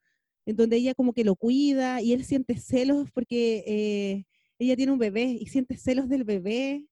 [0.47, 4.24] en donde ella como que lo cuida y él siente celos porque eh,
[4.59, 6.86] ella tiene un bebé y siente celos del bebé.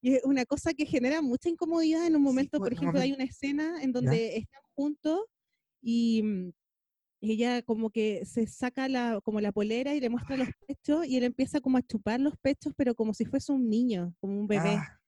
[0.00, 3.24] Y es una cosa que genera mucha incomodidad en un momento, por ejemplo, hay una
[3.24, 5.22] escena en donde están juntos
[5.82, 6.52] y mm,
[7.22, 11.16] ella como que se saca la, como la polera y le muestra los pechos y
[11.16, 14.46] él empieza como a chupar los pechos, pero como si fuese un niño, como un
[14.46, 14.76] bebé.
[14.76, 15.00] Ah.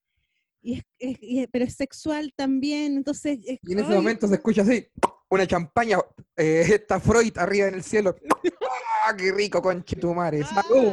[0.62, 3.38] Y es, pero es sexual también, entonces...
[3.42, 4.86] y en ese momento se escucha así
[5.30, 5.98] una champaña,
[6.36, 8.16] eh, está Freud arriba en el cielo.
[9.04, 10.44] ¡Ah, qué rico, conchetumare!
[10.44, 10.92] ¡Salud!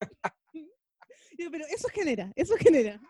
[1.50, 3.00] Pero eso genera, eso genera.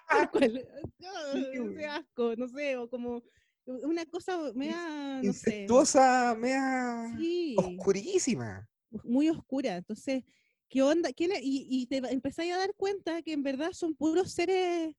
[1.90, 3.22] asco, no sé, o como
[3.66, 7.14] una cosa mea, no Incestuosa, mea
[7.56, 8.66] oscurísima.
[9.04, 9.76] Muy oscura.
[9.76, 10.24] Entonces,
[10.70, 11.12] ¿qué onda?
[11.12, 14.94] ¿Quién y, y, te empezáis a dar cuenta que en verdad son puros seres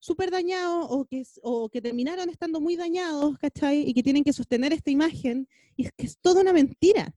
[0.00, 3.88] súper dañados o que, o que terminaron estando muy dañados, ¿cachai?
[3.88, 5.46] Y que tienen que sostener esta imagen
[5.76, 7.14] y es que es toda una mentira.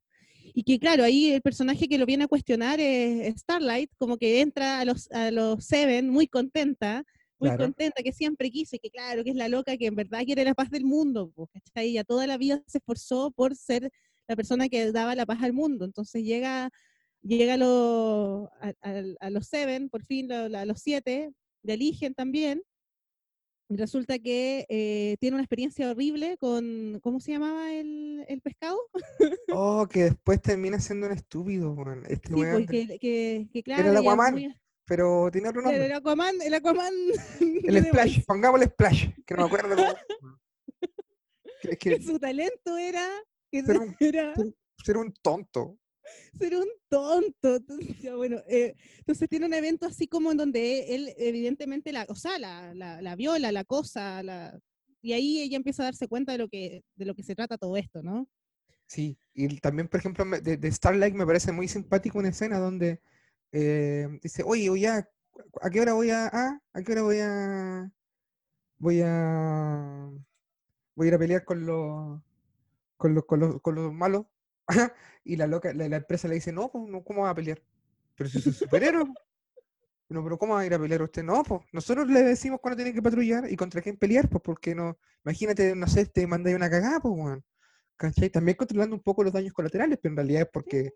[0.54, 4.42] Y que claro, ahí el personaje que lo viene a cuestionar es Starlight, como que
[4.42, 7.04] entra a los, a los Seven muy contenta,
[7.40, 10.24] muy contenta, que siempre quiso y que claro, que es la loca que en verdad
[10.24, 11.90] quiere la paz del mundo, ¿cachai?
[11.90, 13.90] Ella toda la vida se esforzó por ser
[14.28, 15.86] la persona que daba la paz al mundo.
[15.86, 16.70] Entonces llega,
[17.22, 18.74] llega a,
[19.20, 21.34] a, los Seven, por fin, a los siete,
[21.64, 22.62] de eligen también,
[23.78, 28.78] resulta que eh, tiene una experiencia horrible con, ¿cómo se llamaba el, el pescado?
[29.54, 31.76] oh, que después termina siendo un estúpido,
[32.08, 35.86] Este sí, pues, que, que, claro, Era el Aquaman, pero tiene otro nombre.
[35.86, 36.94] El Aquaman, el Aquaman.
[37.64, 40.38] el Splash, pongámosle Splash, que no me acuerdo cómo.
[41.62, 43.08] que, que, su talento era...
[43.52, 44.34] Que un, era...
[44.84, 45.78] ser un tonto
[46.38, 47.56] ser un tonto.
[47.56, 52.16] Entonces, bueno, eh, entonces tiene un evento así como en donde él evidentemente la, o
[52.16, 54.60] sea, la, la, viola, la cosa, la,
[55.02, 57.58] y ahí ella empieza a darse cuenta de lo que, de lo que se trata
[57.58, 58.28] todo esto, ¿no?
[58.86, 63.02] Sí, y también, por ejemplo, de, Starlight me parece muy simpático una escena donde
[63.52, 67.92] eh, dice, oye, oye, ¿a qué hora voy a, ah, a qué hora voy a,
[68.78, 70.10] voy a,
[70.96, 72.22] voy a ir a pelear con los,
[72.98, 74.26] con los, con los, con los malos?
[75.24, 77.62] y la loca, la, empresa le dice, no, pues, no, ¿cómo va a pelear?
[78.16, 79.06] Pero si es un superhéroe.
[80.10, 81.24] no, pero ¿cómo va a ir a pelear usted?
[81.24, 84.76] No, pues nosotros le decimos cuando tiene que patrullar y contra quién pelear, pues porque
[84.76, 87.44] no, imagínate, no sé, te mandáis una cagada, pues, weón.
[87.98, 88.30] ¿cachai?
[88.30, 90.94] También controlando un poco los daños colaterales, pero en realidad es porque,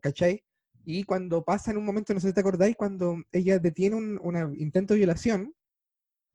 [0.00, 0.44] ¿cachai?
[0.84, 4.56] Y cuando pasa en un momento, no sé si te acordáis, cuando ella detiene un
[4.56, 5.54] intento de violación,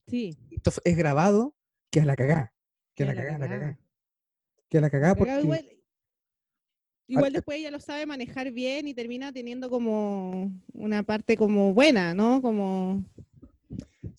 [0.07, 0.37] sí.
[0.51, 1.55] esto es grabado,
[1.89, 2.53] que es la cagá,
[2.95, 3.79] que es la cagá, la cagá.
[4.69, 5.80] Que es la cagá porque...
[7.11, 12.13] Igual, después ella lo sabe manejar bien y termina teniendo como una parte como buena,
[12.13, 12.41] ¿no?
[12.41, 13.03] Como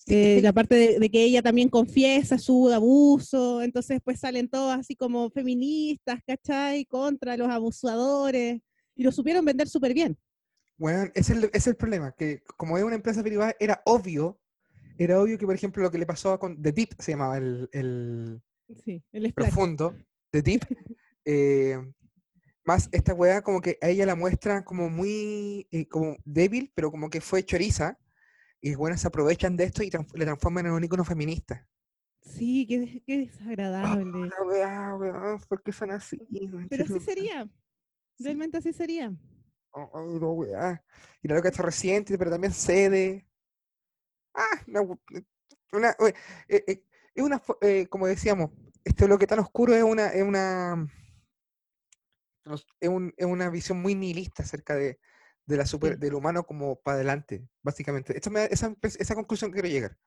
[0.05, 4.95] eh, la parte de, que ella también confiesa su abuso, entonces pues salen todos así
[4.95, 6.85] como feministas, ¿cachai?
[6.85, 8.61] Contra los abusadores,
[8.95, 10.15] y lo supieron vender súper bien.
[10.77, 14.39] Bueno, ese es, el, problema, que como es una empresa privada, era obvio,
[14.99, 17.69] era obvio que, por ejemplo, lo que le pasó con The Deep, se llamaba el,
[17.71, 18.41] el,
[18.85, 19.95] sí, el profundo,
[20.29, 20.61] The Deep,
[21.25, 21.79] eh,
[22.65, 26.91] más esta weá como que a ella la muestra como muy eh, como débil, pero
[26.91, 27.99] como que fue choriza,
[28.61, 31.67] y bueno, se aprovechan de esto y le transforman en un icono feminista.
[32.21, 34.29] Sí, qué, qué desagradable.
[34.39, 36.17] Oh, ¿Por qué son así?
[36.69, 37.49] Pero así sería.
[38.17, 39.13] Realmente así sería.
[39.71, 40.81] Oh, no, weá.
[41.21, 43.27] Y la loca está reciente, pero también cede.
[44.33, 44.61] Ah,
[45.73, 45.89] una,
[46.47, 46.83] eh, eh,
[47.13, 47.41] es una,
[47.89, 48.51] como decíamos,
[48.83, 50.87] este bloque tan oscuro es una, es una,
[52.79, 54.99] es, un, es una visión muy nihilista acerca de,
[55.45, 58.15] de la super, del humano como para adelante, básicamente.
[58.15, 59.97] Esto me, esa, esa conclusión quiero llegar,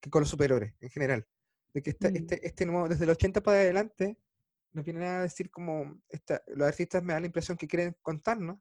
[0.00, 1.26] que con los superiores en general,
[1.74, 4.18] de que este, este, este nuevo, desde el 80 para adelante,
[4.72, 8.58] nos vienen a decir como, esta, los artistas me dan la impresión que quieren contarnos,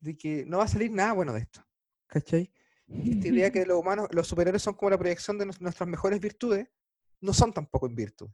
[0.00, 1.66] de que no va a salir nada bueno de esto,
[2.06, 2.52] ¿cachai?
[2.86, 6.68] esta idea que los humanos, los superiores son como la proyección de nuestras mejores virtudes,
[7.24, 8.28] no son tampoco en virtud.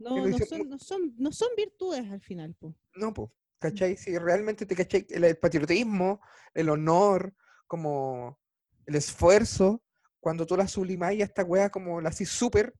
[0.00, 2.54] no, no, son, no, son, no son virtudes al final.
[2.54, 2.74] Po.
[2.96, 3.96] No, pues, ¿Cachai?
[3.96, 6.20] Si realmente te cachai, el, patriotismo,
[6.54, 7.32] el honor,
[7.68, 8.40] como
[8.84, 9.80] el esfuerzo,
[10.18, 12.74] cuando tú la sublimas y esta weá como la así súper,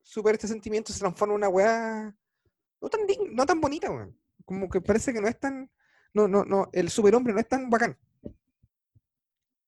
[0.00, 2.16] súper este sentimiento se transforma en una weá
[2.80, 3.00] no tan,
[3.32, 4.16] no tan bonita, weón.
[4.44, 5.68] Como que parece que no es tan,
[6.14, 7.98] no, no, no, el superhombre no es tan bacán.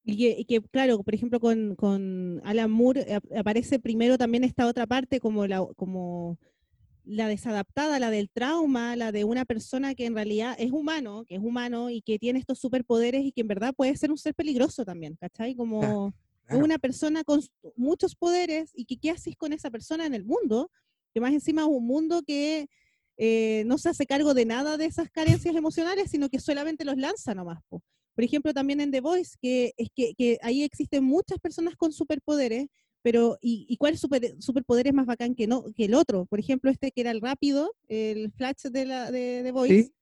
[0.07, 5.19] Y que, claro, por ejemplo, con, con Alan Moore aparece primero también esta otra parte
[5.19, 6.39] como la, como
[7.05, 11.37] la desadaptada, la del trauma, la de una persona que en realidad es humano, que
[11.37, 14.35] es humano y que tiene estos superpoderes y que en verdad puede ser un ser
[14.35, 15.55] peligroso también, ¿cachai?
[15.55, 16.15] Como
[16.51, 17.41] una persona con
[17.77, 20.71] muchos poderes y que qué haces con esa persona en el mundo,
[21.13, 22.69] que más encima es un mundo que
[23.17, 26.97] eh, no se hace cargo de nada de esas carencias emocionales, sino que solamente los
[26.97, 27.63] lanza nomás.
[28.15, 31.93] Por ejemplo, también en The Voice, que es que, que ahí existen muchas personas con
[31.93, 32.67] superpoderes
[33.05, 36.25] pero ¿y, cuál super, superpoder es más bacán que, no, que el otro?
[36.25, 39.93] Por ejemplo, este que era el rápido, el Flash de, la, de, de Voice,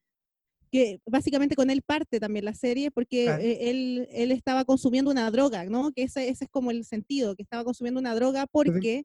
[0.70, 5.28] que básicamente con él parte también la serie, porque e, él, él estaba consumiendo una
[5.32, 5.90] droga, ¿no?
[5.90, 9.02] Que ese, ese es como el sentido, que estaba consumiendo una droga porque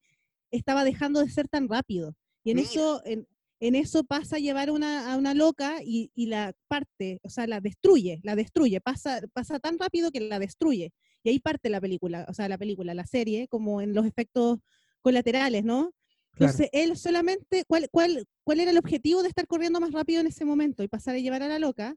[0.51, 2.13] estaba dejando de ser tan rápido.
[2.43, 3.27] Y en eso, en,
[3.59, 7.47] en, eso pasa a llevar una, a una loca y, y, la parte, o sea,
[7.47, 10.91] la destruye, la destruye, pasa, pasa tan rápido que la destruye.
[11.23, 14.59] Y ahí parte la película, o sea, la película, la serie, como en los efectos
[15.01, 15.91] colaterales, ¿no?
[16.33, 20.27] Entonces, él solamente, ¿cuál, cuál, ¿cuál era el objetivo de estar corriendo más rápido en
[20.27, 21.95] ese momento y pasar a llevar a la loca?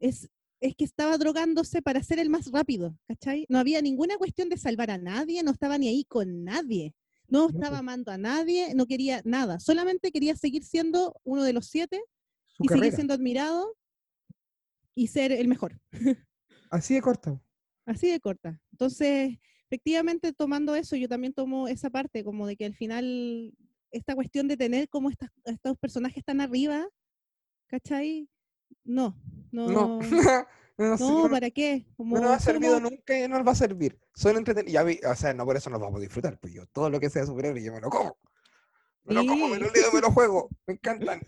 [0.00, 0.30] Es,
[0.60, 3.44] es que estaba drogándose para ser el más rápido, ¿cachai?
[3.50, 6.94] No había ninguna cuestión de salvar a nadie, no estaba ni ahí con nadie,
[7.32, 11.66] no estaba amando a nadie, no quería nada, solamente quería seguir siendo uno de los
[11.66, 12.02] siete
[12.58, 13.74] y seguir siendo admirado
[14.94, 15.80] y ser el mejor.
[16.70, 17.42] Así de corto.
[17.86, 18.60] Así de corta.
[18.72, 19.38] Entonces,
[19.70, 23.54] efectivamente, tomando eso, yo también tomo esa parte, como de que al final,
[23.90, 26.86] esta cuestión de tener como estos personajes tan arriba,
[27.66, 28.28] ¿cachai?
[28.84, 29.16] No,
[29.50, 29.68] no.
[29.68, 30.00] No,
[30.78, 31.86] no, ¿para qué?
[31.98, 33.98] no nos ha servido nunca y no nos va a servir.
[34.14, 34.84] Son entretenidos.
[35.10, 37.26] O sea, no por eso nos vamos a disfrutar, pues yo todo lo que sea
[37.26, 38.16] superhéroe yo me lo como.
[39.04, 40.48] Me lo como, me lo leo, me lo juego.
[40.66, 41.20] Me encantan.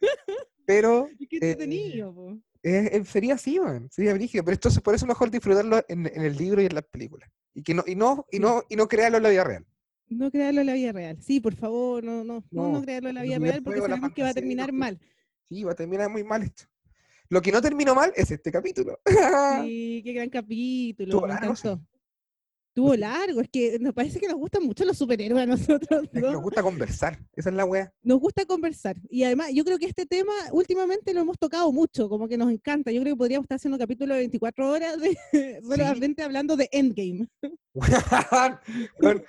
[0.65, 1.09] Pero.
[1.31, 3.61] qué entretenido, eh, sería así,
[3.91, 6.85] sería brígido, pero esto por eso es mejor disfrutarlo en, el libro y en las
[6.85, 7.31] películas.
[7.53, 9.67] Y que no, y no, y no, y no crearlo en la vida real.
[10.09, 11.21] No crearlo en la vida real.
[11.21, 14.23] Sí, por favor, no, no, no, no crearlo en la vida real porque sabemos que
[14.23, 14.99] va a terminar mal.
[15.51, 16.65] Sí, va a terminar muy mal esto.
[17.35, 19.01] Lo que no terminó mal es este capítulo.
[19.65, 21.21] sí, qué gran capítulo.
[21.23, 21.81] Me encantó.
[22.69, 26.09] Estuvo largo, es que nos parece que nos gustan mucho los superhéroes a nosotros.
[26.13, 27.93] Nos gusta conversar, esa es la wea.
[28.05, 28.97] Nos gusta conversar.
[29.11, 32.53] Y además, yo creo que este tema últimamente lo hemos tocado mucho, como que nos
[32.53, 32.93] encanta.
[32.93, 36.69] Yo creo que podríamos estar haciendo un capítulo de 24 horas de, solamente hablando de
[36.71, 37.27] Endgame.
[39.01, 39.23] bueno,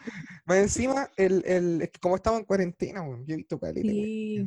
[0.46, 3.90] más encima, el, el, como estamos en cuarentena, yo he visto caleta.
[3.90, 4.46] Sí.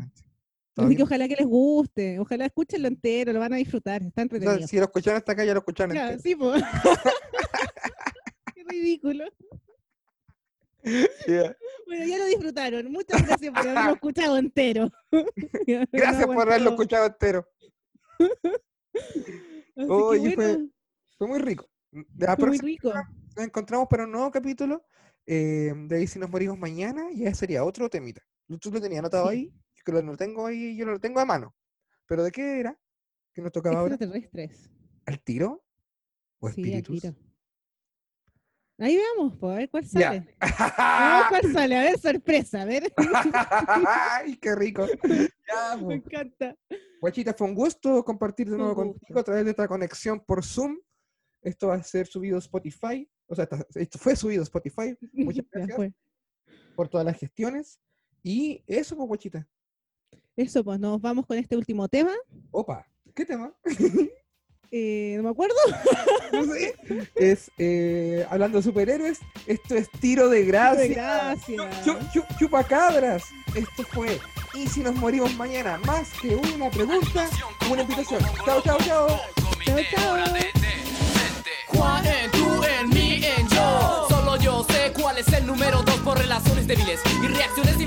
[0.79, 4.67] Así que ojalá que les guste, ojalá escúchenlo entero, lo van a disfrutar, está entretenido.
[4.67, 6.21] si lo escucharon hasta acá, ya lo escucharon entero.
[6.23, 6.63] Sí, pues.
[8.69, 9.25] ridículo.
[11.87, 12.93] Bueno, ya lo disfrutaron.
[12.93, 14.91] Muchas gracias por haberlo escuchado entero.
[15.93, 17.49] gracias por haberlo escuchado entero.
[19.77, 21.69] Oye, fue, muy rico.
[22.37, 22.93] fue muy rico.
[23.37, 24.85] Nos encontramos para un nuevo capítulo.
[25.27, 28.23] Eh, de ahí si nos morimos mañana, ya sería otro temita.
[28.61, 29.53] Tú lo tenías anotado ahí, yo
[29.93, 31.55] que lo tengo ahí, yo lo tengo a mano.
[32.07, 32.79] ¿Pero de qué era?
[33.33, 33.99] ¿Qué nos tocaba ahora?
[35.07, 35.65] ¿Al tiro?
[36.41, 37.15] ¿O sí, Al tiro.
[38.81, 40.37] Ahí veamos, pues, a ver cuál sale.
[40.79, 42.93] Vamos cuál sale, a ver, sorpresa, a ver.
[43.87, 44.87] ¡Ay, qué rico!
[45.85, 46.57] Me encanta.
[47.01, 50.79] Guachita, fue un gusto compartir de nuevo contigo a través de esta conexión por Zoom.
[51.43, 53.09] Esto va a ser subido a Spotify.
[53.27, 54.97] O sea, esto fue subido a Spotify.
[55.13, 55.93] Muchas gracias
[56.77, 57.81] por todas las gestiones.
[58.23, 59.49] Y eso, pues, Guachita.
[60.39, 62.13] Eso, pues, nos vamos con este último tema.
[62.53, 63.53] Opa, ¿qué tema?
[64.71, 65.55] Eh, no me acuerdo.
[66.33, 66.75] no sé.
[67.15, 69.19] Es eh, hablando de superhéroes.
[69.47, 70.87] Esto es tiro de gracia.
[70.89, 72.13] gracias.
[72.39, 73.25] chupacabras.
[73.55, 74.21] Esto fue.
[74.53, 77.31] Y si nos morimos mañana, más que una pregunta,
[77.73, 78.21] una invitación.
[78.45, 79.09] Chao, chao, chao.
[79.65, 80.17] Chao, chao.
[81.69, 84.07] Juan en tú, en mí, en yo.
[84.11, 87.81] Solo yo sé cuál es el número dos por relaciones débiles y reacciones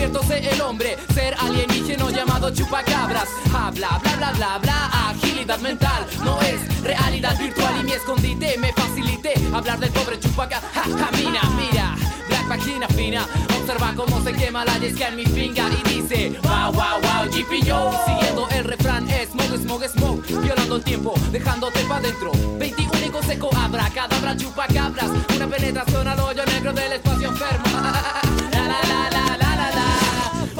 [0.00, 3.28] el hombre, ser alienígeno llamado chupacabras.
[3.52, 6.06] Habla, bla, bla, bla, bla, agilidad mental.
[6.24, 10.70] No es realidad virtual y mi escondite me facilité hablar del pobre chupacabras.
[10.72, 11.96] Ja, ja, mira, mira,
[12.28, 13.26] black página fina.
[13.58, 17.64] Observa cómo se quema la yesca en mi finga y dice, wow, wow, wow, GP
[17.64, 17.90] yo.
[18.06, 20.26] Siguiendo el refrán, smoke, smoke, smoke.
[20.42, 22.30] Violando el tiempo, dejándote pa' dentro.
[22.58, 25.10] 21 seco, abra, cadabra, chupacabras.
[25.34, 27.64] Una penetración al hoyo negro del espacio enfermo.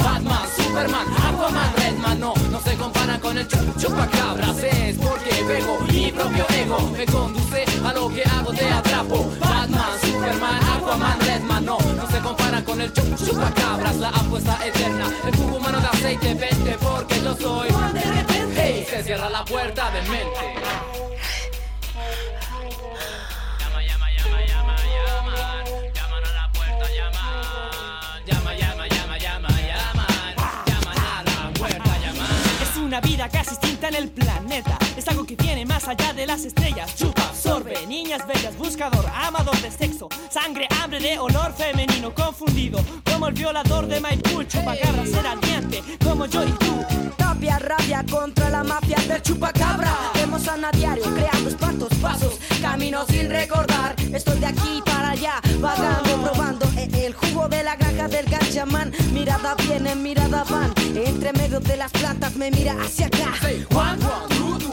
[0.02, 4.58] Batman, Superman, Aquaman, Redman, no, no se comparan con el chupacabras.
[4.62, 9.30] Es porque pego mi propio ego, me conduce a lo que hago, te atrapo.
[9.40, 13.96] Batman, Superman, Aquaman, Redman, no, no se comparan con el chupacabras.
[13.96, 17.68] La apuesta eterna, el cubo humano de aceite, vente porque yo soy.
[18.56, 20.58] Hey, se cierra la puerta de mente.
[32.98, 34.78] Una vida casi extinta en el planeta.
[34.96, 36.94] Es algo que viene más allá de las estrellas.
[36.96, 40.08] Chupa, absorbe, niñas bellas, buscador, amador de sexo.
[40.30, 42.80] Sangre, hambre de olor femenino, confundido.
[43.04, 46.84] Como el violador de Maipú, chupacabra, ser ardiente, como yo y tú.
[47.16, 49.92] Tapia, rabia contra la mafia del chupacabra.
[50.14, 53.94] Vemos a diario creando espantos, pasos, caminos sin recordar.
[54.12, 56.66] Estoy de aquí para allá, vagando, probando
[57.08, 58.92] el jugo de la granja del ganchamán.
[59.12, 60.74] Mirada viene, mirada van.
[60.94, 63.32] Entre medio de las plantas me mira hacia acá.
[63.40, 63.68] Yo.
[64.38, 64.67] Siendo el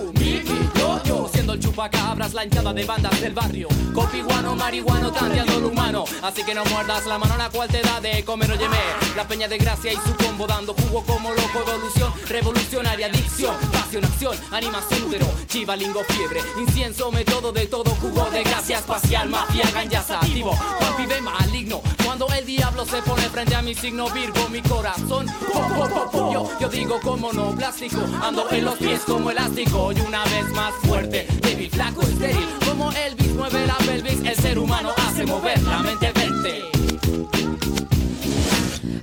[1.76, 3.68] chupacabras, la hinchada de bandas del barrio.
[3.94, 6.06] Copiguano, marihuano, tanteando lo humano.
[6.22, 8.78] Así que no muerdas la mano la cual te da de comer, óyeme.
[9.18, 14.06] La peña de gracia y su combo dando jugo como loco, evolución, revolucionaria, adicción, pasión,
[14.06, 20.20] acción, animación, útero, chivalingo, fiebre, incienso, método de todo, jugo de gracia espacial, mafia, ganja,
[20.20, 20.58] activo,
[20.96, 21.82] pibe maligno.
[22.06, 25.28] Cuando el diablo se pone frente a mi signo Virgo, mi corazón,
[26.32, 30.50] yo, yo digo como no, plástico, ando en los pies como elástico y una vez
[30.52, 35.62] más fuerte, débil, flaco, estéril, como Elvis mueve la pelvis, el ser humano hace mover
[35.64, 36.64] la mente vente.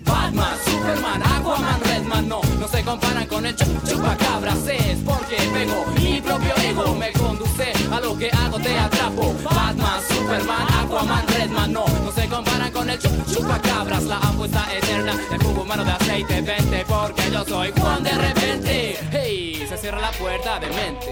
[0.05, 6.20] Batman, Superman, Aquaman, Redman, no, no se comparan con el chupacabras, es porque pego mi
[6.20, 9.34] propio ego, me conduce a lo que hago, te atrapo.
[9.43, 15.43] Batman, Superman, Aquaman, Redman, no, no se comparan con el chupacabras, la apuesta eterna, el
[15.43, 20.10] jugo humano de aceite, vente porque yo soy Juan de repente, hey, se cierra la
[20.12, 21.06] puerta de mente.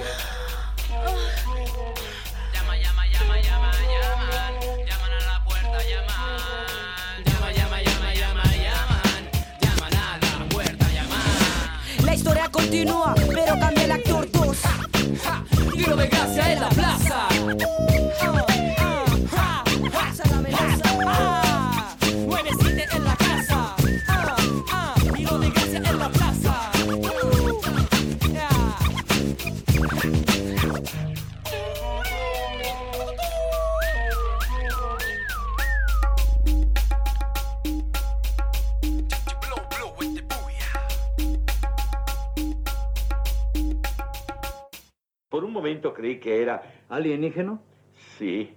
[12.51, 14.57] Continúa, pero cambia el actor 2.
[15.73, 17.80] Tiro de gracia en la plaza.
[45.51, 47.61] Un momento creí que era alienígeno.
[48.19, 48.55] Sí.